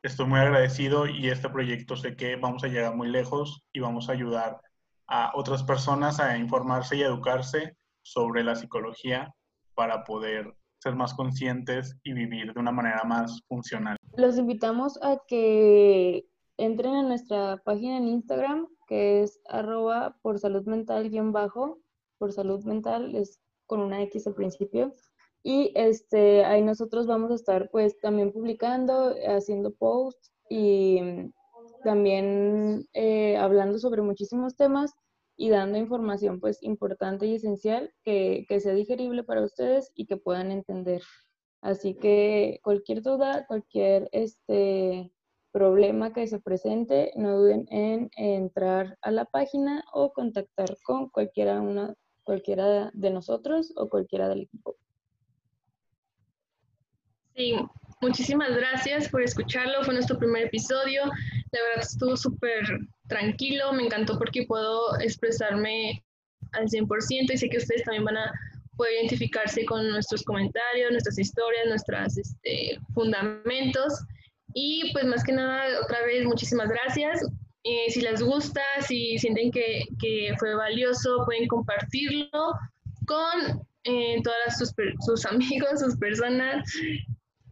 estoy 0.05 0.27
muy 0.27 0.39
agradecido 0.39 1.07
y 1.07 1.29
este 1.29 1.49
proyecto 1.49 1.95
sé 1.95 2.15
que 2.15 2.35
vamos 2.35 2.63
a 2.63 2.67
llegar 2.67 2.95
muy 2.95 3.07
lejos 3.09 3.63
y 3.73 3.79
vamos 3.79 4.07
a 4.07 4.11
ayudar 4.11 4.61
a 5.07 5.31
otras 5.35 5.63
personas 5.63 6.19
a 6.19 6.37
informarse 6.37 6.95
y 6.95 7.01
educarse 7.01 7.75
sobre 8.03 8.43
la 8.43 8.55
psicología 8.55 9.33
para 9.73 10.03
poder 10.03 10.55
ser 10.77 10.95
más 10.95 11.13
conscientes 11.15 11.97
y 12.03 12.13
vivir 12.13 12.53
de 12.53 12.59
una 12.59 12.71
manera 12.71 13.03
más 13.03 13.41
funcional. 13.47 13.97
Los 14.15 14.37
invitamos 14.37 14.99
a 15.01 15.19
que 15.27 16.27
entren 16.57 16.93
a 16.93 17.03
nuestra 17.03 17.57
página 17.65 17.97
en 17.97 18.07
Instagram, 18.07 18.67
que 18.87 19.23
es 19.23 19.41
arroba 19.49 20.17
por 20.21 20.39
salud 20.39 20.65
mental 20.67 21.09
guion 21.09 21.31
bajo, 21.31 21.79
por 22.19 22.31
salud 22.31 22.63
mental 22.63 23.15
es 23.15 23.39
con 23.65 23.79
una 23.79 24.03
X 24.03 24.27
al 24.27 24.35
principio. 24.35 24.93
Y 25.47 25.71
este, 25.75 26.43
ahí 26.43 26.63
nosotros 26.63 27.05
vamos 27.05 27.29
a 27.29 27.35
estar 27.35 27.69
pues 27.69 27.99
también 27.99 28.31
publicando, 28.31 29.13
haciendo 29.27 29.75
posts 29.75 30.31
y 30.49 30.99
también 31.83 32.87
eh, 32.93 33.37
hablando 33.37 33.77
sobre 33.77 34.01
muchísimos 34.01 34.55
temas 34.55 34.95
y 35.37 35.49
dando 35.49 35.77
información 35.77 36.39
pues 36.39 36.63
importante 36.63 37.27
y 37.27 37.35
esencial 37.35 37.93
que, 38.03 38.47
que 38.49 38.59
sea 38.59 38.73
digerible 38.73 39.23
para 39.23 39.43
ustedes 39.43 39.91
y 39.93 40.07
que 40.07 40.17
puedan 40.17 40.49
entender. 40.49 41.03
Así 41.61 41.93
que 41.93 42.59
cualquier 42.63 43.03
duda, 43.03 43.45
cualquier 43.45 44.09
este, 44.13 45.11
problema 45.51 46.11
que 46.11 46.25
se 46.25 46.39
presente, 46.39 47.11
no 47.17 47.37
duden 47.37 47.67
en 47.69 48.09
entrar 48.17 48.97
a 49.03 49.11
la 49.11 49.25
página 49.25 49.83
o 49.93 50.11
contactar 50.11 50.75
con 50.83 51.09
cualquiera, 51.09 51.61
una, 51.61 51.93
cualquiera 52.23 52.89
de 52.95 53.11
nosotros 53.11 53.73
o 53.75 53.89
cualquiera 53.89 54.27
del 54.27 54.41
equipo. 54.41 54.75
Sí, 57.35 57.53
muchísimas 58.01 58.55
gracias 58.55 59.09
por 59.09 59.21
escucharlo. 59.21 59.83
Fue 59.83 59.93
nuestro 59.93 60.17
primer 60.17 60.43
episodio. 60.43 61.03
La 61.51 61.61
verdad 61.63 61.81
estuvo 61.81 62.15
súper 62.15 62.63
tranquilo. 63.09 63.73
Me 63.73 63.83
encantó 63.83 64.17
porque 64.17 64.45
puedo 64.47 64.97
expresarme 65.01 66.01
al 66.53 66.67
100% 66.67 67.33
y 67.33 67.37
sé 67.37 67.49
que 67.49 67.57
ustedes 67.57 67.83
también 67.83 68.05
van 68.05 68.17
a 68.17 68.31
poder 68.77 68.93
identificarse 68.93 69.65
con 69.65 69.89
nuestros 69.89 70.23
comentarios, 70.23 70.91
nuestras 70.91 71.19
historias, 71.19 71.67
nuestros 71.67 72.17
este, 72.17 72.79
fundamentos. 72.93 73.93
Y 74.53 74.93
pues 74.93 75.03
más 75.03 75.21
que 75.25 75.33
nada, 75.33 75.81
otra 75.83 76.05
vez, 76.05 76.25
muchísimas 76.25 76.69
gracias. 76.69 77.21
Eh, 77.63 77.89
si 77.89 77.99
les 77.99 78.21
gusta, 78.21 78.61
si 78.87 79.17
sienten 79.17 79.51
que, 79.51 79.83
que 79.99 80.33
fue 80.39 80.55
valioso, 80.55 81.23
pueden 81.25 81.47
compartirlo 81.49 82.29
con 83.05 83.65
eh, 83.83 84.21
todas 84.23 84.57
sus, 84.57 84.73
sus 85.05 85.25
amigos, 85.31 85.81
sus 85.81 85.97
personas 85.97 86.63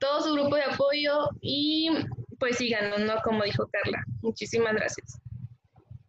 todo 0.03 0.21
su 0.21 0.33
grupo 0.33 0.55
de 0.57 0.63
apoyo 0.63 1.29
y 1.39 1.89
pues 2.37 2.57
sigan, 2.57 3.05
¿no? 3.05 3.13
Como 3.23 3.43
dijo 3.43 3.67
Carla. 3.71 4.03
Muchísimas 4.21 4.73
gracias. 4.73 5.21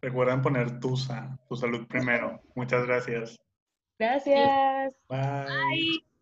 Recuerden 0.01 0.41
poner 0.41 0.79
TUSA, 0.79 1.39
tu 1.47 1.55
salud 1.55 1.87
primero. 1.87 2.41
Muchas 2.55 2.85
gracias. 2.85 3.39
Gracias. 3.97 4.93
Bye. 5.07 5.45
Bye. 5.45 6.14